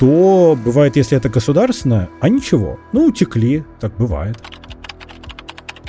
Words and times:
то 0.00 0.58
бывает, 0.64 0.96
если 0.96 1.18
это 1.18 1.28
государственное, 1.28 2.08
а 2.22 2.30
ничего. 2.30 2.80
Ну, 2.94 3.04
утекли, 3.04 3.64
так 3.80 3.94
бывает. 3.98 4.38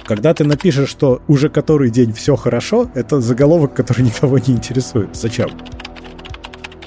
Когда 0.04 0.34
ты 0.34 0.44
напишешь, 0.44 0.90
что 0.90 1.22
уже 1.30 1.48
который 1.48 1.90
день 1.90 2.12
все 2.12 2.36
хорошо, 2.36 2.92
это 2.94 3.22
заголовок, 3.22 3.74
который 3.74 4.02
никого 4.06 4.38
не 4.38 4.56
интересует. 4.56 5.16
Зачем? 5.16 5.50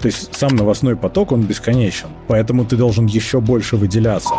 То 0.01 0.09
есть 0.09 0.37
сам 0.37 0.55
новостной 0.55 0.97
поток, 0.97 1.33
он 1.33 1.45
бесконечен. 1.45 2.09
Поэтому 2.29 2.67
ты 2.67 2.77
должен 2.77 3.07
еще 3.07 3.41
больше 3.41 3.79
выделяться. 3.79 4.35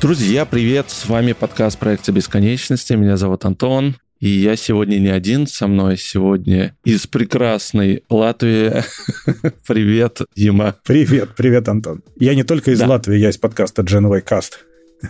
Друзья, 0.00 0.44
привет! 0.44 0.90
С 0.90 1.08
вами 1.08 1.32
подкаст 1.32 1.76
проекта 1.76 2.12
бесконечности. 2.12 2.92
Меня 2.92 3.16
зовут 3.16 3.44
Антон. 3.44 3.96
И 4.20 4.28
я 4.28 4.54
сегодня 4.54 4.98
не 4.98 5.08
один, 5.08 5.48
со 5.48 5.66
мной 5.66 5.96
сегодня 5.96 6.76
из 6.84 7.08
прекрасной 7.08 8.04
Латвии. 8.08 8.84
привет, 9.66 10.20
Дима. 10.36 10.76
Привет, 10.84 11.30
привет, 11.36 11.68
Антон. 11.68 12.04
Я 12.16 12.36
не 12.36 12.44
только 12.44 12.70
из 12.70 12.78
да. 12.78 12.86
Латвии, 12.86 13.16
я 13.16 13.30
из 13.30 13.38
подкаста 13.38 13.82
Genway 13.82 14.24
Cast. 14.24 14.52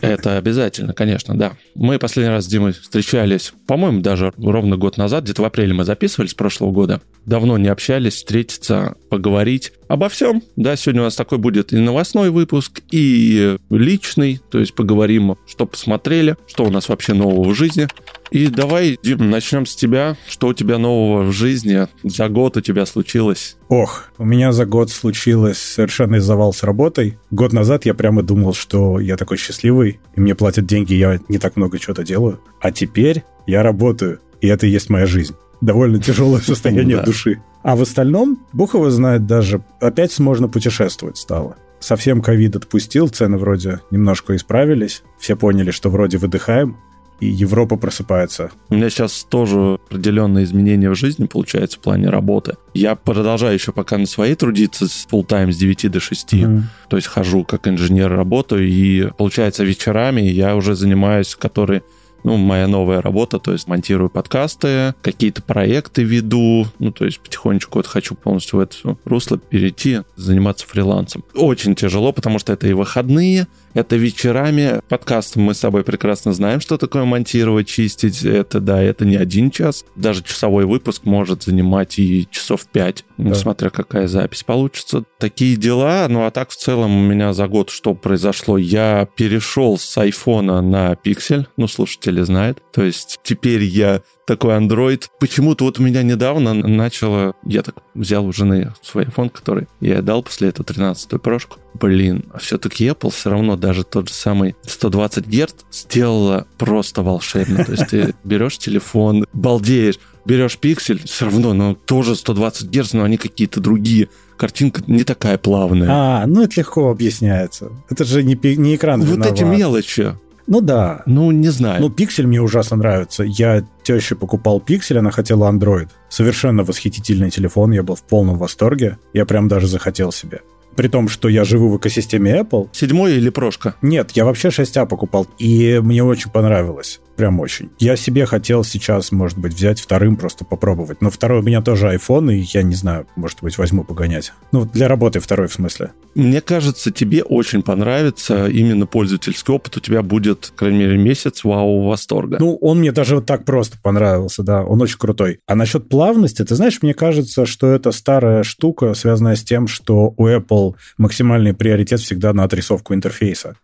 Это 0.00 0.38
обязательно, 0.38 0.94
конечно, 0.94 1.36
да. 1.36 1.52
Мы 1.74 1.98
последний 1.98 2.30
раз 2.30 2.44
с 2.44 2.48
Димой 2.48 2.72
встречались, 2.72 3.52
по-моему, 3.66 4.00
даже 4.00 4.32
ровно 4.38 4.76
год 4.76 4.96
назад, 4.96 5.24
где-то 5.24 5.42
в 5.42 5.44
апреле 5.44 5.74
мы 5.74 5.84
записывались 5.84 6.32
прошлого 6.32 6.72
года. 6.72 7.02
Давно 7.26 7.58
не 7.58 7.68
общались, 7.68 8.14
встретиться, 8.14 8.94
поговорить 9.10 9.72
обо 9.88 10.08
всем. 10.08 10.42
Да, 10.56 10.76
сегодня 10.76 11.02
у 11.02 11.04
нас 11.04 11.16
такой 11.16 11.38
будет 11.38 11.72
и 11.72 11.76
новостной 11.76 12.30
выпуск, 12.30 12.80
и 12.90 13.56
личный, 13.70 14.40
то 14.50 14.58
есть 14.58 14.74
поговорим, 14.74 15.36
что 15.46 15.66
посмотрели, 15.66 16.36
что 16.46 16.64
у 16.64 16.70
нас 16.70 16.88
вообще 16.88 17.14
нового 17.14 17.48
в 17.48 17.54
жизни. 17.54 17.88
И 18.30 18.46
давай, 18.48 18.98
Дим, 19.02 19.30
начнем 19.30 19.64
с 19.64 19.74
тебя. 19.74 20.16
Что 20.28 20.48
у 20.48 20.54
тебя 20.54 20.78
нового 20.78 21.24
в 21.24 21.32
жизни 21.32 21.88
за 22.04 22.28
год 22.28 22.58
у 22.58 22.60
тебя 22.60 22.84
случилось? 22.84 23.56
Ох, 23.68 24.04
у 24.18 24.24
меня 24.24 24.52
за 24.52 24.66
год 24.66 24.90
случилось 24.90 25.58
совершенный 25.58 26.20
завал 26.20 26.52
с 26.52 26.62
работой. 26.62 27.18
Год 27.30 27.52
назад 27.52 27.86
я 27.86 27.94
прямо 27.94 28.22
думал, 28.22 28.52
что 28.52 29.00
я 29.00 29.16
такой 29.16 29.38
счастливый, 29.38 30.00
и 30.14 30.20
мне 30.20 30.34
платят 30.34 30.66
деньги, 30.66 30.94
я 30.94 31.18
не 31.28 31.38
так 31.38 31.56
много 31.56 31.78
чего-то 31.78 32.04
делаю. 32.04 32.40
А 32.60 32.70
теперь 32.70 33.24
я 33.46 33.62
работаю, 33.62 34.20
и 34.40 34.48
это 34.48 34.66
и 34.66 34.70
есть 34.70 34.90
моя 34.90 35.06
жизнь. 35.06 35.34
Довольно 35.60 36.00
тяжелое 36.00 36.40
состояние 36.40 37.02
души. 37.02 37.42
А 37.62 37.76
в 37.76 37.82
остальном, 37.82 38.38
Бухова 38.52 38.90
знает 38.90 39.26
даже, 39.26 39.62
опять 39.80 40.18
можно 40.18 40.48
путешествовать 40.48 41.16
стало. 41.16 41.56
Совсем 41.80 42.22
ковид 42.22 42.56
отпустил, 42.56 43.08
цены 43.08 43.38
вроде 43.38 43.80
немножко 43.90 44.34
исправились. 44.36 45.02
Все 45.18 45.36
поняли, 45.36 45.70
что 45.70 45.90
вроде 45.90 46.18
выдыхаем, 46.18 46.76
и 47.20 47.26
Европа 47.26 47.76
просыпается. 47.76 48.50
У 48.68 48.74
меня 48.74 48.90
сейчас 48.90 49.24
тоже 49.28 49.78
определенные 49.86 50.44
изменения 50.44 50.88
в 50.90 50.94
жизни 50.94 51.26
получается 51.26 51.78
в 51.78 51.80
плане 51.80 52.10
работы. 52.10 52.56
Я 52.74 52.94
продолжаю 52.94 53.54
еще 53.54 53.72
пока 53.72 53.98
на 53.98 54.06
своей 54.06 54.34
трудиться 54.34 54.86
с 54.88 55.06
full-time 55.10 55.52
с 55.52 55.56
9 55.56 55.90
до 55.90 56.00
6. 56.00 56.34
Mm. 56.34 56.62
То 56.88 56.96
есть 56.96 57.08
хожу 57.08 57.44
как 57.44 57.66
инженер, 57.66 58.12
работаю, 58.12 58.68
и 58.68 59.10
получается 59.16 59.64
вечерами 59.64 60.20
я 60.20 60.54
уже 60.54 60.74
занимаюсь, 60.74 61.34
которые 61.34 61.82
ну, 62.24 62.36
моя 62.36 62.66
новая 62.66 63.00
работа, 63.00 63.38
то 63.38 63.52
есть 63.52 63.68
монтирую 63.68 64.10
подкасты, 64.10 64.94
какие-то 65.02 65.42
проекты 65.42 66.02
веду, 66.02 66.66
ну, 66.78 66.92
то 66.92 67.04
есть 67.04 67.20
потихонечку 67.20 67.78
вот 67.78 67.86
хочу 67.86 68.14
полностью 68.14 68.58
в 68.58 68.62
это 68.62 68.96
русло 69.04 69.38
перейти, 69.38 70.02
заниматься 70.16 70.66
фрилансом. 70.66 71.24
Очень 71.34 71.74
тяжело, 71.74 72.12
потому 72.12 72.38
что 72.38 72.52
это 72.52 72.66
и 72.66 72.72
выходные, 72.72 73.46
это 73.78 73.96
вечерами. 73.96 74.80
Подкасты 74.88 75.38
мы 75.40 75.54
с 75.54 75.60
тобой 75.60 75.84
прекрасно 75.84 76.32
знаем, 76.32 76.60
что 76.60 76.76
такое 76.76 77.04
монтировать, 77.04 77.68
чистить. 77.68 78.24
Это, 78.24 78.60
да, 78.60 78.82
это 78.82 79.04
не 79.04 79.16
один 79.16 79.50
час. 79.50 79.84
Даже 79.96 80.22
часовой 80.22 80.66
выпуск 80.66 81.04
может 81.04 81.44
занимать 81.44 81.98
и 81.98 82.28
часов 82.30 82.66
пять, 82.66 83.04
да. 83.16 83.34
смотря 83.34 83.70
какая 83.70 84.08
запись 84.08 84.42
получится. 84.42 85.04
Такие 85.18 85.56
дела. 85.56 86.06
Ну, 86.08 86.24
а 86.24 86.30
так 86.30 86.50
в 86.50 86.56
целом 86.56 86.96
у 86.96 87.08
меня 87.08 87.32
за 87.32 87.46
год 87.46 87.70
что 87.70 87.94
произошло? 87.94 88.58
Я 88.58 89.08
перешел 89.16 89.78
с 89.78 89.96
айфона 89.96 90.60
на 90.60 90.94
пиксель. 90.96 91.46
Ну, 91.56 91.68
слушатели 91.68 92.22
знают. 92.22 92.62
То 92.72 92.82
есть 92.82 93.18
теперь 93.22 93.62
я 93.62 94.02
такой 94.28 94.58
Android. 94.58 95.04
Почему-то 95.18 95.64
вот 95.64 95.80
у 95.80 95.82
меня 95.82 96.02
недавно 96.02 96.52
начало... 96.52 97.34
Я 97.46 97.62
так 97.62 97.76
взял 97.94 98.26
у 98.26 98.32
жены 98.32 98.74
свой 98.82 99.06
iPhone, 99.06 99.30
который 99.30 99.68
я 99.80 100.02
дал 100.02 100.22
после 100.22 100.50
этого 100.50 100.66
13-ю 100.66 101.18
прошку. 101.18 101.56
Блин, 101.72 102.26
а 102.34 102.38
все-таки 102.38 102.86
Apple 102.86 103.10
все 103.10 103.30
равно 103.30 103.56
даже 103.56 103.84
тот 103.84 104.08
же 104.08 104.14
самый 104.14 104.54
120 104.66 105.26
Гц 105.26 105.54
сделала 105.72 106.46
просто 106.58 107.02
волшебно. 107.02 107.64
То 107.64 107.72
есть 107.72 107.86
ты 107.86 108.14
берешь 108.24 108.58
телефон, 108.58 109.24
балдеешь, 109.32 109.98
берешь 110.26 110.58
пиксель, 110.58 111.02
все 111.06 111.24
равно, 111.24 111.54
ну, 111.54 111.74
тоже 111.74 112.14
120 112.14 112.68
Гц, 112.68 112.92
но 112.92 113.04
они 113.04 113.16
какие-то 113.16 113.60
другие. 113.60 114.10
Картинка 114.36 114.82
не 114.86 115.04
такая 115.04 115.38
плавная. 115.38 115.88
А, 115.90 116.26
ну 116.26 116.42
это 116.42 116.60
легко 116.60 116.90
объясняется. 116.90 117.72
Это 117.88 118.04
же 118.04 118.22
не, 118.22 118.38
не 118.56 118.76
экран 118.76 119.00
Вот 119.00 119.08
виноват. 119.08 119.32
эти 119.32 119.42
мелочи. 119.44 120.14
Ну 120.48 120.60
да. 120.60 121.02
Ну, 121.06 121.30
не 121.30 121.48
знаю. 121.48 121.80
Ну, 121.80 121.90
пиксель 121.90 122.26
мне 122.26 122.40
ужасно 122.40 122.78
нравится. 122.78 123.22
Я 123.22 123.64
теще 123.82 124.14
покупал 124.16 124.60
пиксель, 124.60 124.98
она 124.98 125.10
хотела 125.10 125.50
Android. 125.50 125.90
Совершенно 126.08 126.64
восхитительный 126.64 127.30
телефон, 127.30 127.70
я 127.72 127.82
был 127.82 127.94
в 127.94 128.02
полном 128.02 128.38
восторге. 128.38 128.98
Я 129.12 129.26
прям 129.26 129.46
даже 129.48 129.68
захотел 129.68 130.10
себе 130.10 130.40
при 130.78 130.86
том, 130.86 131.08
что 131.08 131.28
я 131.28 131.42
живу 131.42 131.70
в 131.70 131.78
экосистеме 131.78 132.38
Apple. 132.38 132.68
Седьмой 132.70 133.16
или 133.16 133.30
прошка? 133.30 133.74
Нет, 133.82 134.12
я 134.12 134.24
вообще 134.24 134.48
6А 134.48 134.86
покупал, 134.86 135.26
и 135.36 135.80
мне 135.82 136.04
очень 136.04 136.30
понравилось. 136.30 137.00
Прям 137.18 137.40
очень. 137.40 137.70
Я 137.80 137.96
себе 137.96 138.26
хотел 138.26 138.62
сейчас, 138.62 139.10
может 139.10 139.38
быть, 139.38 139.52
взять 139.52 139.80
вторым, 139.80 140.16
просто 140.16 140.44
попробовать. 140.44 141.02
Но 141.02 141.10
второй 141.10 141.40
у 141.40 141.42
меня 141.42 141.60
тоже 141.60 141.92
iPhone, 141.92 142.32
и 142.32 142.46
я 142.54 142.62
не 142.62 142.76
знаю, 142.76 143.08
может 143.16 143.38
быть, 143.42 143.58
возьму 143.58 143.82
погонять. 143.82 144.32
Ну, 144.52 144.64
для 144.64 144.86
работы 144.86 145.18
второй 145.18 145.48
в 145.48 145.52
смысле. 145.52 145.90
Мне 146.14 146.40
кажется, 146.40 146.92
тебе 146.92 147.24
очень 147.24 147.64
понравится 147.64 148.46
именно 148.46 148.86
пользовательский 148.86 149.52
опыт. 149.52 149.76
У 149.76 149.80
тебя 149.80 150.02
будет, 150.02 150.52
по 150.52 150.58
крайней 150.58 150.78
мере, 150.78 150.96
месяц 150.96 151.42
вау 151.42 151.88
восторга. 151.88 152.36
Ну, 152.38 152.54
он 152.54 152.78
мне 152.78 152.92
даже 152.92 153.16
вот 153.16 153.26
так 153.26 153.44
просто 153.44 153.78
понравился, 153.82 154.44
да. 154.44 154.62
Он 154.62 154.80
очень 154.80 154.98
крутой. 154.98 155.40
А 155.48 155.56
насчет 155.56 155.88
плавности, 155.88 156.44
ты 156.44 156.54
знаешь, 156.54 156.78
мне 156.82 156.94
кажется, 156.94 157.46
что 157.46 157.72
это 157.72 157.90
старая 157.90 158.44
штука, 158.44 158.94
связанная 158.94 159.34
с 159.34 159.42
тем, 159.42 159.66
что 159.66 160.14
у 160.16 160.28
Apple 160.28 160.76
максимальный 160.98 161.52
приоритет 161.52 161.98
всегда 161.98 162.32
на 162.32 162.44
отрисовку 162.44 162.94
интерфейса 162.94 163.56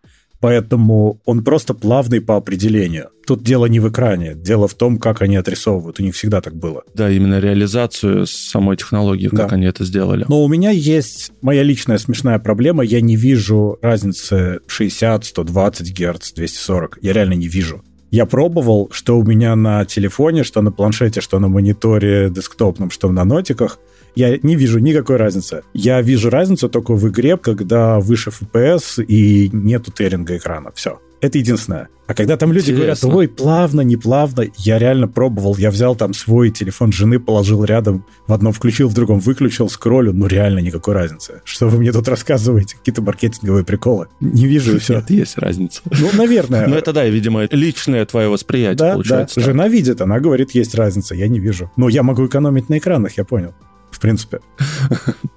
поэтому 0.45 1.23
он 1.25 1.43
просто 1.43 1.73
плавный 1.73 2.21
по 2.21 2.37
определению. 2.37 3.09
Тут 3.27 3.43
дело 3.43 3.65
не 3.65 3.81
в 3.81 3.89
экране, 3.89 4.35
дело 4.35 4.69
в 4.69 4.75
том, 4.75 4.99
как 4.99 5.23
они 5.23 5.37
отрисовывают. 5.37 6.01
У 6.01 6.03
них 6.03 6.15
всегда 6.15 6.43
так 6.43 6.55
было. 6.55 6.83
Да, 6.95 7.11
именно 7.11 7.41
реализацию 7.41 8.27
самой 8.27 8.77
технологии, 8.77 9.29
как 9.29 9.49
да. 9.49 9.57
они 9.57 9.65
это 9.65 9.87
сделали. 9.87 10.27
Но 10.29 10.45
у 10.45 10.49
меня 10.49 10.69
есть 10.69 11.33
моя 11.41 11.63
личная 11.63 11.97
смешная 11.97 12.39
проблема. 12.39 12.85
Я 12.85 13.01
не 13.01 13.17
вижу 13.17 13.79
разницы 13.81 14.61
60, 14.67 15.25
120 15.25 15.99
Гц, 15.99 16.35
240. 16.35 16.99
Я 17.01 17.15
реально 17.15 17.33
не 17.33 17.49
вижу. 17.49 17.83
Я 18.11 18.27
пробовал, 18.27 18.91
что 18.93 19.19
у 19.19 19.25
меня 19.25 19.57
на 19.57 19.87
телефоне, 19.87 20.45
что 20.45 20.61
на 20.61 20.73
планшете, 20.73 21.23
что 21.23 21.39
на 21.39 21.49
мониторе 21.49 22.29
десктопном, 22.29 22.91
что 22.91 23.11
на 23.11 23.25
нотиках– 23.25 23.79
я 24.15 24.39
не 24.43 24.57
вижу 24.57 24.79
никакой 24.79 25.17
разницы. 25.17 25.63
Я 25.73 26.01
вижу 26.03 26.31
разницу 26.31 26.69
только 26.69 26.95
в 26.95 27.09
игре, 27.09 27.37
когда 27.37 27.99
выше 28.01 28.31
FPS 28.31 29.05
и 29.05 29.51
нету 29.53 29.91
теринга 29.91 30.37
экрана. 30.37 30.71
Все. 30.75 31.01
Это 31.21 31.39
единственное. 31.39 31.89
А 32.07 32.13
когда 32.13 32.37
там 32.37 32.53
люди 32.53 32.71
Интересно. 32.71 33.09
говорят, 33.09 33.31
ой, 33.31 33.35
плавно, 33.35 33.81
не 33.81 33.97
плавно, 33.97 34.45
я 34.59 34.79
реально 34.79 35.09
пробовал. 35.09 35.57
Я 35.57 35.71
взял 35.71 35.97
там 35.97 36.13
свой 36.13 36.51
телефон 36.51 36.93
жены, 36.93 37.19
положил 37.19 37.65
рядом, 37.65 38.05
в 38.27 38.33
одном 38.35 38.53
включил, 38.53 38.89
в 38.89 38.95
другом 38.95 39.21
выключил, 39.21 39.71
скроллю, 39.71 40.13
ну 40.13 40.27
реально 40.27 40.59
никакой 40.59 40.93
разницы. 40.93 41.41
Что 41.45 41.69
вы 41.69 41.79
мне 41.79 41.93
тут 41.93 42.09
рассказываете? 42.09 42.77
Какие-то 42.77 43.01
маркетинговые 43.01 43.65
приколы. 43.65 44.09
Не 44.21 44.45
вижу 44.45 44.77
и 44.77 44.79
все. 44.79 44.97
Нет, 44.97 45.09
есть 45.09 45.39
разница. 45.39 45.81
Ну, 45.99 46.11
наверное. 46.13 46.67
Ну, 46.67 46.77
это 46.77 46.93
да, 46.93 47.07
видимо, 47.07 47.49
личное 47.51 48.05
твое 48.05 48.29
восприятие 48.29 48.77
да, 48.77 48.93
получается. 48.93 49.41
Да. 49.41 49.47
Жена 49.47 49.69
видит, 49.69 50.03
она 50.03 50.21
говорит, 50.21 50.51
есть 50.51 50.75
разница, 50.75 51.15
я 51.15 51.27
не 51.29 51.39
вижу. 51.39 51.71
Но 51.77 51.89
я 51.89 52.03
могу 52.03 52.27
экономить 52.27 52.69
на 52.69 52.77
экранах, 52.77 53.17
я 53.17 53.25
понял 53.25 53.55
в 53.95 54.01
принципе. 54.01 54.41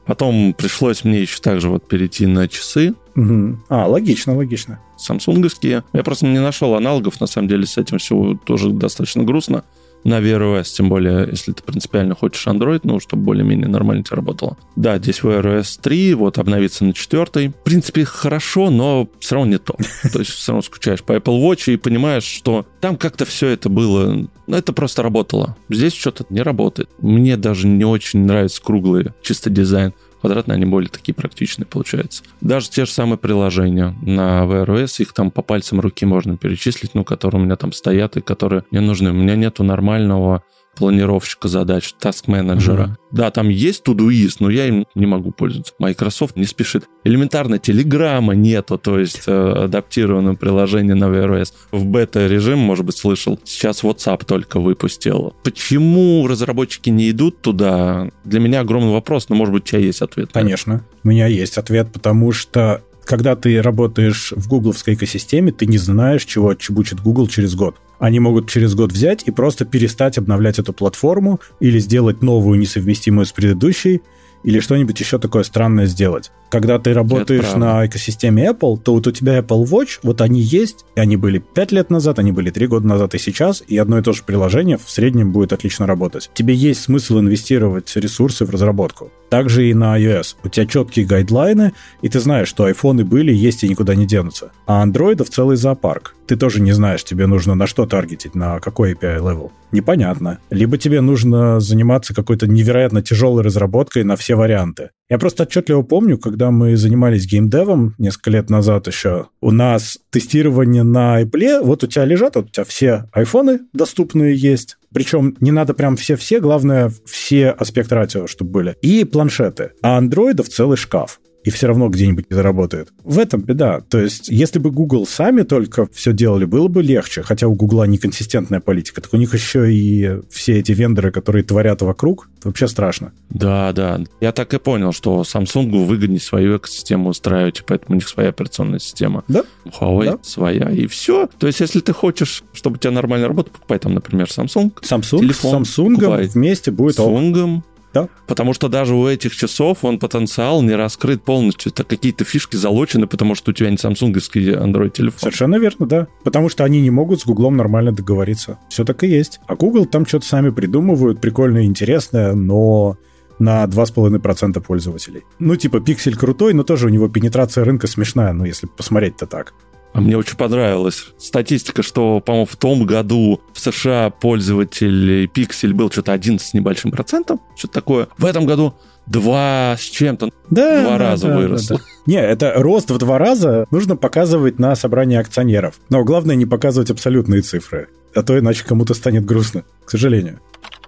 Потом 0.05 0.53
пришлось 0.53 1.03
мне 1.03 1.21
еще 1.21 1.39
также 1.39 1.69
вот 1.69 1.87
перейти 1.87 2.25
на 2.25 2.47
часы. 2.47 2.95
Угу. 3.15 3.59
А, 3.69 3.87
логично, 3.87 4.35
логично. 4.35 4.79
Самсунговские. 4.97 5.83
Я 5.93 6.03
просто 6.03 6.25
не 6.25 6.39
нашел 6.39 6.75
аналогов, 6.75 7.19
на 7.21 7.27
самом 7.27 7.47
деле, 7.47 7.65
с 7.65 7.77
этим 7.77 7.97
все 7.97 8.37
тоже 8.45 8.69
достаточно 8.71 9.23
грустно 9.23 9.63
на 10.03 10.19
Wear 10.19 10.39
OS, 10.39 10.73
тем 10.75 10.89
более, 10.89 11.27
если 11.29 11.51
ты 11.51 11.61
принципиально 11.63 12.15
хочешь 12.15 12.47
Android, 12.47 12.81
ну, 12.83 12.99
чтобы 12.99 13.23
более-менее 13.23 13.67
нормально 13.67 14.03
тебе 14.03 14.15
работало. 14.15 14.57
Да, 14.75 14.97
здесь 14.97 15.19
Wear 15.19 15.43
OS 15.43 15.79
3, 15.81 16.13
вот 16.13 16.37
обновиться 16.37 16.85
на 16.85 16.93
4. 16.93 17.49
В 17.49 17.63
принципе, 17.63 18.05
хорошо, 18.05 18.69
но 18.69 19.09
все 19.19 19.35
равно 19.35 19.51
не 19.51 19.57
то. 19.57 19.75
То 20.11 20.19
есть 20.19 20.31
все 20.31 20.53
равно 20.53 20.61
скучаешь 20.61 21.03
по 21.03 21.13
Apple 21.13 21.41
Watch 21.41 21.73
и 21.73 21.77
понимаешь, 21.77 22.23
что 22.23 22.65
там 22.79 22.95
как-то 22.95 23.25
все 23.25 23.47
это 23.47 23.69
было, 23.69 24.27
ну, 24.47 24.55
это 24.55 24.73
просто 24.73 25.03
работало. 25.03 25.55
Здесь 25.69 25.93
что-то 25.93 26.25
не 26.29 26.41
работает. 26.41 26.89
Мне 26.99 27.35
даже 27.37 27.67
не 27.67 27.85
очень 27.85 28.21
нравится 28.21 28.61
круглый 28.61 29.11
чисто 29.21 29.49
дизайн. 29.49 29.93
квадратные, 30.21 30.55
они 30.55 30.65
более 30.65 30.89
такие 30.89 31.13
практичные 31.13 31.67
получаются. 31.67 32.23
Даже 32.41 32.69
те 32.69 32.85
же 32.85 32.91
самые 32.91 33.17
приложения 33.17 33.95
на 34.01 34.43
VROS, 34.45 35.01
их 35.01 35.13
там 35.13 35.31
по 35.31 35.41
пальцам 35.41 35.81
руки 35.81 36.05
можно 36.05 36.37
перечислить, 36.37 36.95
ну, 36.95 37.03
которые 37.03 37.41
у 37.41 37.45
меня 37.45 37.57
там 37.57 37.73
стоят 37.73 38.15
и 38.17 38.21
которые 38.21 38.63
мне 38.71 38.79
нужны. 38.79 39.11
У 39.11 39.13
меня 39.13 39.35
нету 39.35 39.63
нормального 39.63 40.43
планировщика 40.77 41.47
задач, 41.47 41.93
таск-менеджера. 41.99 42.83
Uh-huh. 42.83 42.95
Да, 43.11 43.31
там 43.31 43.49
есть 43.49 43.83
Todoist, 43.85 44.37
но 44.39 44.49
я 44.49 44.67
им 44.67 44.85
не 44.95 45.05
могу 45.05 45.31
пользоваться. 45.31 45.73
Microsoft 45.79 46.35
не 46.35 46.45
спешит. 46.45 46.85
Элементарно 47.03 47.57
Телеграма 47.57 48.35
нету, 48.35 48.77
то 48.77 48.99
есть 48.99 49.23
э, 49.27 49.63
адаптированное 49.65 50.35
приложение 50.35 50.95
на 50.95 51.05
VRS. 51.05 51.53
В 51.71 51.85
бета-режим, 51.85 52.59
может 52.59 52.85
быть, 52.85 52.97
слышал, 52.97 53.39
сейчас 53.43 53.83
WhatsApp 53.83 54.25
только 54.25 54.59
выпустил. 54.59 55.33
Почему 55.43 56.27
разработчики 56.27 56.89
не 56.89 57.09
идут 57.11 57.41
туда? 57.41 58.09
Для 58.23 58.39
меня 58.39 58.61
огромный 58.61 58.91
вопрос, 58.91 59.29
но, 59.29 59.35
может 59.35 59.53
быть, 59.53 59.63
у 59.63 59.65
тебя 59.67 59.79
есть 59.79 60.01
ответ. 60.01 60.29
Конечно, 60.33 60.83
у 61.03 61.07
меня 61.07 61.27
есть 61.27 61.57
ответ, 61.57 61.91
потому 61.91 62.31
что 62.31 62.83
когда 63.07 63.35
ты 63.35 63.61
работаешь 63.61 64.33
в 64.35 64.47
гугловской 64.47 64.93
экосистеме, 64.93 65.51
ты 65.51 65.65
не 65.65 65.77
знаешь, 65.77 66.25
чего 66.25 66.49
отчебучит 66.49 66.99
Google 66.99 67.27
через 67.27 67.55
год. 67.55 67.77
Они 67.99 68.19
могут 68.19 68.49
через 68.49 68.75
год 68.75 68.91
взять 68.91 69.23
и 69.25 69.31
просто 69.31 69.65
перестать 69.65 70.17
обновлять 70.17 70.59
эту 70.59 70.73
платформу 70.73 71.39
или 71.59 71.79
сделать 71.79 72.21
новую, 72.21 72.59
несовместимую 72.59 73.25
с 73.25 73.31
предыдущей, 73.31 74.01
или 74.43 74.59
что-нибудь 74.59 74.99
еще 74.99 75.17
такое 75.17 75.43
странное 75.43 75.87
сделать. 75.87 76.31
Когда 76.49 76.79
ты 76.79 76.93
работаешь 76.93 77.53
на 77.55 77.85
экосистеме 77.85 78.49
Apple, 78.49 78.77
то 78.77 78.93
вот 78.93 79.07
у 79.07 79.11
тебя 79.11 79.39
Apple 79.39 79.63
Watch, 79.65 79.99
вот 80.03 80.21
они 80.21 80.39
есть, 80.41 80.85
и 80.95 80.99
они 80.99 81.17
были 81.17 81.39
5 81.39 81.71
лет 81.71 81.89
назад, 81.89 82.19
они 82.19 82.31
были 82.31 82.49
3 82.49 82.67
года 82.67 82.87
назад 82.87 83.15
и 83.15 83.19
сейчас, 83.19 83.63
и 83.67 83.77
одно 83.77 83.99
и 83.99 84.01
то 84.01 84.13
же 84.13 84.23
приложение 84.23 84.77
в 84.77 84.89
среднем 84.89 85.31
будет 85.31 85.53
отлично 85.53 85.85
работать. 85.87 86.29
Тебе 86.33 86.53
есть 86.53 86.81
смысл 86.81 87.19
инвестировать 87.19 87.95
ресурсы 87.95 88.45
в 88.45 88.49
разработку. 88.49 89.11
Также 89.29 89.69
и 89.69 89.73
на 89.73 89.99
iOS. 89.99 90.35
У 90.43 90.49
тебя 90.49 90.65
четкие 90.65 91.05
гайдлайны, 91.05 91.73
и 92.01 92.07
ты 92.07 92.19
знаешь, 92.19 92.47
что 92.47 92.63
айфоны 92.63 93.03
были, 93.03 93.33
есть 93.33 93.63
и 93.63 93.69
никуда 93.69 93.93
не 93.95 94.05
денутся. 94.05 94.51
А 94.65 94.81
андроидов 94.81 95.29
целый 95.29 95.57
зоопарк. 95.57 96.15
Ты 96.27 96.35
тоже 96.35 96.61
не 96.61 96.71
знаешь, 96.73 97.03
тебе 97.03 97.25
нужно 97.25 97.55
на 97.55 97.67
что 97.67 97.85
таргетить, 97.85 98.35
на 98.35 98.59
какой 98.59 98.93
API 98.93 99.19
level. 99.19 99.51
Непонятно. 99.71 100.39
Либо 100.49 100.77
тебе 100.77 101.01
нужно 101.01 101.59
заниматься 101.59 102.13
какой-то 102.13 102.47
невероятно 102.47 103.01
тяжелой 103.01 103.43
разработкой 103.43 104.03
на 104.03 104.15
все 104.15 104.35
варианты. 104.35 104.91
Я 105.09 105.17
просто 105.19 105.43
отчетливо 105.43 105.83
помню, 105.83 106.17
когда 106.37 106.51
мы 106.51 106.77
занимались 106.77 107.25
геймдевом 107.25 107.95
несколько 107.97 108.29
лет 108.29 108.51
назад 108.51 108.85
еще, 108.85 109.29
у 109.41 109.49
нас 109.49 109.97
тестирование 110.11 110.83
на 110.83 111.23
Apple, 111.23 111.63
вот 111.63 111.83
у 111.83 111.87
тебя 111.87 112.05
лежат, 112.05 112.35
вот 112.35 112.45
у 112.45 112.49
тебя 112.49 112.63
все 112.63 113.05
айфоны 113.11 113.61
доступные 113.73 114.35
есть, 114.35 114.77
причем 114.93 115.35
не 115.39 115.49
надо 115.49 115.73
прям 115.73 115.97
все-все, 115.97 116.39
главное 116.39 116.91
все 117.07 117.49
аспект 117.49 117.91
ратио, 117.91 118.27
чтобы 118.27 118.51
были, 118.51 118.75
и 118.83 119.03
планшеты. 119.03 119.71
А 119.81 119.97
андроидов 119.97 120.49
целый 120.49 120.77
шкаф 120.77 121.19
и 121.47 121.49
все 121.49 121.67
равно 121.67 121.87
где-нибудь 121.87 122.29
не 122.29 122.35
заработает. 122.35 122.89
В 123.05 123.17
этом 123.17 123.41
беда. 123.41 123.79
То 123.79 123.99
есть, 124.01 124.27
если 124.27 124.59
бы 124.59 124.69
Google 124.69 125.07
сами 125.07 125.43
только 125.43 125.87
все 125.93 126.11
делали, 126.11 126.43
было 126.43 126.67
бы 126.67 126.83
легче, 126.83 127.23
хотя 127.23 127.47
у 127.47 127.53
Google 127.53 127.85
неконсистентная 127.85 128.59
политика, 128.59 128.99
так 128.99 129.13
у 129.13 129.17
них 129.17 129.33
еще 129.33 129.73
и 129.73 130.19
все 130.29 130.59
эти 130.59 130.73
вендоры, 130.73 131.09
которые 131.09 131.45
творят 131.45 131.81
вокруг, 131.81 132.29
вообще 132.43 132.67
страшно. 132.67 133.13
Да, 133.29 133.71
да. 133.71 134.01
Я 134.19 134.33
так 134.33 134.53
и 134.53 134.59
понял, 134.59 134.91
что 134.91 135.21
Samsung 135.21 135.85
выгоднее 135.85 136.19
свою 136.19 136.57
экосистему 136.57 137.07
устраивать, 137.07 137.63
поэтому 137.65 137.93
у 137.93 137.95
них 137.95 138.09
своя 138.09 138.27
операционная 138.27 138.79
система. 138.79 139.23
Да. 139.29 139.45
Huawei 139.63 140.05
да. 140.05 140.19
своя, 140.23 140.69
и 140.69 140.85
все. 140.87 141.29
То 141.39 141.47
есть, 141.47 141.61
если 141.61 141.79
ты 141.79 141.93
хочешь, 141.93 142.43
чтобы 142.51 142.75
у 142.75 142.79
тебя 142.79 142.91
нормально 142.91 143.29
работала, 143.29 143.53
покупай 143.53 143.79
там, 143.79 143.93
например, 143.93 144.27
Samsung. 144.27 144.73
Samsung 144.81 145.19
телефон, 145.19 145.63
Samsung 145.63 146.27
вместе 146.27 146.71
будет 146.71 146.99
Samsung, 146.99 147.61
да. 147.93 148.09
Потому 148.27 148.53
что 148.53 148.67
даже 148.67 148.95
у 148.95 149.07
этих 149.07 149.35
часов 149.35 149.79
он 149.83 149.99
потенциал 149.99 150.61
не 150.61 150.75
раскрыт 150.75 151.23
полностью. 151.23 151.71
Это 151.71 151.83
какие-то 151.83 152.25
фишки 152.25 152.55
залочены, 152.55 153.07
потому 153.07 153.35
что 153.35 153.51
у 153.51 153.53
тебя 153.53 153.69
не 153.69 153.77
самсунговский 153.77 154.53
Android 154.53 154.91
телефон. 154.91 155.19
Совершенно 155.19 155.57
верно, 155.57 155.85
да. 155.85 156.07
Потому 156.23 156.49
что 156.49 156.63
они 156.63 156.81
не 156.81 156.89
могут 156.89 157.21
с 157.21 157.25
Гуглом 157.25 157.57
нормально 157.57 157.91
договориться. 157.91 158.59
Все 158.69 158.83
так 158.83 159.03
и 159.03 159.07
есть. 159.07 159.39
А 159.47 159.55
Google 159.55 159.85
там 159.85 160.05
что-то 160.05 160.25
сами 160.25 160.49
придумывают, 160.49 161.21
прикольное, 161.21 161.63
интересное, 161.63 162.33
но 162.33 162.97
на 163.39 163.65
2,5% 163.65 164.61
пользователей. 164.61 165.23
Ну, 165.39 165.55
типа, 165.55 165.79
пиксель 165.79 166.15
крутой, 166.15 166.53
но 166.53 166.63
тоже 166.63 166.87
у 166.87 166.89
него 166.89 167.07
пенетрация 167.07 167.63
рынка 167.63 167.87
смешная, 167.87 168.33
ну, 168.33 168.45
если 168.45 168.67
посмотреть-то 168.67 169.27
так. 169.27 169.53
А 169.97 169.99
мне 169.99 170.15
очень 170.15 170.37
понравилась 170.37 171.07
статистика, 171.17 171.81
что, 171.81 172.19
по-моему, 172.19 172.45
в 172.45 172.55
том 172.55 172.85
году 172.85 173.41
в 173.51 173.59
США 173.59 174.11
пользователь 174.11 175.25
Pixel 175.25 175.73
был 175.73 175.89
что-то 175.89 176.13
11 176.13 176.47
с 176.47 176.53
небольшим 176.53 176.91
процентом, 176.91 177.41
что-то 177.55 177.73
такое. 177.73 178.07
В 178.19 178.25
этом 178.25 178.45
году 178.45 178.75
два 179.07 179.75
с 179.75 179.81
чем-то, 179.81 180.29
да, 180.51 180.83
два 180.83 180.91
да, 180.91 180.97
раза 180.99 181.27
да, 181.29 181.35
выросло. 181.35 181.77
Да, 181.77 181.83
да. 181.83 182.11
Не, 182.11 182.21
это 182.21 182.53
рост 182.57 182.91
в 182.91 182.97
два 182.99 183.17
раза 183.17 183.65
нужно 183.71 183.95
показывать 183.95 184.59
на 184.59 184.75
собрании 184.75 185.17
акционеров. 185.17 185.79
Но 185.89 186.03
главное 186.03 186.35
не 186.35 186.45
показывать 186.45 186.91
абсолютные 186.91 187.41
цифры, 187.41 187.89
а 188.13 188.21
то 188.21 188.37
иначе 188.37 188.65
кому-то 188.65 188.93
станет 188.93 189.25
грустно, 189.25 189.63
к 189.83 189.89
сожалению. 189.89 190.39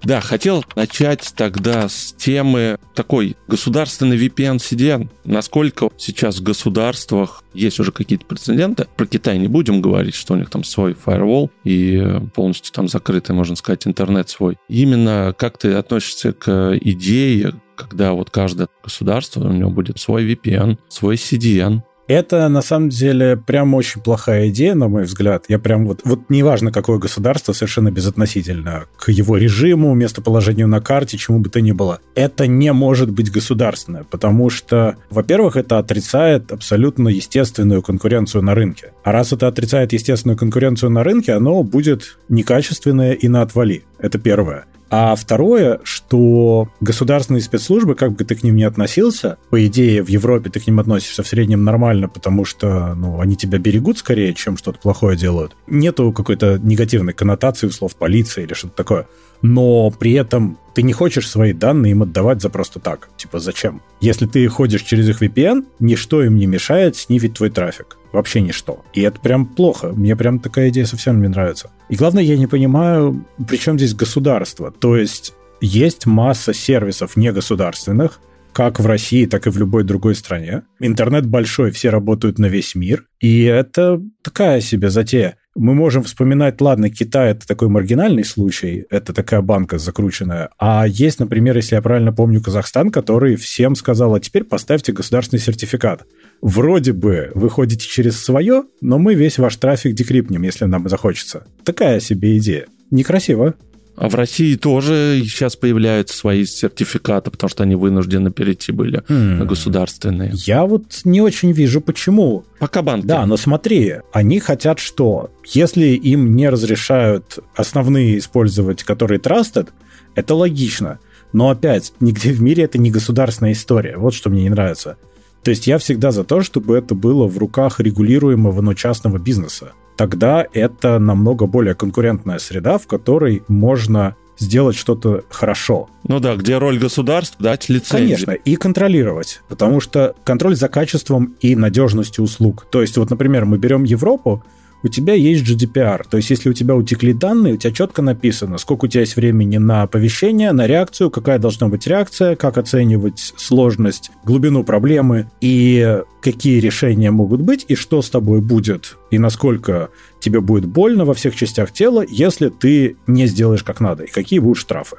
Да, 0.04 0.22
хотел 0.22 0.64
начать 0.76 1.34
тогда 1.36 1.90
с 1.90 2.14
темы 2.14 2.78
такой 2.96 3.36
государственный 3.48 4.18
VPN 4.18 4.58
CDN. 4.58 5.10
Насколько 5.26 5.90
сейчас 5.98 6.38
в 6.40 6.44
государствах 6.44 7.44
есть 7.54 7.80
уже 7.80 7.92
какие-то 7.92 8.26
прецеденты. 8.26 8.88
Про 8.96 9.06
Китай 9.06 9.38
не 9.38 9.48
будем 9.48 9.82
говорить, 9.82 10.16
что 10.16 10.34
у 10.34 10.38
них 10.38 10.50
там 10.50 10.64
свой 10.64 10.94
firewall 10.94 11.50
и 11.64 12.22
полностью 12.34 12.74
там 12.74 12.88
закрытый, 12.88 13.36
можно 13.36 13.56
сказать, 13.56 13.86
интернет 13.88 14.30
свой. 14.30 14.58
Именно 14.68 15.36
как 15.38 15.58
ты 15.58 15.74
относишься 15.74 16.34
к 16.34 16.78
идее, 16.82 17.54
когда 17.76 18.14
вот 18.14 18.30
каждое 18.30 18.68
государство, 18.84 19.48
у 19.48 19.54
него 19.54 19.70
будет 19.70 20.00
свой 20.00 20.26
VPN, 20.26 20.78
свой 20.90 21.16
CDN, 21.16 21.82
это, 22.10 22.50
на 22.50 22.62
самом 22.62 22.90
деле, 22.90 23.38
прям 23.38 23.76
очень 23.76 24.02
плохая 24.02 24.50
идея, 24.50 24.74
на 24.74 24.88
мой 24.88 25.04
взгляд. 25.04 25.46
Я 25.48 25.60
прям 25.60 25.86
вот... 25.86 26.02
Вот 26.04 26.22
неважно, 26.30 26.72
какое 26.72 26.98
государство, 26.98 27.54
совершенно 27.54 27.92
безотносительно 27.92 28.86
к 28.98 29.12
его 29.12 29.38
режиму, 29.38 29.94
местоположению 29.94 30.68
на 30.68 30.82
карте, 30.82 31.18
чему 31.18 31.40
бы 31.40 31.50
то 31.50 31.62
ни 31.62 31.72
было. 31.72 32.00
Это 32.16 32.48
не 32.48 32.74
может 32.74 33.12
быть 33.12 33.32
государственное, 33.32 34.04
потому 34.04 34.50
что, 34.50 34.96
во-первых, 35.12 35.56
это 35.56 35.78
отрицает 35.78 36.52
абсолютно 36.52 37.10
естественную 37.10 37.84
конкуренцию 37.84 38.42
на 38.42 38.56
рынке. 38.56 38.92
А 39.04 39.12
раз 39.12 39.32
это 39.32 39.48
отрицает 39.48 39.94
естественную 39.94 40.38
конкуренцию 40.38 40.90
на 40.90 41.04
рынке, 41.04 41.34
оно 41.34 41.62
будет 41.62 42.18
некачественное 42.28 43.14
и 43.14 43.28
на 43.28 43.44
отвали. 43.44 43.84
Это 44.00 44.18
первое. 44.18 44.66
А 44.90 45.16
второе, 45.16 45.80
что 45.84 46.70
государственные 46.82 47.42
спецслужбы, 47.42 47.96
как 47.96 48.14
бы 48.14 48.24
ты 48.24 48.36
к 48.36 48.44
ним 48.44 48.56
ни 48.56 48.64
относился, 48.64 49.38
по 49.50 49.66
идее, 49.66 50.04
в 50.04 50.08
Европе 50.08 50.50
ты 50.50 50.60
к 50.60 50.68
ним 50.68 50.80
относишься 50.80 51.24
в 51.24 51.28
среднем 51.28 51.64
нормально, 51.64 52.10
потому 52.10 52.44
что 52.46 52.96
ну, 52.96 53.20
они 53.20 53.36
тебя 53.36 53.60
берегут 53.60 54.00
скорее, 54.00 54.34
чем 54.34 54.58
что-то 54.58 54.80
плохое 54.80 55.16
делают. 55.16 55.56
Нету 55.68 56.12
какой-то 56.12 56.60
негативной 56.62 57.14
коннотации 57.14 57.68
у 57.68 57.72
слов 57.72 57.96
полиция 57.96 58.46
или 58.46 58.54
что-то 58.54 58.76
такое 58.76 59.08
но 59.42 59.92
при 59.92 60.14
этом 60.14 60.58
ты 60.74 60.84
не 60.84 60.94
хочешь 60.94 61.30
свои 61.30 61.54
данные 61.54 61.92
им 61.92 62.04
отдавать 62.04 62.42
за 62.42 62.50
просто 62.50 62.80
так. 62.80 63.10
Типа, 63.18 63.40
зачем? 63.40 63.82
Если 64.02 64.26
ты 64.26 64.48
ходишь 64.48 64.84
через 64.84 65.10
их 65.10 65.22
VPN, 65.22 65.66
ничто 65.80 66.24
им 66.24 66.38
не 66.38 66.46
мешает 66.46 66.96
снифить 66.96 67.34
твой 67.34 67.50
трафик. 67.50 67.98
Вообще 68.12 68.42
ничто. 68.42 68.84
И 68.94 69.02
это 69.02 69.20
прям 69.20 69.46
плохо. 69.46 69.90
Мне 69.90 70.16
прям 70.16 70.40
такая 70.40 70.70
идея 70.70 70.86
совсем 70.86 71.22
не 71.22 71.28
нравится. 71.28 71.70
И 71.90 71.96
главное, 71.96 72.24
я 72.24 72.38
не 72.38 72.48
понимаю, 72.48 73.26
при 73.48 73.58
чем 73.58 73.78
здесь 73.78 73.94
государство. 73.94 74.72
То 74.72 74.96
есть 74.96 75.34
есть 75.62 76.06
масса 76.06 76.54
сервисов 76.54 77.18
негосударственных, 77.18 78.22
как 78.54 78.80
в 78.80 78.86
России, 78.86 79.26
так 79.26 79.48
и 79.48 79.52
в 79.52 79.58
любой 79.58 79.84
другой 79.84 80.16
стране. 80.16 80.64
Интернет 80.80 81.26
большой, 81.26 81.72
все 81.72 81.90
работают 81.90 82.40
на 82.40 82.48
весь 82.48 82.76
мир. 82.76 83.06
И 83.20 83.44
это 83.44 84.02
такая 84.24 84.62
себе 84.62 84.90
затея 84.90 85.38
мы 85.60 85.76
можем 85.76 86.04
вспоминать, 86.04 86.62
ладно, 86.62 86.90
Китай 86.90 87.32
это 87.32 87.46
такой 87.46 87.68
маргинальный 87.68 88.24
случай, 88.24 88.86
это 88.90 89.14
такая 89.14 89.42
банка 89.42 89.78
закрученная, 89.78 90.50
а 90.58 90.88
есть, 90.88 91.20
например, 91.20 91.58
если 91.58 91.76
я 91.76 91.82
правильно 91.82 92.14
помню, 92.14 92.42
Казахстан, 92.42 92.92
который 92.92 93.36
всем 93.36 93.76
сказал, 93.76 94.16
а 94.16 94.20
теперь 94.20 94.46
поставьте 94.46 94.94
государственный 94.94 95.42
сертификат. 95.42 96.06
Вроде 96.42 96.94
бы 96.94 97.32
вы 97.36 97.50
ходите 97.50 97.86
через 97.86 98.24
свое, 98.24 98.64
но 98.82 98.98
мы 98.98 99.16
весь 99.16 99.38
ваш 99.38 99.58
трафик 99.58 99.94
декрипнем, 99.94 100.42
если 100.44 100.66
нам 100.66 100.88
захочется. 100.88 101.44
Такая 101.66 102.00
себе 102.00 102.38
идея. 102.38 102.68
Некрасиво. 102.90 103.56
А 104.00 104.08
в 104.08 104.16
России 104.16 104.56
тоже 104.56 105.20
сейчас 105.26 105.58
появляются 105.58 106.18
свои 106.18 106.46
сертификаты, 106.46 107.32
потому 107.32 107.50
что 107.50 107.64
они 107.64 107.76
вынуждены 107.76 108.32
перейти 108.32 108.72
были 108.72 109.04
mm. 109.04 109.40
на 109.40 109.46
государственные. 109.46 110.32
Я 110.36 110.66
вот 110.66 111.02
не 111.04 111.20
очень 111.20 111.52
вижу, 111.52 111.82
почему. 111.82 112.46
Пока 112.60 112.82
банки. 112.82 113.06
Да, 113.06 113.26
но 113.26 113.36
смотри, 113.36 113.96
они 114.14 114.40
хотят 114.40 114.80
что? 114.80 115.32
Если 115.46 115.88
им 115.88 116.34
не 116.38 116.48
разрешают 116.48 117.40
основные 117.58 118.20
использовать, 118.20 118.84
которые 118.84 119.20
trusted, 119.20 119.68
это 120.16 120.34
логично. 120.34 121.00
Но 121.34 121.50
опять, 121.50 121.92
нигде 122.00 122.32
в 122.32 122.42
мире 122.42 122.64
это 122.64 122.78
не 122.78 122.92
государственная 122.92 123.52
история. 123.52 123.98
Вот 123.98 124.14
что 124.14 124.30
мне 124.30 124.44
не 124.44 124.50
нравится. 124.50 124.96
То 125.44 125.52
есть 125.52 125.68
я 125.68 125.78
всегда 125.78 126.12
за 126.12 126.24
то, 126.24 126.42
чтобы 126.42 126.78
это 126.78 126.96
было 126.96 127.28
в 127.28 127.38
руках 127.38 127.82
регулируемого, 127.82 128.62
но 128.62 128.74
частного 128.74 129.18
бизнеса 129.18 129.74
тогда 130.00 130.48
это 130.54 130.98
намного 130.98 131.46
более 131.46 131.76
конкурентная 131.76 132.40
среда, 132.40 132.78
в 132.78 132.88
которой 132.88 133.44
можно 133.50 134.16
сделать 134.38 134.78
что-то 134.78 135.26
хорошо. 135.30 135.90
Ну 136.06 136.22
да, 136.22 136.38
где 136.38 136.58
роль 136.58 136.80
государства 136.80 137.44
дать 137.44 137.68
лицензию. 137.68 138.16
Конечно, 138.16 138.32
и 138.32 138.56
контролировать, 138.56 139.42
потому 139.50 139.82
что 139.82 140.16
контроль 140.24 140.56
за 140.56 140.70
качеством 140.70 141.36
и 141.42 141.54
надежностью 141.54 142.24
услуг. 142.24 142.66
То 142.72 142.80
есть 142.80 142.96
вот, 142.96 143.10
например, 143.10 143.44
мы 143.44 143.58
берем 143.58 143.84
Европу, 143.84 144.42
у 144.84 144.88
тебя 144.88 145.14
есть 145.14 145.44
GDPR. 145.44 146.06
То 146.10 146.18
есть, 146.18 146.30
если 146.30 146.50
у 146.50 146.54
тебя 146.54 146.76
утекли 146.76 147.14
данные, 147.14 147.56
у 147.56 147.58
тебя 147.58 147.74
четко 147.74 148.02
написано, 148.02 148.58
сколько 148.58 148.86
у 148.86 148.88
тебя 148.88 149.02
есть 149.02 149.16
времени 149.16 149.58
на 149.58 149.84
оповещение, 149.84 150.52
на 150.52 150.68
реакцию, 150.68 151.10
какая 151.10 151.40
должна 151.40 151.68
быть 151.68 151.88
реакция, 151.88 152.36
как 152.36 152.58
оценивать 152.58 153.34
сложность, 153.38 154.12
глубину 154.24 154.64
проблемы 154.64 155.30
и 155.42 156.02
какие 156.22 156.60
решения 156.60 157.12
могут 157.12 157.42
быть, 157.42 157.66
и 157.68 157.76
что 157.76 158.02
с 158.02 158.10
тобой 158.10 158.42
будет, 158.42 158.98
и 159.12 159.18
насколько 159.18 159.90
тебе 160.20 160.42
будет 160.42 160.66
больно 160.66 161.06
во 161.06 161.14
всех 161.14 161.36
частях 161.36 161.72
тела, 161.72 162.06
если 162.08 162.50
ты 162.50 162.98
не 163.08 163.28
сделаешь 163.28 163.64
как 163.64 163.80
надо, 163.80 164.04
и 164.04 164.12
какие 164.12 164.40
будут 164.40 164.58
штрафы. 164.58 164.98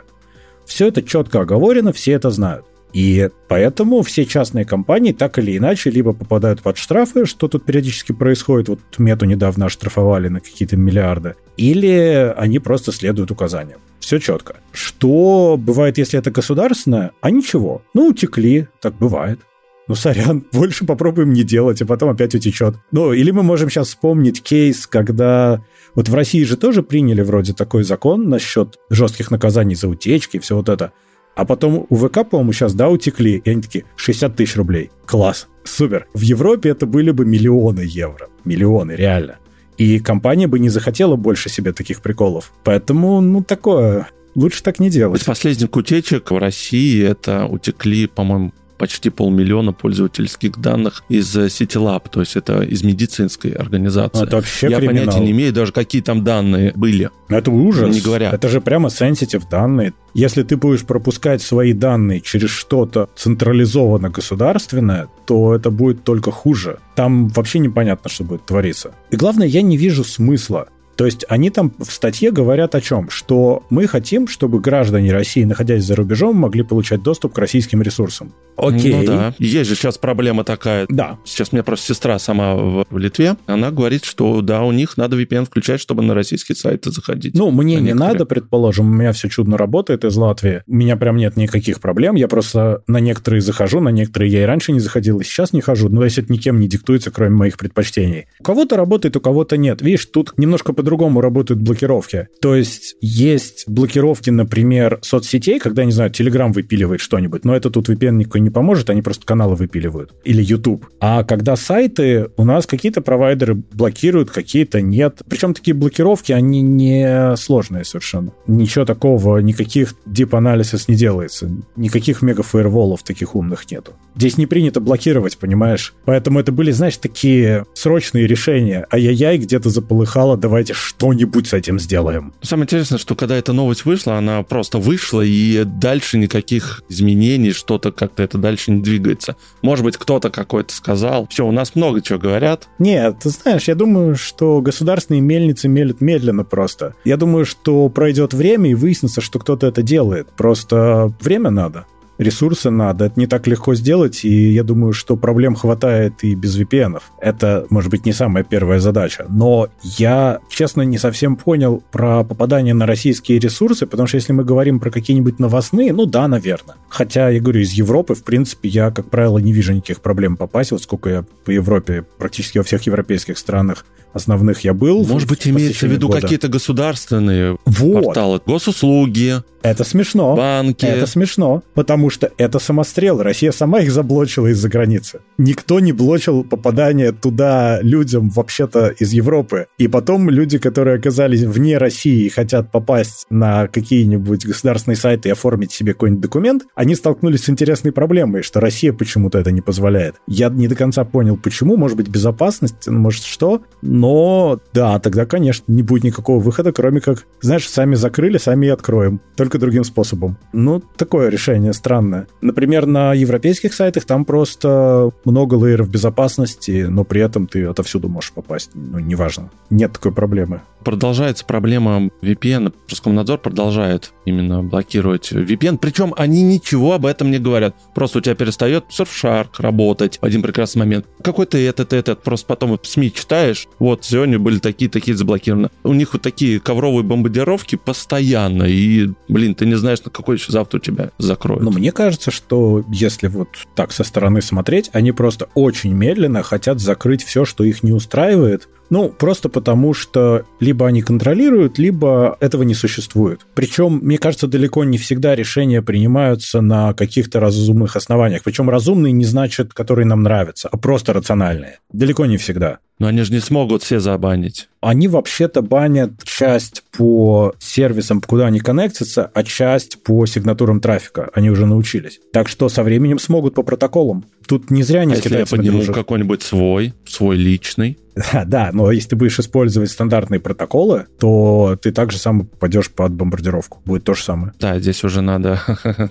Все 0.67 0.89
это 0.89 1.03
четко 1.03 1.41
оговорено, 1.41 1.93
все 1.93 2.13
это 2.13 2.31
знают. 2.31 2.65
И 2.93 3.31
поэтому 3.49 4.03
все 4.03 4.25
частные 4.25 4.65
компании 4.65 5.13
так 5.13 5.39
или 5.39 5.57
иначе 5.57 5.91
либо 5.91 6.13
попадают 6.13 6.63
под 6.63 6.77
штрафы, 6.77 7.25
что 7.25 7.49
тут 7.49 7.65
периодически 7.65 8.13
происходит, 8.13 8.69
вот 8.69 8.81
Мету 8.99 9.27
недавно 9.27 9.67
оштрафовали 9.67 10.29
на 10.29 10.41
какие-то 10.41 10.77
миллиарды, 10.77 11.35
или 11.57 12.35
они 12.37 12.59
просто 12.59 12.93
следуют 12.93 13.31
указаниям. 13.31 13.81
Все 14.01 14.19
четко. 14.19 14.57
Что 14.73 15.57
бывает, 15.59 15.99
если 15.99 16.19
это 16.19 16.31
государственное? 16.31 17.13
А 17.21 17.31
ничего. 17.31 17.83
Ну, 17.95 18.09
утекли, 18.09 18.67
так 18.81 18.97
бывает. 18.97 19.41
Ну, 19.87 19.95
сорян, 19.95 20.45
больше 20.53 20.87
попробуем 20.87 21.33
не 21.33 21.43
делать, 21.43 21.83
а 21.83 21.87
потом 21.87 22.11
опять 22.11 22.35
утечет. 22.35 22.77
Ну, 22.93 23.13
или 23.13 23.31
мы 23.31 23.43
можем 23.43 23.71
сейчас 23.71 23.89
вспомнить 23.89 24.43
кейс, 24.43 24.87
когда... 24.87 25.63
Вот 25.95 26.09
в 26.09 26.15
России 26.15 26.45
же 26.45 26.57
тоже 26.57 26.85
приняли 26.85 27.23
вроде 27.23 27.53
такой 27.53 27.83
закон 27.83 28.29
насчет 28.29 28.79
жестких 28.89 29.33
наказаний 29.33 29.75
за 29.75 29.89
утечки 29.89 30.37
и 30.37 30.41
все 30.41 30.55
вот 30.55 30.69
это. 30.69 30.93
А 31.35 31.45
потом 31.45 31.87
у 31.89 31.97
ВК, 31.97 32.29
по-моему, 32.29 32.53
сейчас, 32.53 32.75
да, 32.75 32.89
утекли, 32.89 33.41
и 33.45 33.51
они 33.51 33.63
такие, 33.63 33.85
60 33.97 34.37
тысяч 34.37 34.57
рублей. 34.57 34.91
Класс, 35.07 35.49
супер. 35.65 36.07
В 36.13 36.21
Европе 36.21 36.71
это 36.71 36.87
были 36.87 37.11
бы 37.11 37.25
миллионы 37.25 37.81
евро. 37.81 38.29
Миллионы, 38.45 38.93
реально. 38.93 39.39
И 39.79 39.99
компания 40.01 40.47
бы 40.47 40.59
не 40.59 40.69
захотела 40.69 41.17
больше 41.17 41.49
себе 41.49 41.73
таких 41.73 42.03
приколов. 42.03 42.53
Поэтому, 42.65 43.21
ну, 43.21 43.43
такое, 43.43 44.09
лучше 44.35 44.63
так 44.63 44.79
не 44.79 44.91
делать. 44.91 45.23
Из 45.23 45.25
последних 45.25 45.75
утечек 45.75 46.31
в 46.31 46.37
России 46.37 47.03
это 47.03 47.47
утекли, 47.47 48.07
по-моему, 48.07 48.53
почти 48.81 49.11
полмиллиона 49.11 49.75
пользовательских 49.75 50.59
данных 50.59 51.05
из 51.11 51.37
CityLab, 51.37 52.09
то 52.11 52.21
есть 52.21 52.35
это 52.35 52.63
из 52.63 52.83
медицинской 52.83 53.51
организации. 53.51 54.25
Это 54.25 54.37
вообще 54.37 54.71
Я 54.71 54.79
криминал. 54.79 55.05
понятия 55.05 55.21
не 55.21 55.33
имею 55.33 55.53
даже, 55.53 55.71
какие 55.71 56.01
там 56.01 56.25
данные 56.25 56.73
были. 56.75 57.11
Это 57.29 57.51
ужас. 57.51 57.95
Не 57.95 58.01
говоря. 58.01 58.31
Это 58.31 58.49
же 58.49 58.63
прямо 58.63 58.89
sensitive 58.89 59.43
данные. 59.51 59.93
Если 60.15 60.43
ты 60.45 60.57
будешь 60.57 60.87
пропускать 60.87 61.43
свои 61.43 61.75
данные 61.75 62.23
через 62.23 62.49
что-то 62.49 63.11
централизованно 63.17 64.09
государственное, 64.09 65.09
то 65.27 65.55
это 65.55 65.71
будет 65.71 66.03
только 66.03 66.31
хуже. 66.31 66.79
Там 66.97 67.29
вообще 67.29 67.59
непонятно, 67.59 68.09
что 68.09 68.25
будет 68.25 68.47
твориться. 68.47 68.93
И 69.11 69.17
главное, 69.17 69.47
я 69.47 69.61
не 69.61 69.77
вижу 69.77 70.05
смысла 70.05 70.69
то 71.01 71.07
есть 71.07 71.25
они 71.31 71.49
там 71.49 71.73
в 71.79 71.91
статье 71.91 72.31
говорят 72.31 72.75
о 72.75 72.83
чем? 72.83 73.09
Что 73.09 73.63
мы 73.71 73.87
хотим, 73.87 74.29
чтобы 74.29 74.61
граждане 74.61 75.15
России, 75.15 75.45
находясь 75.45 75.83
за 75.83 75.97
рубежом, 75.97 76.37
могли 76.37 76.63
получать 76.63 77.03
доступ 77.03 77.33
к 77.33 77.39
российским 77.39 77.81
ресурсам. 77.81 78.35
Окей. 78.59 78.95
Ну 78.95 79.07
да. 79.07 79.35
Есть 79.39 79.71
же 79.71 79.77
сейчас 79.77 79.97
проблема 79.97 80.45
такая. 80.45 80.85
Да. 80.91 81.19
Сейчас 81.25 81.49
у 81.53 81.57
меня 81.57 81.63
просто 81.63 81.95
сестра 81.95 82.19
сама 82.19 82.55
в, 82.55 82.85
в 82.91 82.99
Литве. 82.99 83.37
Она 83.47 83.71
говорит, 83.71 84.05
что 84.05 84.43
да, 84.43 84.63
у 84.63 84.73
них 84.73 84.99
надо 84.99 85.19
VPN 85.19 85.47
включать, 85.47 85.81
чтобы 85.81 86.03
на 86.03 86.13
российские 86.13 86.57
сайты 86.57 86.91
заходить. 86.91 87.35
Ну, 87.35 87.51
мне 87.51 87.79
а 87.79 87.81
не 87.81 87.87
некоторые... 87.87 88.13
надо, 88.13 88.27
предположим. 88.27 88.91
У 88.91 88.95
меня 88.95 89.13
все 89.13 89.31
чудно 89.31 89.57
работает 89.57 90.05
из 90.05 90.15
Латвии. 90.17 90.63
У 90.67 90.75
меня 90.75 90.97
прям 90.97 91.17
нет 91.17 91.39
никаких 91.39 91.81
проблем. 91.81 92.17
Я 92.17 92.29
просто 92.29 92.83
на 92.87 93.01
некоторые 93.01 93.41
захожу, 93.41 93.81
на 93.81 93.89
некоторые 93.89 94.31
я 94.31 94.43
и 94.43 94.45
раньше 94.45 94.73
не 94.73 94.81
заходил, 94.81 95.21
и 95.21 95.25
сейчас 95.25 95.55
не 95.55 95.63
хожу. 95.63 95.89
Но 95.89 96.05
если 96.05 96.23
это 96.23 96.31
никем 96.31 96.61
не 96.61 96.69
диктуется, 96.69 97.11
кроме 97.11 97.35
моих 97.37 97.57
предпочтений. 97.57 98.27
У 98.41 98.45
кого-то 98.45 98.77
работает, 98.77 99.17
у 99.17 99.21
кого-то 99.21 99.57
нет. 99.57 99.81
Видишь, 99.81 100.05
тут 100.05 100.35
немножко 100.37 100.75
по 100.75 100.83
по-другому 100.91 101.21
работают 101.21 101.61
блокировки. 101.61 102.27
То 102.41 102.57
есть 102.57 102.97
есть 103.01 103.63
блокировки, 103.69 104.31
например, 104.31 104.99
соцсетей, 105.03 105.61
когда, 105.61 105.85
не 105.85 105.93
знаю, 105.93 106.11
Telegram 106.11 106.53
выпиливает 106.53 107.01
что-нибудь, 107.01 107.45
но 107.45 107.55
это 107.55 107.71
тут 107.71 107.89
VPN 107.89 108.17
никакой 108.17 108.41
не 108.41 108.51
поможет, 108.51 108.91
они 108.91 109.01
просто 109.01 109.25
каналы 109.25 109.55
выпиливают. 109.55 110.13
Или 110.25 110.43
YouTube. 110.43 110.85
А 110.99 111.23
когда 111.23 111.55
сайты, 111.55 112.31
у 112.37 112.45
нас 112.45 112.67
какие-то 112.67 113.03
провайдеры 113.03 113.55
блокируют, 113.55 114.33
какие-то 114.33 114.81
нет. 114.81 115.23
Причем 115.29 115.55
такие 115.55 115.75
блокировки, 115.75 116.33
они 116.33 116.61
не 116.61 117.37
сложные 117.37 117.85
совершенно. 117.85 118.33
Ничего 118.49 118.85
такого, 118.85 119.39
никаких 119.39 119.95
analysis 120.09 120.87
не 120.89 120.97
делается. 120.97 121.49
Никаких 121.77 122.21
мегафаерволов 122.21 123.05
таких 123.05 123.37
умных 123.37 123.71
нету. 123.71 123.93
Здесь 124.17 124.39
не 124.39 124.47
принято 124.47 124.81
блокировать, 124.81 125.39
понимаешь? 125.39 125.95
Поэтому 126.05 126.41
это 126.41 126.51
были, 126.51 126.73
знаешь, 126.73 126.97
такие 126.97 127.65
срочные 127.75 128.27
решения. 128.27 128.89
Ай-яй-яй, 128.93 129.39
где-то 129.39 129.71
заполыхало, 129.71 130.37
давайте 130.37 130.70
что-нибудь 130.73 131.49
с 131.49 131.53
этим 131.53 131.79
сделаем. 131.79 132.33
Самое 132.43 132.65
интересное, 132.65 132.99
что 132.99 133.15
когда 133.15 133.37
эта 133.37 133.53
новость 133.53 133.85
вышла, 133.85 134.17
она 134.17 134.43
просто 134.43 134.79
вышла, 134.79 135.23
и 135.23 135.65
дальше 135.65 136.19
никаких 136.19 136.83
изменений, 136.89 137.53
что-то 137.53 137.93
как-то 137.93 138.23
это 138.23 138.39
дальше 138.39 138.71
не 138.71 138.83
двигается. 138.83 139.37
Может 139.63 139.85
быть, 139.85 139.97
кто-то 139.97 140.31
какой-то 140.31 140.75
сказал. 140.75 141.27
Все, 141.29 141.47
у 141.47 141.53
нас 141.53 141.75
много 141.75 142.01
чего 142.01 142.19
говорят. 142.19 142.69
Нет, 142.79 143.19
ты 143.23 143.31
знаешь, 143.31 143.69
я 143.69 143.75
думаю, 143.75 144.17
что 144.17 144.61
государственные 144.61 145.21
мельницы 145.21 145.69
мелят 145.69 146.01
медленно 146.01 146.45
просто. 146.45 146.95
Я 147.05 147.17
думаю, 147.17 147.45
что 147.45 147.89
пройдет 147.89 148.35
время 148.35 148.71
и 148.71 148.75
выяснится, 148.75 149.21
что 149.21 149.39
кто-то 149.39 149.67
это 149.67 149.83
делает. 149.83 150.29
Просто 150.37 151.13
время 151.21 151.51
надо 151.51 151.87
ресурсы 152.21 152.71
надо. 152.71 153.07
Это 153.07 153.19
не 153.19 153.27
так 153.27 153.47
легко 153.47 153.75
сделать, 153.75 154.25
и 154.25 154.53
я 154.53 154.63
думаю, 154.63 154.93
что 154.93 155.17
проблем 155.17 155.55
хватает 155.57 156.23
и 156.23 156.35
без 156.35 156.59
VPN. 156.59 156.95
-ов. 156.95 157.03
Это, 157.21 157.67
может 157.71 157.91
быть, 157.91 158.07
не 158.07 158.13
самая 158.13 158.45
первая 158.45 158.81
задача. 158.81 159.27
Но 159.29 159.69
я, 159.83 160.39
честно, 160.51 160.83
не 160.83 160.99
совсем 160.99 161.37
понял 161.37 161.83
про 161.91 162.25
попадание 162.25 162.75
на 162.75 162.87
российские 162.87 163.39
ресурсы, 163.39 163.87
потому 163.87 164.07
что 164.07 164.17
если 164.19 164.35
мы 164.35 164.45
говорим 164.45 164.81
про 164.81 164.91
какие-нибудь 164.91 165.39
новостные, 165.39 165.93
ну 165.93 166.07
да, 166.07 166.29
наверное. 166.29 166.77
Хотя, 166.89 167.31
я 167.31 167.41
говорю, 167.41 167.61
из 167.61 167.73
Европы, 167.73 168.15
в 168.15 168.23
принципе, 168.23 168.69
я, 168.69 168.91
как 168.91 169.09
правило, 169.11 169.39
не 169.39 169.53
вижу 169.53 169.73
никаких 169.73 170.01
проблем 170.01 170.37
попасть. 170.37 170.73
Вот 170.73 170.83
сколько 170.83 171.09
я 171.09 171.25
по 171.45 171.51
Европе, 171.51 172.05
практически 172.19 172.59
во 172.59 172.65
всех 172.65 172.87
европейских 172.87 173.39
странах 173.39 173.85
основных 174.13 174.65
я 174.65 174.75
был. 174.75 175.05
Может 175.05 175.29
быть, 175.29 175.47
имеется 175.47 175.87
в 175.87 175.91
виду 175.91 176.09
какие-то 176.09 176.49
государственные 176.49 177.59
вот. 177.65 178.05
порталы, 178.05 178.41
госуслуги. 178.45 179.43
Это 179.63 179.85
смешно. 179.85 180.37
Банки. 180.37 180.87
Это 180.87 181.07
смешно, 181.07 181.63
потому 181.75 182.09
что 182.11 182.31
это 182.39 182.59
самострел. 182.59 183.23
Россия 183.23 183.53
сама 183.53 183.81
их 183.81 183.93
заблочила 183.93 184.47
из-за 184.49 184.69
границы. 184.69 185.21
Никто 185.39 185.81
не 185.81 185.93
блочил 185.93 186.45
попадание 186.45 187.13
туда 187.13 187.81
людям 187.83 188.31
вообще-то 188.31 188.89
из 188.89 189.13
Европы. 189.13 189.67
И 189.77 189.87
потом 189.87 190.31
люди, 190.31 190.59
которые 190.59 190.97
оказались 190.97 191.43
вне 191.43 191.77
России 191.77 192.25
и 192.25 192.29
хотят 192.31 192.73
попасть 192.73 193.27
на 193.29 193.69
какие-нибудь 193.69 194.47
государственные 194.47 194.97
сайты 194.97 195.29
и 195.29 195.33
оформить 195.33 195.73
себе 195.73 195.93
какой-нибудь 195.93 196.23
документ, 196.23 196.63
они 196.75 196.95
столкнулись 196.95 197.45
с 197.45 197.51
интересной 197.51 197.93
проблемой, 197.93 198.43
что 198.43 198.61
Россия 198.61 198.93
почему-то 198.93 199.39
это 199.39 199.51
не 199.53 199.61
позволяет. 199.61 200.17
Я 200.27 200.49
не 200.49 200.69
до 200.69 200.75
конца 200.75 201.05
понял, 201.05 201.37
почему. 201.37 201.77
Может 201.77 201.97
быть, 201.97 202.09
безопасность, 202.09 202.89
может, 202.89 203.25
что. 203.25 203.63
Но 204.01 204.59
да, 204.73 204.99
тогда, 204.99 205.27
конечно, 205.27 205.65
не 205.69 205.83
будет 205.83 206.05
никакого 206.05 206.41
выхода, 206.41 206.73
кроме 206.73 207.03
как, 207.03 207.27
знаешь, 207.43 207.69
сами 207.69 207.97
закрыли, 207.97 208.39
сами 208.39 208.67
и 208.67 208.71
откроем. 208.71 209.21
Только 209.37 209.59
другим 209.59 209.85
способом. 209.85 210.39
Ну, 210.55 210.83
такое 210.97 211.29
решение 211.29 211.75
странное. 211.75 212.27
Например, 212.41 212.87
на 212.87 213.13
европейских 213.13 213.75
сайтах 213.75 214.07
там 214.07 214.25
просто 214.25 215.11
много 215.27 215.57
лейеров 215.57 215.91
безопасности, 215.91 216.87
но 216.89 217.05
при 217.05 217.21
этом 217.21 217.47
ты 217.47 217.67
отовсюду 217.67 218.09
можешь 218.09 218.33
попасть. 218.33 218.71
Ну, 218.73 219.01
неважно. 219.01 219.51
Нет 219.69 219.93
такой 219.93 220.13
проблемы. 220.13 220.63
Продолжается 220.83 221.45
проблема 221.45 222.09
VPN. 222.23 222.73
Роскомнадзор 222.89 223.39
продолжает 223.39 224.13
именно 224.25 224.63
блокировать 224.63 225.31
VPN. 225.31 225.77
Причем 225.77 226.15
они 226.17 226.43
ничего 226.43 226.95
об 226.95 227.05
этом 227.05 227.31
не 227.31 227.39
говорят. 227.39 227.77
Просто 227.95 228.19
у 228.19 228.21
тебя 228.23 228.35
перестает 228.35 228.87
Surfshark 228.91 229.49
работать 229.59 230.19
в 230.23 230.25
один 230.25 230.41
прекрасный 230.41 230.81
момент. 230.81 231.07
Какой-то 231.23 231.59
этот, 231.59 231.93
этот. 231.93 232.23
Просто 232.23 232.47
потом 232.47 232.79
в 232.83 232.87
СМИ 232.87 233.13
читаешь, 233.13 233.69
сегодня 234.03 234.39
были 234.39 234.59
такие-такие 234.59 235.17
заблокированы. 235.17 235.71
У 235.83 235.93
них 235.93 236.13
вот 236.13 236.23
такие 236.23 236.61
ковровые 236.61 237.05
бомбардировки 237.05 237.77
постоянно, 237.77 238.65
и, 238.65 239.11
блин, 239.29 239.55
ты 239.55 239.67
не 239.67 239.75
знаешь, 239.75 240.03
на 240.05 240.11
какой 240.11 240.37
еще 240.37 240.53
завтра 240.53 240.81
тебя 240.81 241.11
закроют. 241.19 241.63
Но 241.63 241.71
мне 241.71 241.93
кажется, 241.93 242.31
что 242.31 242.85
если 242.93 243.29
вот 243.29 243.49
так 243.75 243.93
со 243.93 244.05
стороны 244.05 244.43
смотреть, 244.43 244.91
они 244.93 245.13
просто 245.13 245.49
очень 245.55 245.93
медленно 245.93 246.43
хотят 246.43 246.81
закрыть 246.81 247.25
все, 247.25 247.45
что 247.45 247.65
их 247.65 247.83
не 247.83 247.93
устраивает, 247.93 248.69
ну, 248.91 249.09
просто 249.09 249.49
потому, 249.49 249.95
что 249.95 250.45
либо 250.59 250.87
они 250.87 251.01
контролируют, 251.01 251.79
либо 251.79 252.37
этого 252.41 252.65
не 252.65 252.75
существует. 252.75 253.47
Причем, 253.55 254.01
мне 254.03 254.19
кажется, 254.19 254.49
далеко 254.49 254.83
не 254.83 254.99
всегда 254.99 255.37
решения 255.37 255.81
принимаются 255.81 256.61
на 256.61 256.93
каких-то 256.93 257.39
разумных 257.39 257.95
основаниях. 257.95 258.43
Причем 258.43 258.69
разумные 258.69 259.13
не 259.13 259.25
значит, 259.25 259.73
которые 259.73 260.07
нам 260.07 260.25
нравятся, 260.25 260.69
а 260.71 260.77
просто 260.77 261.13
рациональные. 261.13 261.79
Далеко 261.93 262.27
не 262.27 262.37
всегда. 262.37 262.79
Но 263.01 263.09
они 263.09 263.23
же 263.23 263.33
не 263.33 263.41
смогут 263.41 263.83
все 263.83 263.99
забанить. 263.99 264.70
Они 264.81 265.09
вообще-то 265.09 265.63
банят 265.63 266.13
часть 266.25 266.85
по 266.91 267.55
сервисам, 267.59 268.21
куда 268.21 268.47
они 268.47 268.61
коннектятся, 268.61 269.31
а 269.33 269.43
часть 269.43 270.03
по 270.03 270.27
сигнатурам 270.27 270.81
трафика. 270.81 271.31
Они 271.35 271.51
уже 271.51 271.67
научились. 271.67 272.21
Так 272.33 272.49
что 272.49 272.69
со 272.69 272.83
временем 272.83 273.19
смогут 273.19 273.55
по 273.55 273.63
протоколам. 273.63 274.25
Тут 274.47 274.71
не 274.71 274.83
зря 274.83 275.05
не 275.05 275.15
а 275.15 275.17
если 275.17 275.37
я 275.37 275.47
подниму 275.47 275.85
какой-нибудь 275.85 276.43
свой, 276.43 276.95
свой 277.07 277.37
личный, 277.37 277.99
да, 278.33 278.45
да, 278.47 278.71
но 278.73 278.91
если 278.91 279.11
ты 279.11 279.17
будешь 279.17 279.39
использовать 279.39 279.91
стандартные 279.91 280.41
протоколы, 280.41 281.07
то 281.19 281.79
ты 281.81 281.93
также 281.93 282.19
сам 282.19 282.47
попадешь 282.47 282.91
под 282.91 283.13
бомбардировку. 283.13 283.81
Будет 283.85 284.05
то 284.05 284.15
же 284.15 284.23
самое. 284.23 284.53
Да, 284.59 284.79
здесь 284.79 285.05
уже 285.05 285.21
надо 285.21 285.61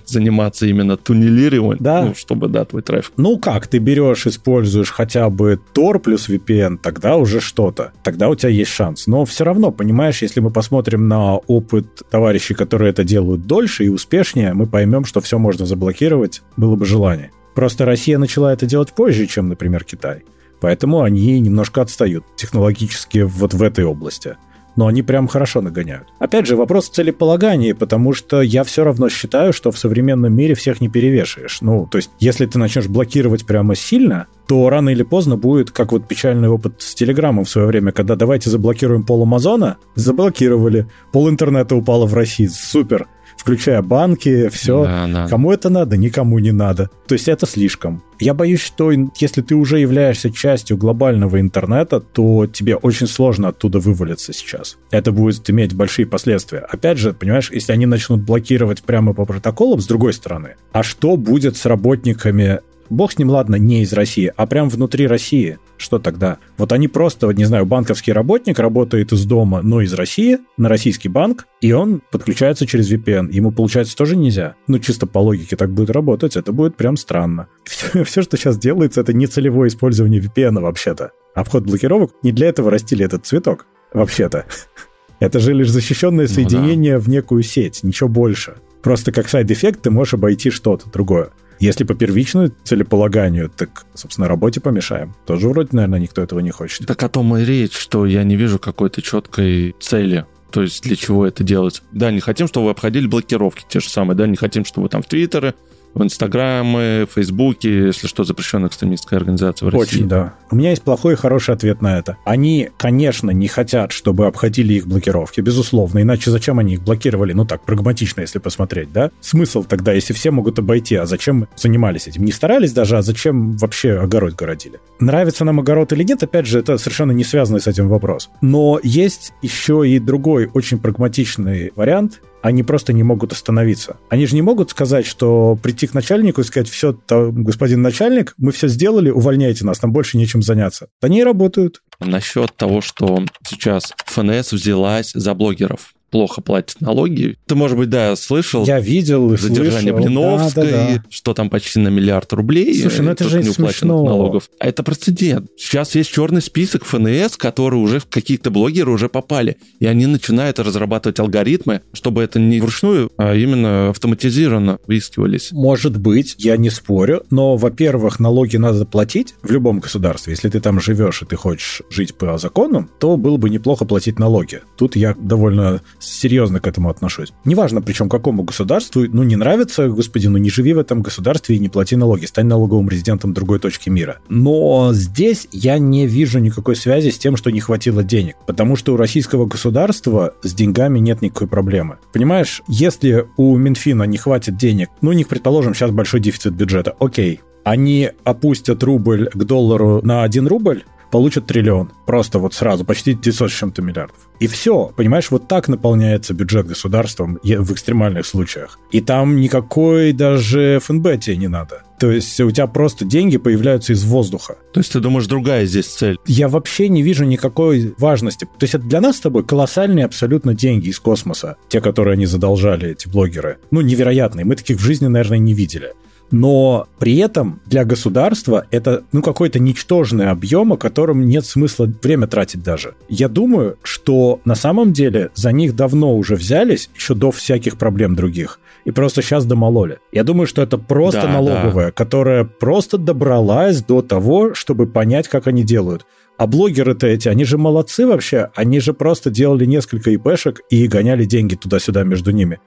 заниматься 0.06 0.66
именно 0.66 0.96
туннелированием, 0.96 1.82
да. 1.82 2.02
ну, 2.06 2.14
чтобы, 2.14 2.48
да, 2.48 2.64
твой 2.64 2.82
трафик. 2.82 3.12
Ну 3.16 3.38
как, 3.38 3.66
ты 3.66 3.78
берешь, 3.78 4.26
используешь 4.26 4.90
хотя 4.90 5.30
бы 5.30 5.58
Tor 5.74 5.98
плюс 5.98 6.28
VPN, 6.28 6.78
тогда 6.82 7.16
уже 7.16 7.40
что-то. 7.40 7.92
Тогда 8.02 8.28
у 8.28 8.34
тебя 8.34 8.50
есть 8.60 8.70
шанс. 8.70 9.06
Но 9.06 9.24
все 9.24 9.44
равно, 9.44 9.70
понимаешь, 9.70 10.22
если 10.22 10.40
мы 10.40 10.50
посмотрим 10.50 11.08
на 11.08 11.36
опыт 11.36 12.02
товарищей, 12.10 12.54
которые 12.54 12.90
это 12.90 13.04
делают 13.04 13.46
дольше 13.46 13.84
и 13.84 13.88
успешнее, 13.88 14.54
мы 14.54 14.66
поймем, 14.66 15.04
что 15.04 15.20
все 15.20 15.38
можно 15.38 15.66
заблокировать, 15.66 16.42
было 16.56 16.76
бы 16.76 16.86
желание. 16.86 17.30
Просто 17.54 17.84
Россия 17.84 18.18
начала 18.18 18.52
это 18.52 18.66
делать 18.66 18.92
позже, 18.92 19.26
чем, 19.26 19.48
например, 19.48 19.84
Китай. 19.84 20.22
Поэтому 20.60 21.02
они 21.02 21.40
немножко 21.40 21.82
отстают 21.82 22.24
технологически 22.36 23.18
вот 23.18 23.54
в 23.54 23.62
этой 23.62 23.84
области. 23.84 24.36
Но 24.76 24.86
они 24.86 25.02
прям 25.02 25.28
хорошо 25.28 25.60
нагоняют. 25.60 26.08
Опять 26.18 26.46
же, 26.46 26.56
вопрос 26.56 26.88
в 26.88 26.92
целеполагании, 26.92 27.72
потому 27.72 28.12
что 28.12 28.40
я 28.40 28.64
все 28.64 28.84
равно 28.84 29.08
считаю, 29.08 29.52
что 29.52 29.70
в 29.70 29.78
современном 29.78 30.32
мире 30.32 30.54
всех 30.54 30.80
не 30.80 30.88
перевешаешь. 30.88 31.60
Ну, 31.60 31.86
то 31.90 31.98
есть, 31.98 32.10
если 32.18 32.46
ты 32.46 32.58
начнешь 32.58 32.86
блокировать 32.86 33.46
прямо 33.46 33.74
сильно, 33.74 34.26
то 34.48 34.68
рано 34.68 34.90
или 34.90 35.02
поздно 35.02 35.36
будет, 35.36 35.70
как 35.70 35.92
вот 35.92 36.08
печальный 36.08 36.48
опыт 36.48 36.74
с 36.78 36.94
Телеграмом 36.94 37.44
в 37.44 37.50
свое 37.50 37.66
время, 37.66 37.92
когда 37.92 38.16
давайте 38.16 38.50
заблокируем 38.50 39.04
пол 39.04 39.22
Амазона, 39.22 39.76
заблокировали, 39.94 40.86
пол 41.12 41.28
интернета 41.28 41.76
упало 41.76 42.06
в 42.06 42.14
России, 42.14 42.46
супер 42.46 43.06
включая 43.40 43.80
банки, 43.80 44.48
все. 44.50 44.84
Да, 44.84 45.06
да. 45.06 45.28
Кому 45.28 45.50
это 45.50 45.70
надо? 45.70 45.96
Никому 45.96 46.38
не 46.38 46.52
надо. 46.52 46.90
То 47.06 47.14
есть 47.14 47.26
это 47.26 47.46
слишком. 47.46 48.02
Я 48.18 48.34
боюсь, 48.34 48.60
что 48.60 48.92
если 48.92 49.40
ты 49.40 49.54
уже 49.54 49.78
являешься 49.78 50.30
частью 50.30 50.76
глобального 50.76 51.40
интернета, 51.40 52.00
то 52.00 52.46
тебе 52.46 52.76
очень 52.76 53.06
сложно 53.06 53.48
оттуда 53.48 53.78
вывалиться 53.78 54.34
сейчас. 54.34 54.76
Это 54.90 55.10
будет 55.10 55.48
иметь 55.48 55.74
большие 55.74 56.06
последствия. 56.06 56.58
Опять 56.58 56.98
же, 56.98 57.14
понимаешь, 57.14 57.50
если 57.50 57.72
они 57.72 57.86
начнут 57.86 58.20
блокировать 58.20 58.82
прямо 58.82 59.14
по 59.14 59.24
протоколам, 59.24 59.80
с 59.80 59.86
другой 59.86 60.12
стороны, 60.12 60.56
а 60.72 60.82
что 60.82 61.16
будет 61.16 61.56
с 61.56 61.64
работниками 61.64 62.60
Бог 62.90 63.12
с 63.12 63.18
ним, 63.18 63.30
ладно, 63.30 63.54
не 63.54 63.82
из 63.82 63.92
России, 63.92 64.32
а 64.36 64.46
прям 64.46 64.68
внутри 64.68 65.06
России. 65.06 65.58
Что 65.76 65.98
тогда? 66.00 66.38
Вот 66.58 66.72
они 66.72 66.88
просто, 66.88 67.28
вот 67.28 67.36
не 67.36 67.44
знаю, 67.44 67.64
банковский 67.64 68.12
работник 68.12 68.58
работает 68.58 69.12
из 69.12 69.24
дома, 69.24 69.62
но 69.62 69.80
из 69.80 69.94
России, 69.94 70.38
на 70.56 70.68
российский 70.68 71.08
банк, 71.08 71.46
и 71.60 71.72
он 71.72 72.02
подключается 72.10 72.66
через 72.66 72.92
VPN. 72.92 73.30
Ему, 73.30 73.52
получается, 73.52 73.96
тоже 73.96 74.16
нельзя. 74.16 74.56
Ну, 74.66 74.80
чисто 74.80 75.06
по 75.06 75.20
логике 75.20 75.56
так 75.56 75.72
будет 75.72 75.90
работать, 75.90 76.36
это 76.36 76.52
будет 76.52 76.76
прям 76.76 76.96
странно. 76.96 77.46
Все, 77.64 78.04
все 78.04 78.22
что 78.22 78.36
сейчас 78.36 78.58
делается, 78.58 79.00
это 79.00 79.12
не 79.12 79.26
целевое 79.26 79.68
использование 79.68 80.20
VPN 80.20 80.60
вообще-то. 80.60 81.12
Обход 81.34 81.64
блокировок 81.64 82.10
не 82.22 82.32
для 82.32 82.48
этого 82.48 82.70
растили 82.70 83.04
этот 83.04 83.24
цветок, 83.24 83.66
вообще-то. 83.92 84.46
Это 85.20 85.38
же 85.38 85.52
лишь 85.52 85.70
защищенное 85.70 86.26
соединение 86.26 86.94
ну, 86.94 87.00
да. 87.00 87.04
в 87.04 87.08
некую 87.10 87.42
сеть, 87.42 87.82
ничего 87.82 88.08
больше. 88.08 88.54
Просто 88.82 89.12
как 89.12 89.28
side 89.28 89.50
effect 89.50 89.82
ты 89.82 89.90
можешь 89.90 90.14
обойти 90.14 90.48
что-то 90.48 90.90
другое. 90.90 91.30
Если 91.60 91.84
по 91.84 91.94
первичному 91.94 92.50
целеполаганию, 92.64 93.50
так, 93.54 93.84
собственно, 93.94 94.28
работе 94.28 94.60
помешаем. 94.60 95.14
Тоже 95.26 95.48
вроде, 95.48 95.68
наверное, 95.72 96.00
никто 96.00 96.22
этого 96.22 96.40
не 96.40 96.50
хочет. 96.50 96.86
Так 96.86 97.02
о 97.02 97.08
том 97.10 97.36
и 97.36 97.44
речь, 97.44 97.76
что 97.76 98.06
я 98.06 98.24
не 98.24 98.34
вижу 98.34 98.58
какой-то 98.58 99.02
четкой 99.02 99.76
цели. 99.78 100.24
То 100.50 100.62
есть 100.62 100.82
для 100.82 100.96
чего 100.96 101.26
это 101.26 101.44
делать? 101.44 101.82
Да, 101.92 102.10
не 102.10 102.20
хотим, 102.20 102.48
чтобы 102.48 102.66
вы 102.66 102.70
обходили 102.72 103.06
блокировки 103.06 103.64
те 103.68 103.78
же 103.80 103.90
самые, 103.90 104.16
да, 104.16 104.26
не 104.26 104.36
хотим, 104.36 104.64
чтобы 104.64 104.84
вы 104.84 104.88
там 104.88 105.02
в 105.02 105.06
Твиттеры 105.06 105.54
в 105.94 106.02
Инстаграме, 106.02 107.06
Фейсбуке, 107.06 107.86
если 107.86 108.06
что, 108.06 108.24
запрещенная 108.24 108.68
экстремистская 108.68 109.18
организация 109.18 109.66
в 109.66 109.70
России. 109.70 109.96
Очень, 109.96 110.08
да. 110.08 110.34
У 110.50 110.56
меня 110.56 110.70
есть 110.70 110.82
плохой 110.82 111.14
и 111.14 111.16
хороший 111.16 111.54
ответ 111.54 111.82
на 111.82 111.98
это. 111.98 112.16
Они, 112.24 112.70
конечно, 112.76 113.30
не 113.30 113.48
хотят, 113.48 113.92
чтобы 113.92 114.26
обходили 114.26 114.74
их 114.74 114.86
блокировки, 114.86 115.40
безусловно, 115.40 116.02
иначе 116.02 116.30
зачем 116.30 116.58
они 116.58 116.74
их 116.74 116.82
блокировали? 116.82 117.32
Ну 117.32 117.44
так, 117.44 117.62
прагматично, 117.64 118.20
если 118.20 118.38
посмотреть, 118.38 118.92
да? 118.92 119.10
Смысл 119.20 119.64
тогда, 119.64 119.92
если 119.92 120.12
все 120.12 120.30
могут 120.30 120.58
обойти, 120.58 120.96
а 120.96 121.06
зачем 121.06 121.48
занимались 121.56 122.06
этим? 122.06 122.24
Не 122.24 122.32
старались 122.32 122.72
даже, 122.72 122.96
а 122.96 123.02
зачем 123.02 123.56
вообще 123.56 123.98
огород 123.98 124.34
городили? 124.34 124.80
Нравится 125.00 125.44
нам 125.44 125.60
огород 125.60 125.92
или 125.92 126.02
нет, 126.02 126.22
опять 126.22 126.46
же, 126.46 126.58
это 126.58 126.78
совершенно 126.78 127.12
не 127.12 127.24
связанный 127.24 127.60
с 127.60 127.66
этим 127.66 127.88
вопрос. 127.88 128.30
Но 128.40 128.78
есть 128.82 129.32
еще 129.42 129.88
и 129.88 129.98
другой 129.98 130.50
очень 130.52 130.78
прагматичный 130.78 131.72
вариант, 131.76 132.20
они 132.42 132.62
просто 132.62 132.92
не 132.92 133.02
могут 133.02 133.32
остановиться. 133.32 133.96
Они 134.08 134.26
же 134.26 134.34
не 134.34 134.42
могут 134.42 134.70
сказать, 134.70 135.06
что 135.06 135.58
прийти 135.62 135.86
к 135.86 135.94
начальнику 135.94 136.40
и 136.40 136.44
сказать, 136.44 136.68
все, 136.68 136.98
господин 137.08 137.82
начальник, 137.82 138.34
мы 138.36 138.52
все 138.52 138.68
сделали, 138.68 139.10
увольняйте 139.10 139.64
нас, 139.64 139.82
нам 139.82 139.92
больше 139.92 140.16
нечем 140.16 140.42
заняться. 140.42 140.88
Они 141.00 141.22
работают. 141.24 141.82
Насчет 142.00 142.56
того, 142.56 142.80
что 142.80 143.24
сейчас 143.46 143.92
ФНС 144.06 144.52
взялась 144.52 145.12
за 145.12 145.34
блогеров 145.34 145.92
плохо 146.10 146.40
платят 146.40 146.80
налоги. 146.80 147.36
Ты, 147.46 147.54
может 147.54 147.76
быть, 147.76 147.88
да, 147.88 148.16
слышал. 148.16 148.64
Я 148.64 148.80
видел 148.80 149.32
и 149.32 149.36
Задержание 149.36 149.92
слышал. 149.92 149.96
Блиновской, 149.96 150.70
да, 150.70 150.70
да, 150.70 150.94
да. 150.96 151.04
что 151.08 151.34
там 151.34 151.50
почти 151.50 151.78
на 151.78 151.88
миллиард 151.88 152.32
рублей. 152.32 152.80
Слушай, 152.80 153.02
ну 153.02 153.10
это 153.10 153.28
же 153.28 153.42
не 153.42 153.50
смешно. 153.50 154.02
налогов. 154.04 154.50
А 154.58 154.68
это 154.68 154.82
прецедент. 154.82 155.48
Сейчас 155.56 155.94
есть 155.94 156.12
черный 156.12 156.42
список 156.42 156.84
ФНС, 156.84 157.36
которые 157.36 157.80
уже 157.80 158.00
в 158.00 158.06
какие-то 158.06 158.50
блогеры 158.50 158.90
уже 158.90 159.08
попали. 159.08 159.56
И 159.78 159.86
они 159.86 160.06
начинают 160.06 160.58
разрабатывать 160.58 161.20
алгоритмы, 161.20 161.82
чтобы 161.92 162.22
это 162.22 162.38
не 162.38 162.60
вручную, 162.60 163.10
а 163.16 163.34
именно 163.34 163.90
автоматизированно 163.90 164.78
выискивались. 164.86 165.52
Может 165.52 165.98
быть, 165.98 166.34
я 166.38 166.56
не 166.56 166.70
спорю, 166.70 167.24
но, 167.30 167.56
во-первых, 167.56 168.20
налоги 168.20 168.56
надо 168.56 168.84
платить 168.84 169.34
в 169.42 169.50
любом 169.50 169.80
государстве. 169.80 170.32
Если 170.32 170.48
ты 170.48 170.60
там 170.60 170.80
живешь 170.80 171.22
и 171.22 171.26
ты 171.26 171.36
хочешь 171.36 171.82
жить 171.90 172.14
по 172.14 172.38
закону, 172.38 172.88
то 172.98 173.16
было 173.16 173.36
бы 173.36 173.50
неплохо 173.50 173.84
платить 173.84 174.18
налоги. 174.18 174.60
Тут 174.76 174.96
я 174.96 175.14
довольно 175.14 175.80
серьезно 176.00 176.60
к 176.60 176.66
этому 176.66 176.90
отношусь. 176.90 177.32
Неважно, 177.44 177.82
причем 177.82 178.08
какому 178.08 178.42
государству, 178.42 179.02
ну 179.08 179.22
не 179.22 179.36
нравится, 179.36 179.88
господи, 179.88 180.26
ну 180.26 180.38
не 180.38 180.50
живи 180.50 180.72
в 180.72 180.78
этом 180.78 181.02
государстве 181.02 181.56
и 181.56 181.58
не 181.58 181.68
плати 181.68 181.96
налоги, 181.96 182.26
стань 182.26 182.46
налоговым 182.46 182.88
резидентом 182.88 183.32
другой 183.32 183.58
точки 183.58 183.88
мира. 183.88 184.18
Но 184.28 184.90
здесь 184.92 185.48
я 185.52 185.78
не 185.78 186.06
вижу 186.06 186.38
никакой 186.38 186.76
связи 186.76 187.10
с 187.10 187.18
тем, 187.18 187.36
что 187.36 187.50
не 187.50 187.60
хватило 187.60 188.02
денег, 188.02 188.36
потому 188.46 188.76
что 188.76 188.94
у 188.94 188.96
российского 188.96 189.46
государства 189.46 190.34
с 190.42 190.54
деньгами 190.54 190.98
нет 190.98 191.22
никакой 191.22 191.48
проблемы. 191.48 191.98
Понимаешь, 192.12 192.62
если 192.68 193.26
у 193.36 193.56
Минфина 193.56 194.04
не 194.04 194.18
хватит 194.18 194.56
денег, 194.56 194.88
ну 195.00 195.10
у 195.10 195.14
них, 195.14 195.28
предположим, 195.28 195.74
сейчас 195.74 195.90
большой 195.90 196.20
дефицит 196.20 196.54
бюджета, 196.54 196.94
окей, 196.98 197.40
они 197.64 198.10
опустят 198.24 198.82
рубль 198.82 199.28
к 199.28 199.44
доллару 199.44 200.00
на 200.02 200.22
1 200.22 200.46
рубль, 200.46 200.84
получат 201.10 201.46
триллион. 201.46 201.92
Просто 202.06 202.38
вот 202.38 202.54
сразу, 202.54 202.84
почти 202.84 203.14
900 203.14 203.50
с 203.50 203.54
чем-то 203.54 203.82
миллиардов. 203.82 204.16
И 204.38 204.46
все, 204.46 204.92
понимаешь, 204.96 205.30
вот 205.30 205.48
так 205.48 205.68
наполняется 205.68 206.34
бюджет 206.34 206.66
государством 206.66 207.38
в 207.42 207.72
экстремальных 207.72 208.26
случаях. 208.26 208.78
И 208.90 209.00
там 209.00 209.40
никакой 209.40 210.12
даже 210.12 210.80
ФНБ 210.82 211.20
тебе 211.20 211.36
не 211.36 211.48
надо. 211.48 211.82
То 211.98 212.10
есть 212.10 212.40
у 212.40 212.50
тебя 212.50 212.66
просто 212.66 213.04
деньги 213.04 213.36
появляются 213.36 213.92
из 213.92 214.04
воздуха. 214.04 214.56
То 214.72 214.80
есть 214.80 214.92
ты 214.92 215.00
думаешь, 215.00 215.26
другая 215.26 215.66
здесь 215.66 215.86
цель? 215.86 216.16
Я 216.26 216.48
вообще 216.48 216.88
не 216.88 217.02
вижу 217.02 217.26
никакой 217.26 217.94
важности. 217.98 218.46
То 218.46 218.64
есть 218.64 218.74
это 218.74 218.84
для 218.84 219.02
нас 219.02 219.18
с 219.18 219.20
тобой 219.20 219.44
колоссальные 219.44 220.06
абсолютно 220.06 220.54
деньги 220.54 220.88
из 220.88 220.98
космоса. 220.98 221.56
Те, 221.68 221.82
которые 221.82 222.14
они 222.14 222.24
задолжали, 222.24 222.88
эти 222.88 223.06
блогеры. 223.06 223.58
Ну, 223.70 223.82
невероятные. 223.82 224.46
Мы 224.46 224.56
таких 224.56 224.78
в 224.78 224.82
жизни, 224.82 225.08
наверное, 225.08 225.38
не 225.38 225.52
видели 225.52 225.92
но 226.30 226.86
при 226.98 227.16
этом 227.16 227.60
для 227.66 227.84
государства 227.84 228.66
это 228.70 229.02
ну 229.12 229.22
какой-то 229.22 229.58
ничтожный 229.58 230.30
объем, 230.30 230.72
о 230.72 230.76
котором 230.76 231.26
нет 231.26 231.44
смысла 231.44 231.90
время 232.02 232.26
тратить 232.26 232.62
даже. 232.62 232.94
Я 233.08 233.28
думаю, 233.28 233.78
что 233.82 234.40
на 234.44 234.54
самом 234.54 234.92
деле 234.92 235.30
за 235.34 235.52
них 235.52 235.74
давно 235.74 236.16
уже 236.16 236.36
взялись, 236.36 236.90
еще 236.94 237.14
до 237.14 237.30
всяких 237.30 237.78
проблем 237.78 238.14
других, 238.14 238.60
и 238.84 238.90
просто 238.90 239.22
сейчас 239.22 239.44
домололи. 239.44 239.98
Я 240.12 240.24
думаю, 240.24 240.46
что 240.46 240.62
это 240.62 240.78
просто 240.78 241.22
да, 241.22 241.28
налоговая, 241.28 241.86
да. 241.86 241.92
которая 241.92 242.44
просто 242.44 242.98
добралась 242.98 243.82
до 243.82 244.02
того, 244.02 244.54
чтобы 244.54 244.86
понять, 244.86 245.28
как 245.28 245.46
они 245.46 245.62
делают. 245.64 246.06
А 246.36 246.46
блогеры-то 246.46 247.06
эти, 247.06 247.28
они 247.28 247.44
же 247.44 247.58
молодцы 247.58 248.06
вообще. 248.06 248.50
Они 248.54 248.80
же 248.80 248.94
просто 248.94 249.28
делали 249.28 249.66
несколько 249.66 250.10
ИПшек 250.10 250.62
и 250.70 250.86
гоняли 250.86 251.26
деньги 251.26 251.54
туда-сюда 251.54 252.02
между 252.04 252.30
ними. 252.30 252.60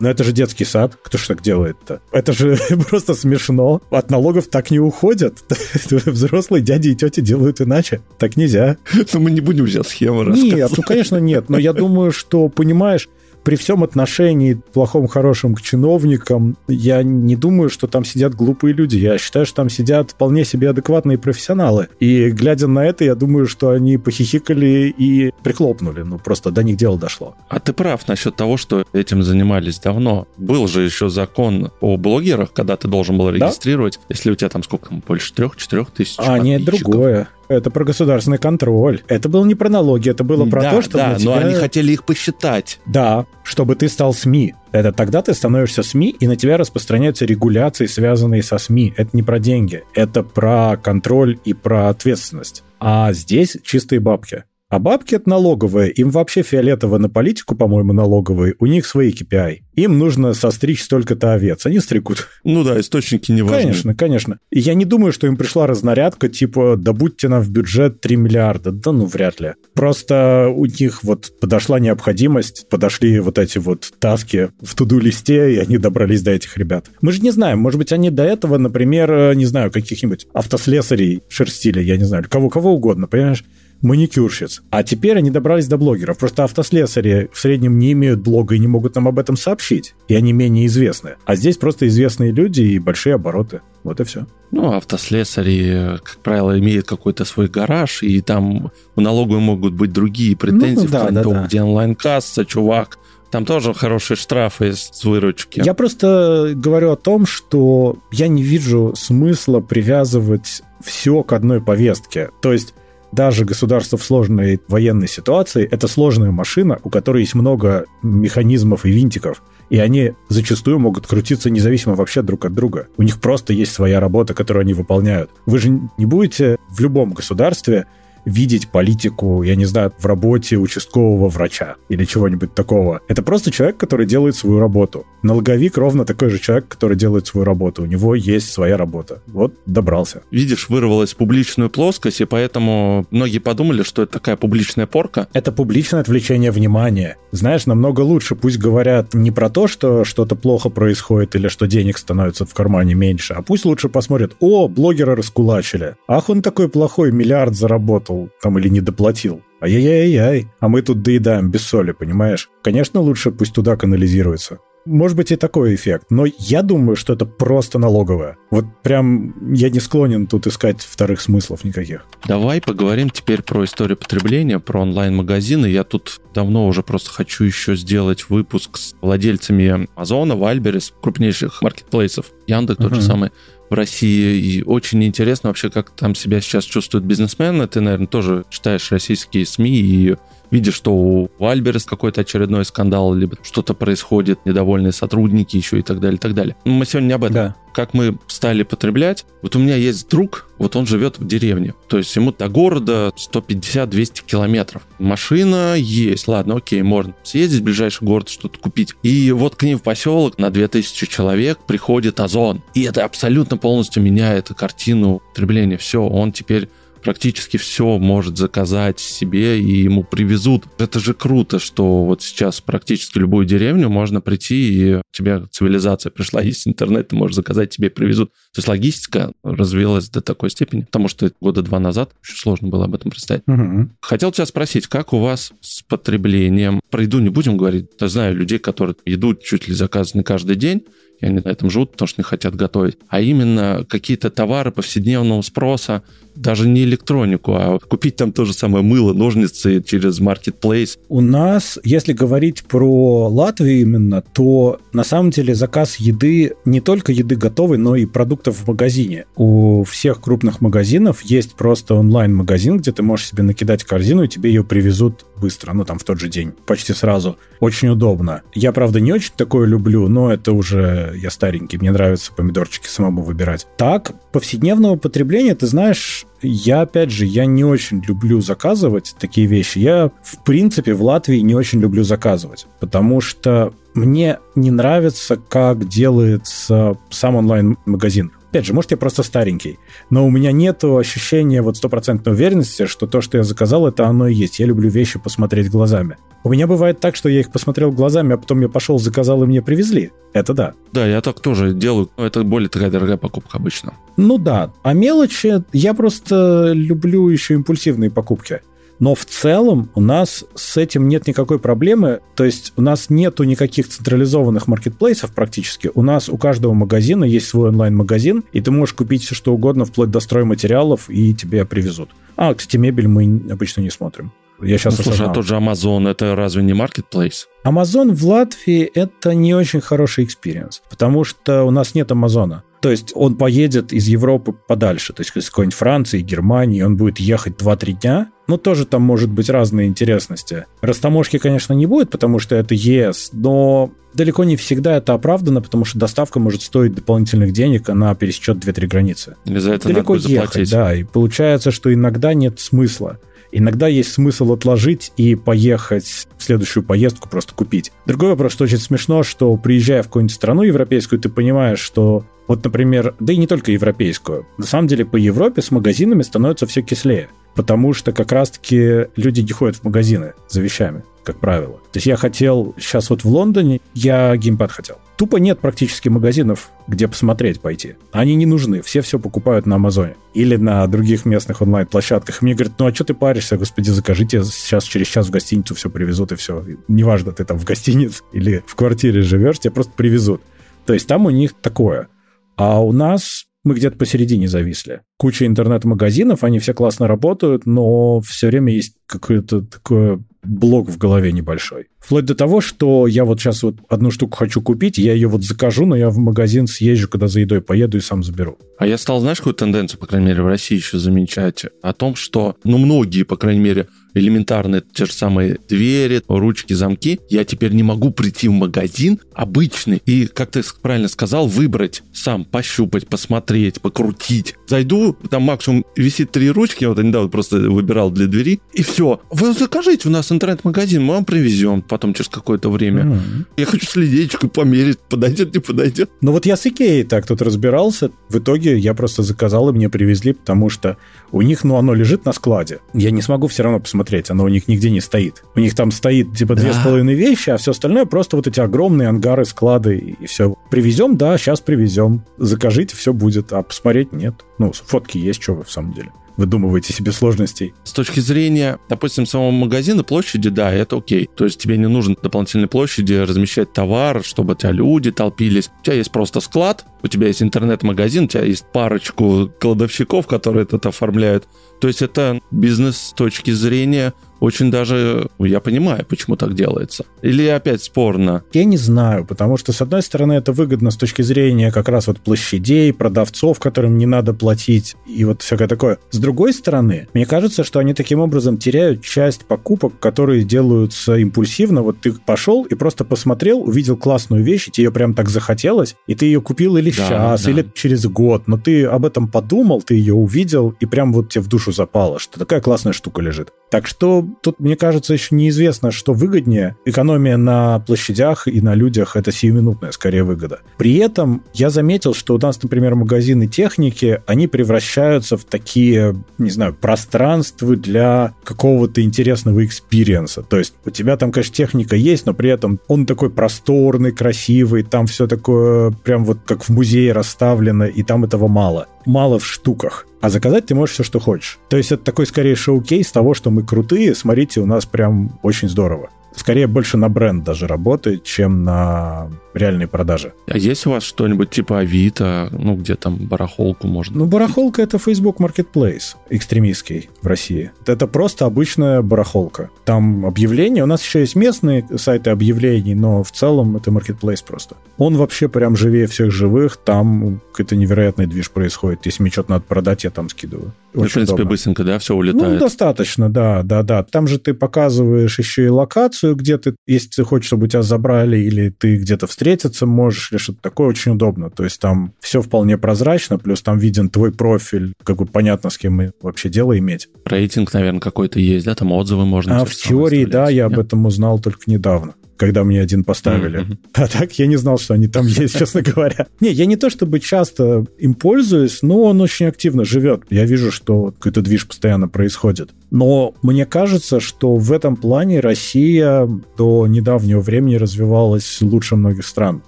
Но 0.00 0.10
это 0.10 0.24
же 0.24 0.32
детский 0.32 0.64
сад. 0.64 0.98
Кто 1.02 1.18
ж 1.18 1.28
так 1.28 1.42
делает-то? 1.42 2.00
Это 2.10 2.32
же 2.32 2.58
просто 2.88 3.14
смешно. 3.14 3.80
От 3.90 4.10
налогов 4.10 4.48
так 4.48 4.70
не 4.70 4.80
уходят. 4.80 5.44
Взрослые 5.90 6.62
дяди 6.62 6.88
и 6.88 6.94
тети 6.94 7.20
делают 7.20 7.60
иначе. 7.60 8.00
Так 8.18 8.36
нельзя. 8.36 8.76
Но 9.12 9.20
мы 9.20 9.30
не 9.30 9.40
будем 9.40 9.66
сейчас 9.68 9.88
схемы 9.88 10.24
рассказывать. 10.24 10.54
Нет, 10.56 10.70
ну, 10.76 10.82
конечно, 10.82 11.16
нет. 11.18 11.48
Но 11.48 11.58
я 11.58 11.72
думаю, 11.72 12.12
что, 12.12 12.48
понимаешь, 12.48 13.08
при 13.44 13.56
всем 13.56 13.84
отношении 13.84 14.54
плохом, 14.54 15.06
хорошем 15.06 15.54
к 15.54 15.62
чиновникам, 15.62 16.56
я 16.66 17.02
не 17.02 17.36
думаю, 17.36 17.68
что 17.68 17.86
там 17.86 18.04
сидят 18.04 18.34
глупые 18.34 18.74
люди. 18.74 18.96
Я 18.96 19.18
считаю, 19.18 19.44
что 19.46 19.56
там 19.56 19.70
сидят 19.70 20.12
вполне 20.12 20.44
себе 20.44 20.70
адекватные 20.70 21.18
профессионалы. 21.18 21.88
И 22.00 22.30
глядя 22.30 22.66
на 22.66 22.84
это, 22.84 23.04
я 23.04 23.14
думаю, 23.14 23.46
что 23.46 23.70
они 23.70 23.98
похихикали 23.98 24.94
и 24.96 25.30
прихлопнули. 25.42 26.02
Ну, 26.02 26.18
просто 26.18 26.50
до 26.50 26.62
них 26.62 26.76
дело 26.76 26.98
дошло. 26.98 27.36
А 27.48 27.60
ты 27.60 27.72
прав 27.72 28.08
насчет 28.08 28.34
того, 28.34 28.56
что 28.56 28.84
этим 28.92 29.22
занимались 29.22 29.78
давно. 29.78 30.26
Был 30.38 30.66
же 30.66 30.82
еще 30.82 31.10
закон 31.10 31.70
о 31.80 31.96
блогерах, 31.96 32.52
когда 32.52 32.76
ты 32.76 32.88
должен 32.88 33.18
был 33.18 33.30
регистрировать, 33.30 33.98
да? 34.00 34.06
если 34.08 34.30
у 34.30 34.34
тебя 34.34 34.48
там 34.48 34.62
сколько, 34.62 34.94
больше 35.06 35.34
трех-четырех 35.34 35.90
тысяч 35.90 36.16
А, 36.18 36.38
нет, 36.38 36.64
другое. 36.64 37.28
Это 37.48 37.70
про 37.70 37.84
государственный 37.84 38.38
контроль. 38.38 39.02
Это 39.08 39.28
было 39.28 39.44
не 39.44 39.54
про 39.54 39.68
налоги, 39.68 40.10
это 40.10 40.24
было 40.24 40.46
про 40.46 40.62
да, 40.62 40.70
то, 40.70 40.82
что... 40.82 40.98
Да, 40.98 41.14
тебя... 41.14 41.30
но 41.30 41.46
они 41.46 41.54
хотели 41.54 41.92
их 41.92 42.04
посчитать. 42.04 42.80
Да, 42.86 43.26
чтобы 43.42 43.76
ты 43.76 43.88
стал 43.88 44.14
СМИ. 44.14 44.54
Это 44.72 44.92
тогда 44.92 45.22
ты 45.22 45.34
становишься 45.34 45.82
СМИ, 45.82 46.16
и 46.18 46.26
на 46.26 46.36
тебя 46.36 46.56
распространяются 46.56 47.24
регуляции, 47.24 47.86
связанные 47.86 48.42
со 48.42 48.58
СМИ. 48.58 48.94
Это 48.96 49.10
не 49.12 49.22
про 49.22 49.38
деньги, 49.38 49.84
это 49.94 50.22
про 50.22 50.76
контроль 50.76 51.38
и 51.44 51.54
про 51.54 51.88
ответственность. 51.88 52.64
А 52.80 53.12
здесь 53.12 53.56
чистые 53.62 54.00
бабки. 54.00 54.44
А 54.74 54.80
бабки 54.80 55.14
это 55.14 55.30
налоговые, 55.30 55.92
им 55.92 56.10
вообще 56.10 56.42
фиолетово 56.42 56.98
на 56.98 57.08
политику, 57.08 57.54
по-моему, 57.54 57.92
налоговые, 57.92 58.56
у 58.58 58.66
них 58.66 58.86
свои 58.86 59.12
KPI. 59.12 59.58
Им 59.76 60.00
нужно 60.00 60.34
состричь 60.34 60.82
столько-то 60.82 61.32
овец, 61.32 61.64
они 61.64 61.78
стригут. 61.78 62.26
Ну 62.42 62.64
да, 62.64 62.80
источники 62.80 63.30
не 63.30 63.42
важны. 63.42 63.62
Конечно, 63.62 63.94
конечно. 63.94 64.38
И 64.50 64.58
я 64.58 64.74
не 64.74 64.84
думаю, 64.84 65.12
что 65.12 65.28
им 65.28 65.36
пришла 65.36 65.68
разнарядка, 65.68 66.28
типа, 66.28 66.74
добудьте 66.76 67.28
нам 67.28 67.40
в 67.42 67.50
бюджет 67.50 68.00
3 68.00 68.16
миллиарда. 68.16 68.72
Да 68.72 68.90
ну, 68.90 69.06
вряд 69.06 69.38
ли. 69.38 69.52
Просто 69.74 70.48
у 70.52 70.66
них 70.66 71.04
вот 71.04 71.30
подошла 71.40 71.78
необходимость, 71.78 72.68
подошли 72.68 73.20
вот 73.20 73.38
эти 73.38 73.58
вот 73.58 73.92
таски 74.00 74.48
в 74.60 74.74
туду-листе, 74.74 75.54
и 75.54 75.58
они 75.58 75.78
добрались 75.78 76.22
до 76.22 76.32
этих 76.32 76.58
ребят. 76.58 76.86
Мы 77.00 77.12
же 77.12 77.20
не 77.20 77.30
знаем, 77.30 77.60
может 77.60 77.78
быть, 77.78 77.92
они 77.92 78.10
до 78.10 78.24
этого, 78.24 78.58
например, 78.58 79.36
не 79.36 79.46
знаю, 79.46 79.70
каких-нибудь 79.70 80.26
автослесарей 80.34 81.22
шерстили, 81.28 81.80
я 81.80 81.96
не 81.96 82.04
знаю, 82.04 82.24
кого-кого 82.28 82.74
угодно, 82.74 83.06
понимаешь? 83.06 83.44
Маникюрщиц. 83.84 84.62
А 84.70 84.82
теперь 84.82 85.18
они 85.18 85.30
добрались 85.30 85.68
до 85.68 85.76
блогеров. 85.76 86.18
Просто 86.18 86.44
автослесари 86.44 87.30
в 87.32 87.38
среднем 87.38 87.78
не 87.78 87.92
имеют 87.92 88.20
блога 88.20 88.54
и 88.54 88.58
не 88.58 88.66
могут 88.66 88.94
нам 88.96 89.06
об 89.06 89.18
этом 89.18 89.36
сообщить. 89.36 89.94
И 90.08 90.14
они 90.14 90.32
менее 90.32 90.66
известны. 90.66 91.16
А 91.24 91.36
здесь 91.36 91.56
просто 91.56 91.86
известные 91.86 92.32
люди 92.32 92.62
и 92.62 92.78
большие 92.78 93.14
обороты. 93.14 93.60
Вот 93.84 94.00
и 94.00 94.04
все. 94.04 94.26
Ну, 94.50 94.72
автослесари, 94.72 95.98
как 96.02 96.18
правило, 96.22 96.58
имеют 96.58 96.86
какой-то 96.86 97.24
свой 97.24 97.48
гараж, 97.48 98.02
и 98.02 98.20
там 98.20 98.70
у 98.96 99.00
налоговой 99.00 99.40
могут 99.40 99.74
быть 99.74 99.92
другие 99.92 100.36
претензии, 100.36 100.86
ну, 100.86 100.88
да, 100.88 100.98
в 100.98 101.02
плане 101.02 101.16
да, 101.16 101.22
того, 101.22 101.34
да. 101.34 101.46
где 101.46 101.62
онлайн-касса, 101.62 102.44
чувак, 102.44 102.98
там 103.34 103.44
тоже 103.44 103.74
хорошие 103.74 104.16
штрафы 104.16 104.74
с 104.74 105.04
выручки. 105.04 105.60
Я 105.64 105.74
просто 105.74 106.52
говорю 106.54 106.92
о 106.92 106.96
том, 106.96 107.26
что 107.26 107.98
я 108.12 108.28
не 108.28 108.44
вижу 108.44 108.94
смысла 108.96 109.58
привязывать 109.58 110.62
все 110.80 111.24
к 111.24 111.32
одной 111.32 111.60
повестке. 111.60 112.30
То 112.40 112.52
есть 112.52 112.74
даже 113.14 113.44
государство 113.44 113.96
в 113.96 114.04
сложной 114.04 114.60
военной 114.68 115.08
ситуации– 115.08 115.66
это 115.70 115.88
сложная 115.88 116.30
машина, 116.30 116.78
у 116.82 116.90
которой 116.90 117.22
есть 117.22 117.34
много 117.34 117.86
механизмов 118.02 118.84
и 118.84 118.90
винтиков, 118.90 119.42
и 119.70 119.78
они 119.78 120.12
зачастую 120.28 120.78
могут 120.78 121.06
крутиться 121.06 121.50
независимо 121.50 121.94
вообще 121.94 122.22
друг 122.22 122.44
от 122.44 122.52
друга. 122.52 122.88
У 122.96 123.02
них 123.02 123.20
просто 123.20 123.52
есть 123.52 123.72
своя 123.72 124.00
работа, 124.00 124.34
которую 124.34 124.62
они 124.62 124.74
выполняют. 124.74 125.30
Вы 125.46 125.58
же 125.58 125.70
не 125.96 126.06
будете 126.06 126.58
в 126.68 126.80
любом 126.80 127.12
государстве 127.12 127.86
видеть 128.24 128.68
политику, 128.68 129.42
я 129.42 129.56
не 129.56 129.64
знаю, 129.64 129.92
в 129.98 130.06
работе 130.06 130.56
участкового 130.56 131.28
врача 131.28 131.76
или 131.88 132.04
чего-нибудь 132.04 132.54
такого. 132.54 133.00
Это 133.08 133.22
просто 133.22 133.50
человек, 133.50 133.76
который 133.76 134.06
делает 134.06 134.36
свою 134.36 134.58
работу. 134.58 135.06
Налоговик 135.22 135.76
ровно 135.78 136.04
такой 136.04 136.30
же 136.30 136.38
человек, 136.38 136.68
который 136.68 136.96
делает 136.96 137.26
свою 137.26 137.44
работу. 137.44 137.82
У 137.82 137.86
него 137.86 138.14
есть 138.14 138.52
своя 138.52 138.76
работа. 138.76 139.22
Вот 139.26 139.54
добрался. 139.66 140.22
Видишь, 140.30 140.68
вырвалась 140.68 141.12
в 141.12 141.16
публичную 141.16 141.70
плоскость, 141.70 142.20
и 142.20 142.24
поэтому 142.24 143.06
многие 143.10 143.38
подумали, 143.38 143.82
что 143.82 144.02
это 144.02 144.14
такая 144.14 144.36
публичная 144.36 144.86
порка. 144.86 145.28
Это 145.32 145.52
публичное 145.52 146.00
отвлечение 146.00 146.50
внимания. 146.50 147.16
Знаешь, 147.30 147.66
намного 147.66 148.00
лучше 148.00 148.34
пусть 148.34 148.58
говорят 148.58 149.14
не 149.14 149.30
про 149.30 149.50
то, 149.50 149.66
что 149.66 150.04
что-то 150.04 150.36
плохо 150.36 150.68
происходит 150.68 151.34
или 151.34 151.48
что 151.48 151.66
денег 151.66 151.98
становится 151.98 152.44
в 152.44 152.54
кармане 152.54 152.94
меньше, 152.94 153.34
а 153.34 153.42
пусть 153.42 153.64
лучше 153.64 153.88
посмотрят, 153.88 154.36
о, 154.40 154.68
блогера 154.68 155.16
раскулачили. 155.16 155.96
Ах, 156.06 156.28
он 156.28 156.42
такой 156.42 156.68
плохой, 156.68 157.12
миллиард 157.12 157.54
заработал 157.54 158.13
доплатил 158.14 158.30
там 158.42 158.58
или 158.58 158.68
не 158.68 158.80
доплатил. 158.80 159.42
Ай-яй-яй-яй, 159.60 160.48
а 160.60 160.68
мы 160.68 160.82
тут 160.82 161.02
доедаем 161.02 161.50
без 161.50 161.62
соли, 161.62 161.92
понимаешь? 161.92 162.50
Конечно, 162.62 163.00
лучше 163.00 163.30
пусть 163.30 163.54
туда 163.54 163.76
канализируется. 163.76 164.58
Может 164.86 165.16
быть 165.16 165.32
и 165.32 165.36
такой 165.36 165.74
эффект, 165.74 166.06
но 166.10 166.26
я 166.38 166.62
думаю, 166.62 166.96
что 166.96 167.14
это 167.14 167.24
просто 167.24 167.78
налоговое. 167.78 168.36
Вот 168.50 168.66
прям 168.82 169.54
я 169.54 169.70
не 169.70 169.80
склонен 169.80 170.26
тут 170.26 170.46
искать 170.46 170.82
вторых 170.82 171.22
смыслов 171.22 171.64
никаких. 171.64 172.04
Давай 172.26 172.60
поговорим 172.60 173.08
теперь 173.08 173.42
про 173.42 173.64
историю 173.64 173.96
потребления, 173.96 174.58
про 174.58 174.82
онлайн-магазины. 174.82 175.66
Я 175.66 175.84
тут 175.84 176.20
давно 176.34 176.66
уже 176.66 176.82
просто 176.82 177.10
хочу 177.10 177.44
еще 177.44 177.76
сделать 177.76 178.28
выпуск 178.28 178.76
с 178.76 178.94
владельцами 179.00 179.88
Озона, 179.96 180.36
Вальберес, 180.36 180.92
крупнейших 181.00 181.62
маркетплейсов, 181.62 182.26
Яндекс 182.46 182.78
uh-huh. 182.78 182.82
тот 182.82 182.94
же 182.94 183.02
самый 183.02 183.30
в 183.70 183.74
России. 183.74 184.36
И 184.38 184.62
очень 184.62 185.02
интересно 185.04 185.48
вообще, 185.48 185.70
как 185.70 185.90
там 185.90 186.14
себя 186.14 186.40
сейчас 186.40 186.64
чувствуют 186.64 187.06
бизнесмены. 187.06 187.66
Ты, 187.66 187.80
наверное, 187.80 188.06
тоже 188.06 188.44
читаешь 188.50 188.92
российские 188.92 189.46
СМИ 189.46 189.80
и 189.80 190.16
видишь, 190.50 190.74
что 190.74 190.92
у 190.92 191.28
Альберес 191.40 191.84
какой-то 191.84 192.22
очередной 192.22 192.64
скандал, 192.64 193.14
либо 193.14 193.36
что-то 193.42 193.74
происходит, 193.74 194.40
недовольные 194.44 194.92
сотрудники 194.92 195.56
еще 195.56 195.78
и 195.78 195.82
так 195.82 196.00
далее, 196.00 196.16
и 196.16 196.20
так 196.20 196.34
далее. 196.34 196.56
Мы 196.64 196.84
сегодня 196.86 197.08
не 197.08 197.12
об 197.14 197.24
этом. 197.24 197.34
Да. 197.34 197.56
Как 197.74 197.92
мы 197.92 198.16
стали 198.28 198.62
потреблять. 198.62 199.26
Вот 199.42 199.56
у 199.56 199.58
меня 199.58 199.74
есть 199.74 200.08
друг, 200.08 200.46
вот 200.58 200.76
он 200.76 200.86
живет 200.86 201.18
в 201.18 201.26
деревне. 201.26 201.74
То 201.88 201.98
есть 201.98 202.14
ему 202.14 202.32
до 202.32 202.48
города 202.48 203.12
150-200 203.16 204.24
километров. 204.24 204.82
Машина 205.00 205.74
есть, 205.76 206.28
ладно, 206.28 206.56
окей, 206.56 206.82
можно 206.82 207.14
съездить 207.24 207.60
в 207.60 207.64
ближайший 207.64 208.04
город, 208.04 208.28
что-то 208.28 208.60
купить. 208.60 208.94
И 209.02 209.32
вот 209.32 209.56
к 209.56 209.64
ним 209.64 209.78
в 209.78 209.82
поселок 209.82 210.38
на 210.38 210.50
2000 210.50 211.06
человек 211.06 211.58
приходит 211.66 212.20
Озон. 212.20 212.62
И 212.74 212.82
это 212.82 213.04
абсолютно 213.04 213.56
полностью 213.56 214.02
меняет 214.04 214.50
картину 214.56 215.20
потребления. 215.32 215.76
Все, 215.76 216.00
он 216.00 216.30
теперь 216.30 216.68
практически 217.04 217.58
все 217.58 217.98
может 217.98 218.38
заказать 218.38 218.98
себе 218.98 219.60
и 219.60 219.82
ему 219.82 220.02
привезут. 220.02 220.64
Это 220.78 220.98
же 220.98 221.12
круто, 221.12 221.58
что 221.58 222.04
вот 222.04 222.22
сейчас 222.22 222.60
практически 222.60 223.18
любую 223.18 223.46
деревню 223.46 223.90
можно 223.90 224.20
прийти 224.20 224.72
и 224.72 224.94
у 224.94 225.02
тебя 225.12 225.44
цивилизация 225.50 226.10
пришла, 226.10 226.40
есть 226.40 226.66
интернет, 226.66 227.08
ты 227.08 227.16
можешь 227.16 227.36
заказать, 227.36 227.70
тебе 227.70 227.90
привезут. 227.90 228.30
То 228.54 228.58
есть 228.58 228.68
логистика 228.68 229.32
развилась 229.42 230.08
до 230.08 230.22
такой 230.22 230.50
степени, 230.50 230.82
потому 230.82 231.08
что 231.08 231.30
года 231.40 231.62
два 231.62 231.78
назад 231.78 232.12
очень 232.22 232.36
сложно 232.36 232.68
было 232.68 232.86
об 232.86 232.94
этом 232.94 233.10
представить. 233.10 233.42
Угу. 233.46 233.90
Хотел 234.00 234.32
тебя 234.32 234.46
спросить, 234.46 234.86
как 234.86 235.12
у 235.12 235.18
вас 235.18 235.52
с 235.60 235.82
потреблением? 235.82 236.80
Про 236.90 237.02
еду 237.02 237.20
не 237.20 237.28
будем 237.28 237.56
говорить. 237.56 237.90
Я 238.00 238.08
знаю 238.08 238.34
людей, 238.34 238.58
которые 238.58 238.96
едут 239.04 239.42
чуть 239.42 239.68
ли 239.68 239.74
заказаны 239.74 240.22
каждый 240.22 240.56
день, 240.56 240.84
и 241.24 241.26
они 241.26 241.40
на 241.42 241.48
этом 241.48 241.70
живут, 241.70 241.92
потому 241.92 242.06
что 242.06 242.20
не 242.20 242.24
хотят 242.24 242.54
готовить. 242.54 242.98
А 243.08 243.20
именно 243.20 243.84
какие-то 243.88 244.30
товары 244.30 244.70
повседневного 244.70 245.40
спроса, 245.42 246.02
даже 246.36 246.68
не 246.68 246.82
электронику, 246.82 247.54
а 247.54 247.78
купить 247.78 248.16
там 248.16 248.32
то 248.32 248.44
же 248.44 248.52
самое 248.52 248.84
мыло, 248.84 249.12
ножницы 249.12 249.82
через 249.82 250.20
Marketplace. 250.20 250.98
У 251.08 251.20
нас, 251.20 251.78
если 251.84 252.12
говорить 252.12 252.64
про 252.64 253.28
Латвию 253.28 253.80
именно, 253.80 254.20
то 254.20 254.80
на 254.92 255.04
самом 255.04 255.30
деле 255.30 255.54
заказ 255.54 255.96
еды, 255.96 256.54
не 256.64 256.80
только 256.80 257.12
еды 257.12 257.36
готовой, 257.36 257.78
но 257.78 257.96
и 257.96 258.04
продуктов 258.04 258.58
в 258.58 258.68
магазине. 258.68 259.26
У 259.36 259.84
всех 259.84 260.20
крупных 260.20 260.60
магазинов 260.60 261.22
есть 261.22 261.54
просто 261.54 261.94
онлайн-магазин, 261.94 262.78
где 262.78 262.92
ты 262.92 263.02
можешь 263.02 263.28
себе 263.28 263.44
накидать 263.44 263.84
корзину, 263.84 264.24
и 264.24 264.28
тебе 264.28 264.50
ее 264.50 264.64
привезут 264.64 265.24
быстро, 265.44 265.74
ну 265.74 265.84
там 265.84 265.98
в 265.98 266.04
тот 266.04 266.18
же 266.18 266.30
день, 266.30 266.54
почти 266.64 266.94
сразу. 266.94 267.36
Очень 267.60 267.90
удобно. 267.90 268.40
Я, 268.54 268.72
правда, 268.72 268.98
не 268.98 269.12
очень 269.12 269.32
такое 269.36 269.66
люблю, 269.66 270.08
но 270.08 270.32
это 270.32 270.52
уже 270.52 271.12
я 271.16 271.30
старенький, 271.30 271.76
мне 271.76 271.92
нравится 271.92 272.32
помидорчики 272.32 272.88
самому 272.88 273.22
выбирать. 273.22 273.66
Так, 273.76 274.14
повседневного 274.32 274.96
потребления, 274.96 275.54
ты 275.54 275.66
знаешь, 275.66 276.24
я, 276.40 276.80
опять 276.80 277.10
же, 277.10 277.26
я 277.26 277.44
не 277.44 277.62
очень 277.62 278.02
люблю 278.02 278.40
заказывать 278.40 279.14
такие 279.18 279.46
вещи. 279.46 279.80
Я, 279.80 280.10
в 280.22 280.42
принципе, 280.44 280.94
в 280.94 281.02
Латвии 281.02 281.40
не 281.40 281.54
очень 281.54 281.80
люблю 281.80 282.04
заказывать, 282.04 282.66
потому 282.80 283.20
что 283.20 283.74
мне 283.92 284.38
не 284.54 284.70
нравится, 284.70 285.36
как 285.36 285.86
делается 285.86 286.96
сам 287.10 287.36
онлайн-магазин. 287.36 288.32
Опять 288.54 288.66
же, 288.66 288.72
может, 288.72 288.92
я 288.92 288.96
просто 288.96 289.24
старенький, 289.24 289.80
но 290.10 290.24
у 290.24 290.30
меня 290.30 290.52
нет 290.52 290.84
ощущения 290.84 291.60
вот 291.60 291.76
стопроцентной 291.76 292.34
уверенности, 292.34 292.86
что 292.86 293.08
то, 293.08 293.20
что 293.20 293.36
я 293.36 293.42
заказал, 293.42 293.88
это 293.88 294.06
оно 294.06 294.28
и 294.28 294.34
есть. 294.34 294.60
Я 294.60 294.66
люблю 294.66 294.88
вещи 294.88 295.18
посмотреть 295.18 295.68
глазами. 295.72 296.18
У 296.44 296.50
меня 296.52 296.68
бывает 296.68 297.00
так, 297.00 297.16
что 297.16 297.28
я 297.28 297.40
их 297.40 297.50
посмотрел 297.50 297.90
глазами, 297.90 298.34
а 298.34 298.36
потом 298.36 298.60
я 298.60 298.68
пошел, 298.68 299.00
заказал 299.00 299.42
и 299.42 299.46
мне 299.46 299.60
привезли. 299.60 300.12
Это 300.34 300.54
да. 300.54 300.74
Да, 300.92 301.04
я 301.04 301.20
так 301.20 301.40
тоже 301.40 301.72
делаю. 301.72 302.10
Это 302.16 302.44
более 302.44 302.68
такая 302.68 302.92
дорогая 302.92 303.16
покупка 303.16 303.58
обычно. 303.58 303.94
Ну 304.16 304.38
да. 304.38 304.72
А 304.84 304.92
мелочи, 304.92 305.64
я 305.72 305.92
просто 305.92 306.70
люблю 306.74 307.28
еще 307.28 307.54
импульсивные 307.54 308.12
покупки. 308.12 308.60
Но 308.98 309.14
в 309.14 309.24
целом 309.24 309.90
у 309.94 310.00
нас 310.00 310.44
с 310.54 310.76
этим 310.76 311.08
нет 311.08 311.26
никакой 311.26 311.58
проблемы. 311.58 312.20
То 312.36 312.44
есть 312.44 312.72
у 312.76 312.82
нас 312.82 313.10
нету 313.10 313.44
никаких 313.44 313.88
централизованных 313.88 314.68
маркетплейсов 314.68 315.32
практически. 315.34 315.90
У 315.94 316.02
нас 316.02 316.28
у 316.28 316.36
каждого 316.36 316.74
магазина 316.74 317.24
есть 317.24 317.48
свой 317.48 317.68
онлайн-магазин, 317.70 318.44
и 318.52 318.60
ты 318.60 318.70
можешь 318.70 318.94
купить 318.94 319.24
все 319.24 319.34
что 319.34 319.52
угодно, 319.52 319.84
вплоть 319.84 320.10
до 320.10 320.20
стройматериалов, 320.20 321.10
и 321.10 321.34
тебе 321.34 321.64
привезут. 321.64 322.10
А, 322.36 322.54
кстати, 322.54 322.76
мебель 322.76 323.08
мы 323.08 323.42
обычно 323.50 323.80
не 323.80 323.90
смотрим. 323.90 324.32
Я 324.62 324.78
сейчас 324.78 324.98
ну, 324.98 325.04
слушай, 325.04 325.26
а 325.26 325.30
тот 325.30 325.44
же 325.44 325.56
Amazon, 325.56 326.08
это 326.08 326.36
разве 326.36 326.62
не 326.62 326.74
маркетплейс? 326.74 327.48
Amazon 327.64 328.12
в 328.12 328.24
Латвии 328.24 328.82
это 328.82 329.34
не 329.34 329.52
очень 329.54 329.80
хороший 329.80 330.24
experience, 330.24 330.82
потому 330.88 331.24
что 331.24 331.64
у 331.64 331.70
нас 331.70 331.94
нет 331.94 332.10
Амазона. 332.12 332.62
То 332.84 332.90
есть 332.90 333.12
он 333.14 333.36
поедет 333.36 333.94
из 333.94 334.08
Европы 334.08 334.52
подальше, 334.52 335.14
то 335.14 335.22
есть 335.22 335.34
из 335.34 335.48
какой-нибудь 335.48 335.74
Франции, 335.74 336.20
Германии, 336.20 336.82
он 336.82 336.98
будет 336.98 337.18
ехать 337.18 337.54
2-3 337.54 337.92
дня, 337.98 338.30
ну, 338.46 338.58
тоже 338.58 338.84
там 338.84 339.00
может 339.00 339.30
быть 339.30 339.48
разные 339.48 339.88
интересности. 339.88 340.66
Растаможки, 340.82 341.38
конечно, 341.38 341.72
не 341.72 341.86
будет, 341.86 342.10
потому 342.10 342.38
что 342.40 342.56
это 342.56 342.74
ЕС, 342.74 343.30
но 343.32 343.90
далеко 344.12 344.44
не 344.44 344.56
всегда 344.56 344.98
это 344.98 345.14
оправдано, 345.14 345.62
потому 345.62 345.86
что 345.86 345.98
доставка 345.98 346.40
может 346.40 346.60
стоить 346.60 346.94
дополнительных 346.94 347.54
денег, 347.54 347.88
она 347.88 348.14
пересечет 348.14 348.58
2-3 348.58 348.86
границы. 348.86 349.36
И 349.46 349.56
за 349.56 349.72
это 349.72 349.88
далеко 349.88 350.16
надо 350.16 350.28
ехать, 350.28 350.68
заплатить. 350.68 350.70
да, 350.70 350.94
и 350.94 351.04
получается, 351.04 351.70
что 351.70 351.90
иногда 351.90 352.34
нет 352.34 352.60
смысла. 352.60 353.18
Иногда 353.56 353.86
есть 353.86 354.12
смысл 354.12 354.52
отложить 354.52 355.12
и 355.16 355.36
поехать 355.36 356.26
в 356.36 356.42
следующую 356.42 356.82
поездку 356.82 357.28
просто 357.28 357.54
купить. 357.54 357.92
Другой 358.04 358.30
вопрос, 358.30 358.52
что 358.52 358.64
очень 358.64 358.78
смешно, 358.78 359.22
что 359.22 359.56
приезжая 359.56 360.02
в 360.02 360.06
какую-нибудь 360.06 360.34
страну 360.34 360.62
европейскую, 360.62 361.20
ты 361.20 361.28
понимаешь, 361.28 361.78
что 361.78 362.24
вот, 362.48 362.64
например, 362.64 363.14
да 363.20 363.32
и 363.32 363.36
не 363.36 363.46
только 363.46 363.70
европейскую. 363.70 364.44
На 364.58 364.66
самом 364.66 364.88
деле 364.88 365.06
по 365.06 365.16
Европе 365.16 365.62
с 365.62 365.70
магазинами 365.70 366.22
становится 366.22 366.66
все 366.66 366.82
кислее, 366.82 367.28
потому 367.54 367.92
что 367.92 368.12
как 368.12 368.32
раз-таки 368.32 369.06
люди 369.16 369.40
не 369.40 369.52
ходят 369.52 369.76
в 369.76 369.84
магазины 369.84 370.34
за 370.48 370.60
вещами, 370.60 371.04
как 371.22 371.38
правило. 371.38 371.74
То 371.92 371.96
есть 371.96 372.06
я 372.06 372.16
хотел 372.16 372.74
сейчас 372.78 373.10
вот 373.10 373.24
в 373.24 373.28
Лондоне, 373.28 373.80
я 373.94 374.36
геймпад 374.36 374.70
хотел. 374.70 374.98
Тупо 375.16 375.36
нет 375.36 375.60
практически 375.60 376.08
магазинов, 376.08 376.70
где 376.88 377.06
посмотреть 377.06 377.60
пойти. 377.60 377.94
Они 378.10 378.34
не 378.34 378.46
нужны, 378.46 378.82
все 378.82 379.00
все 379.00 379.18
покупают 379.18 379.64
на 379.64 379.76
Амазоне 379.76 380.16
или 380.34 380.56
на 380.56 380.86
других 380.88 381.24
местных 381.24 381.62
онлайн-площадках. 381.62 382.42
Мне 382.42 382.54
говорят, 382.54 382.74
ну 382.78 382.86
а 382.86 382.94
что 382.94 383.04
ты 383.04 383.14
паришься, 383.14 383.56
господи, 383.56 383.90
закажите, 383.90 384.42
сейчас 384.42 384.84
через 384.84 385.06
час 385.06 385.28
в 385.28 385.30
гостиницу 385.30 385.74
все 385.74 385.88
привезут 385.88 386.32
и 386.32 386.36
все. 386.36 386.64
Неважно, 386.88 387.32
ты 387.32 387.44
там 387.44 387.58
в 387.58 387.64
гостинице 387.64 388.22
или 388.32 388.64
в 388.66 388.74
квартире 388.74 389.22
живешь, 389.22 389.60
тебе 389.60 389.72
просто 389.72 389.92
привезут. 389.94 390.42
То 390.84 390.92
есть 390.92 391.06
там 391.06 391.26
у 391.26 391.30
них 391.30 391.54
такое. 391.54 392.08
А 392.56 392.82
у 392.82 392.92
нас 392.92 393.46
мы 393.64 393.74
где-то 393.74 393.96
посередине 393.96 394.46
зависли. 394.46 395.00
Куча 395.16 395.46
интернет-магазинов, 395.46 396.44
они 396.44 396.58
все 396.58 396.74
классно 396.74 397.08
работают, 397.08 397.66
но 397.66 398.20
все 398.20 398.48
время 398.48 398.74
есть 398.74 398.94
какое-то 399.06 399.62
такое 399.62 400.22
блок 400.42 400.90
в 400.90 400.98
голове 400.98 401.32
небольшой. 401.32 401.86
Вплоть 401.98 402.26
до 402.26 402.34
того, 402.34 402.60
что 402.60 403.06
я 403.06 403.24
вот 403.24 403.40
сейчас 403.40 403.62
вот 403.62 403.76
одну 403.88 404.10
штуку 404.10 404.36
хочу 404.36 404.60
купить, 404.60 404.98
я 404.98 405.14
ее 405.14 405.28
вот 405.28 405.42
закажу, 405.42 405.86
но 405.86 405.96
я 405.96 406.10
в 406.10 406.18
магазин 406.18 406.66
съезжу, 406.66 407.08
когда 407.08 407.28
за 407.28 407.40
едой 407.40 407.62
поеду 407.62 407.96
и 407.96 408.02
сам 408.02 408.22
заберу. 408.22 408.58
А 408.78 408.86
я 408.86 408.98
стал, 408.98 409.20
знаешь, 409.20 409.38
какую 409.38 409.54
тенденцию, 409.54 409.98
по 409.98 410.06
крайней 410.06 410.28
мере, 410.28 410.42
в 410.42 410.46
России 410.46 410.76
еще 410.76 410.98
замечать? 410.98 411.64
О 411.82 411.92
том, 411.94 412.14
что, 412.14 412.56
ну, 412.64 412.76
многие, 412.76 413.22
по 413.22 413.36
крайней 413.36 413.60
мере, 413.60 413.88
элементарные 414.14 414.82
те 414.92 415.06
же 415.06 415.12
самые 415.12 415.58
двери, 415.68 416.22
ручки, 416.28 416.72
замки, 416.72 417.20
я 417.28 417.44
теперь 417.44 417.72
не 417.72 417.82
могу 417.82 418.10
прийти 418.10 418.48
в 418.48 418.52
магазин 418.52 419.20
обычный 419.34 420.02
и, 420.06 420.26
как 420.26 420.50
ты 420.50 420.62
правильно 420.80 421.08
сказал, 421.08 421.46
выбрать 421.46 422.02
сам, 422.12 422.44
пощупать, 422.44 423.08
посмотреть, 423.08 423.80
покрутить. 423.80 424.54
Зайду, 424.66 425.16
там 425.30 425.42
максимум 425.42 425.84
висит 425.96 426.32
три 426.32 426.50
ручки, 426.50 426.84
я 426.84 426.90
вот 426.90 427.02
недавно 427.02 427.28
просто 427.28 427.58
выбирал 427.58 428.10
для 428.10 428.26
двери, 428.26 428.60
и 428.72 428.82
все. 428.82 429.20
Вы 429.30 429.52
закажите 429.52 430.08
у 430.08 430.10
нас 430.10 430.30
интернет-магазин, 430.30 431.02
мы 431.02 431.14
вам 431.14 431.24
привезем 431.24 431.82
потом 431.82 432.14
через 432.14 432.28
какое-то 432.28 432.70
время. 432.70 433.04
Mm-hmm. 433.04 433.44
Я 433.56 433.66
хочу 433.66 433.86
с 433.86 433.96
линейкой 433.96 434.48
померить, 434.50 434.98
подойдет, 434.98 435.54
не 435.54 435.60
подойдет. 435.60 436.10
Ну 436.20 436.32
вот 436.32 436.46
я 436.46 436.56
с 436.56 436.66
Икеей 436.66 437.04
так 437.04 437.26
тут 437.26 437.42
разбирался. 437.42 438.10
В 438.28 438.38
итоге 438.38 438.78
я 438.78 438.94
просто 438.94 439.22
заказал, 439.22 439.68
и 439.68 439.72
мне 439.72 439.88
привезли, 439.88 440.32
потому 440.32 440.70
что 440.70 440.96
у 441.32 441.42
них, 441.42 441.64
ну, 441.64 441.76
оно 441.76 441.94
лежит 441.94 442.24
на 442.24 442.32
складе. 442.32 442.78
Я 442.92 443.10
не 443.10 443.22
смогу 443.22 443.48
все 443.48 443.62
равно 443.62 443.80
посмотреть, 443.80 444.03
оно 444.30 444.44
у 444.44 444.48
них 444.48 444.68
нигде 444.68 444.90
не 444.90 445.00
стоит. 445.00 445.44
У 445.54 445.60
них 445.60 445.74
там 445.74 445.90
стоит 445.90 446.36
типа 446.36 446.54
две 446.54 446.72
с 446.72 446.78
половиной 446.78 447.14
вещи, 447.14 447.50
а 447.50 447.56
все 447.56 447.70
остальное 447.72 448.04
просто 448.04 448.36
вот 448.36 448.46
эти 448.46 448.60
огромные 448.60 449.08
ангары, 449.08 449.44
склады 449.44 449.96
и 449.96 450.26
все. 450.26 450.56
Привезем, 450.70 451.16
да, 451.16 451.36
сейчас 451.38 451.60
привезем. 451.60 452.24
Закажите, 452.36 452.96
все 452.96 453.12
будет, 453.12 453.52
а 453.52 453.62
посмотреть 453.62 454.12
нет. 454.12 454.34
Ну, 454.58 454.72
фотки 454.72 455.18
есть, 455.18 455.42
что 455.42 455.54
вы 455.54 455.64
в 455.64 455.70
самом 455.70 455.92
деле 455.92 456.10
выдумываете 456.36 456.92
себе 456.92 457.12
сложностей. 457.12 457.74
С 457.84 457.92
точки 457.92 458.20
зрения, 458.20 458.78
допустим, 458.88 459.26
самого 459.26 459.50
магазина, 459.50 460.04
площади, 460.04 460.48
да, 460.50 460.72
это 460.72 460.96
окей. 460.96 461.28
То 461.34 461.44
есть 461.44 461.60
тебе 461.60 461.76
не 461.76 461.88
нужно 461.88 462.16
дополнительной 462.20 462.68
площади 462.68 463.14
размещать 463.14 463.72
товар, 463.72 464.24
чтобы 464.24 464.54
у 464.54 464.56
тебя 464.56 464.72
люди 464.72 465.10
толпились. 465.10 465.70
У 465.80 465.84
тебя 465.84 465.96
есть 465.96 466.12
просто 466.12 466.40
склад, 466.40 466.84
у 467.02 467.08
тебя 467.08 467.28
есть 467.28 467.42
интернет-магазин, 467.42 468.24
у 468.24 468.28
тебя 468.28 468.44
есть 468.44 468.64
парочку 468.72 469.50
кладовщиков, 469.60 470.26
которые 470.26 470.64
это 470.64 470.88
оформляют. 470.88 471.48
То 471.80 471.88
есть 471.88 472.02
это 472.02 472.40
бизнес 472.50 472.96
с 472.96 473.12
точки 473.12 473.50
зрения 473.50 474.14
очень 474.40 474.70
даже 474.70 475.28
я 475.38 475.60
понимаю, 475.60 476.04
почему 476.08 476.36
так 476.36 476.54
делается. 476.54 477.04
Или 477.22 477.46
опять 477.46 477.82
спорно? 477.82 478.44
Я 478.52 478.64
не 478.64 478.76
знаю, 478.76 479.24
потому 479.24 479.56
что, 479.56 479.72
с 479.72 479.80
одной 479.80 480.02
стороны, 480.02 480.34
это 480.34 480.52
выгодно 480.52 480.90
с 480.90 480.96
точки 480.96 481.22
зрения 481.22 481.70
как 481.70 481.88
раз 481.88 482.06
вот 482.06 482.20
площадей, 482.20 482.92
продавцов, 482.92 483.58
которым 483.58 483.98
не 483.98 484.06
надо 484.06 484.34
платить, 484.34 484.96
и 485.06 485.24
вот 485.24 485.42
всякое 485.42 485.68
такое. 485.68 485.98
С 486.10 486.18
другой 486.18 486.52
стороны, 486.52 487.08
мне 487.14 487.26
кажется, 487.26 487.64
что 487.64 487.78
они 487.78 487.94
таким 487.94 488.20
образом 488.20 488.58
теряют 488.58 489.02
часть 489.02 489.44
покупок, 489.44 489.98
которые 489.98 490.44
делаются 490.44 491.16
импульсивно. 491.16 491.82
Вот 491.82 492.00
ты 492.00 492.12
пошел 492.12 492.64
и 492.64 492.74
просто 492.74 493.04
посмотрел, 493.04 493.60
увидел 493.60 493.96
классную 493.96 494.42
вещь, 494.42 494.68
и 494.68 494.70
тебе 494.70 494.90
прям 494.90 495.14
так 495.14 495.28
захотелось, 495.28 495.96
и 496.06 496.14
ты 496.14 496.26
ее 496.26 496.40
купил 496.40 496.76
или 496.76 496.90
да, 496.90 496.96
сейчас, 496.96 497.44
да. 497.44 497.50
или 497.50 497.66
через 497.74 498.06
год, 498.06 498.46
но 498.46 498.58
ты 498.58 498.84
об 498.84 499.04
этом 499.06 499.28
подумал, 499.28 499.82
ты 499.82 499.94
ее 499.94 500.14
увидел, 500.14 500.74
и 500.80 500.86
прям 500.86 501.12
вот 501.12 501.30
тебе 501.30 501.42
в 501.42 501.48
душу 501.48 501.72
запало, 501.72 502.18
что 502.18 502.38
такая 502.38 502.60
классная 502.60 502.92
штука 502.92 503.20
лежит. 503.20 503.50
Так 503.74 503.88
что 503.88 504.24
тут, 504.40 504.60
мне 504.60 504.76
кажется, 504.76 505.14
еще 505.14 505.34
неизвестно, 505.34 505.90
что 505.90 506.12
выгоднее. 506.12 506.76
Экономия 506.84 507.36
на 507.36 507.80
площадях 507.80 508.46
и 508.46 508.60
на 508.60 508.76
людях– 508.76 509.16
это 509.16 509.32
сиюминутная, 509.32 509.90
скорее, 509.90 510.22
выгода. 510.22 510.60
При 510.76 510.94
этом 510.98 511.42
я 511.54 511.70
заметил, 511.70 512.14
что 512.14 512.36
у 512.36 512.38
нас, 512.38 512.62
например, 512.62 512.94
магазины 512.94 513.48
техники, 513.48 514.22
они 514.28 514.46
превращаются 514.46 515.36
в 515.36 515.42
такие, 515.42 516.14
не 516.38 516.50
знаю, 516.50 516.72
пространства 516.72 517.74
для 517.74 518.34
какого-то 518.44 519.02
интересного 519.02 519.64
experience 519.64 520.29
а. 520.29 520.42
То 520.42 520.58
есть 520.58 520.74
у 520.84 520.90
тебя 520.90 521.16
там, 521.16 521.32
конечно, 521.32 521.52
техника 521.52 521.96
есть, 521.96 522.26
но 522.26 522.32
при 522.32 522.50
этом 522.50 522.78
он 522.86 523.06
такой 523.06 523.30
просторный, 523.30 524.12
красивый, 524.12 524.84
там 524.84 525.08
все 525.08 525.26
такое 525.26 525.90
прям 525.90 526.24
вот 526.24 526.38
как 526.46 526.62
в 526.62 526.68
музее 526.68 527.10
расставлено, 527.10 527.86
и 527.86 528.04
там 528.04 528.22
этого 528.22 528.46
мало 528.46 528.86
мало 529.06 529.38
в 529.38 529.46
штуках. 529.46 530.06
А 530.20 530.30
заказать 530.30 530.66
ты 530.66 530.74
можешь 530.74 530.94
все, 530.94 531.02
что 531.02 531.20
хочешь. 531.20 531.58
То 531.68 531.76
есть 531.76 531.92
это 531.92 532.02
такой 532.02 532.26
скорее 532.26 532.56
showcase 532.56 533.10
того, 533.12 533.34
что 533.34 533.50
мы 533.50 533.62
крутые, 533.62 534.14
смотрите, 534.14 534.60
у 534.60 534.66
нас 534.66 534.86
прям 534.86 535.38
очень 535.42 535.68
здорово 535.68 536.10
скорее 536.34 536.66
больше 536.66 536.96
на 536.96 537.08
бренд 537.08 537.44
даже 537.44 537.66
работает, 537.66 538.24
чем 538.24 538.64
на 538.64 539.30
реальные 539.54 539.88
продажи. 539.88 540.32
А 540.46 540.58
есть 540.58 540.86
у 540.86 540.90
вас 540.90 541.02
что-нибудь 541.04 541.50
типа 541.50 541.80
Авито, 541.80 542.48
ну, 542.52 542.76
где 542.76 542.96
там 542.96 543.16
барахолку 543.16 543.86
можно? 543.86 544.18
Ну, 544.18 544.26
барахолка— 544.26 544.82
это 544.82 544.98
Facebook 544.98 545.38
Marketplace, 545.40 546.16
экстремистский 546.28 547.08
в 547.22 547.26
России. 547.26 547.70
Это 547.86 548.06
просто 548.06 548.46
обычная 548.46 549.00
барахолка. 549.02 549.70
Там 549.84 550.26
объявления, 550.26 550.82
у 550.82 550.86
нас 550.86 551.02
еще 551.02 551.20
есть 551.20 551.36
местные 551.36 551.86
сайты 551.96 552.30
объявлений, 552.30 552.94
но 552.94 553.22
в 553.22 553.30
целом 553.30 553.76
это 553.76 553.90
Marketplace 553.90 554.44
просто. 554.46 554.76
Он 554.98 555.16
вообще 555.16 555.48
прям 555.48 555.76
живее 555.76 556.06
всех 556.06 556.30
живых, 556.30 556.76
там 556.76 557.40
какой-то 557.52 557.76
невероятный 557.76 558.26
движ 558.26 558.50
происходит. 558.50 559.06
Если 559.06 559.22
мне 559.22 559.30
что-то 559.30 559.52
надо 559.52 559.64
продать, 559.64 560.04
я 560.04 560.10
там 560.10 560.28
скидываю. 560.28 560.72
Очень 560.94 561.08
в 561.08 561.12
принципе, 561.14 561.34
удобно. 561.34 561.50
быстренько, 561.50 561.84
да, 561.84 561.98
все 561.98 562.14
улетает? 562.14 562.54
Ну, 562.54 562.58
достаточно, 562.58 563.28
да, 563.28 563.62
да, 563.62 563.82
да. 563.82 564.04
Там 564.04 564.28
же 564.28 564.38
ты 564.38 564.54
показываешь 564.54 565.38
еще 565.38 565.64
и 565.64 565.68
локацию, 565.68 566.23
где 566.32 566.56
ты, 566.56 566.74
если 566.86 567.10
ты 567.10 567.24
хочешь, 567.24 567.48
чтобы 567.48 567.68
тебя 567.68 567.82
забрали, 567.82 568.38
или 568.38 568.70
ты 568.70 568.96
где-то 568.96 569.26
встретиться 569.26 569.84
можешь, 569.84 570.32
или 570.32 570.38
что-то 570.38 570.60
такое, 570.62 570.88
очень 570.88 571.12
удобно. 571.12 571.50
То 571.50 571.64
есть 571.64 571.78
там 571.80 572.14
все 572.20 572.40
вполне 572.40 572.78
прозрачно, 572.78 573.38
плюс 573.38 573.60
там 573.60 573.78
виден 573.78 574.08
твой 574.08 574.32
профиль, 574.32 574.94
как 575.04 575.18
бы 575.18 575.26
понятно, 575.26 575.70
с 575.70 575.76
кем 575.76 576.00
вообще 576.22 576.48
дело 576.48 576.78
иметь. 576.78 577.08
Рейтинг, 577.26 577.72
наверное, 577.74 578.00
какой-то 578.00 578.40
есть, 578.40 578.64
да? 578.64 578.74
Там 578.74 578.92
отзывы 578.92 579.26
можно 579.26 579.60
А 579.60 579.64
в 579.64 579.74
теории, 579.74 580.24
да, 580.24 580.48
я 580.48 580.66
об 580.66 580.78
этом 580.78 581.04
узнал 581.04 581.38
только 581.38 581.62
недавно 581.66 582.14
когда 582.36 582.64
мне 582.64 582.80
один 582.80 583.04
поставили. 583.04 583.60
Mm-hmm. 583.60 583.78
А 583.94 584.08
так 584.08 584.32
я 584.38 584.46
не 584.46 584.56
знал, 584.56 584.78
что 584.78 584.94
они 584.94 585.06
там 585.08 585.26
есть, 585.26 585.58
честно 585.58 585.82
говоря. 585.82 586.26
Не, 586.40 586.50
я 586.50 586.66
не 586.66 586.76
то 586.76 586.90
чтобы 586.90 587.20
часто 587.20 587.86
им 587.98 588.14
пользуюсь, 588.14 588.82
но 588.82 589.02
он 589.02 589.20
очень 589.20 589.46
активно 589.46 589.84
живет. 589.84 590.22
Я 590.30 590.44
вижу, 590.44 590.70
что 590.70 591.12
какой-то 591.12 591.42
движ 591.42 591.66
постоянно 591.66 592.08
происходит. 592.08 592.70
Но 592.90 593.34
мне 593.42 593.66
кажется, 593.66 594.20
что 594.20 594.56
в 594.56 594.72
этом 594.72 594.96
плане 594.96 595.40
Россия 595.40 596.28
до 596.56 596.86
недавнего 596.86 597.40
времени 597.40 597.76
развивалась 597.76 598.58
лучше 598.60 598.96
многих 598.96 599.26
стран. 599.26 599.62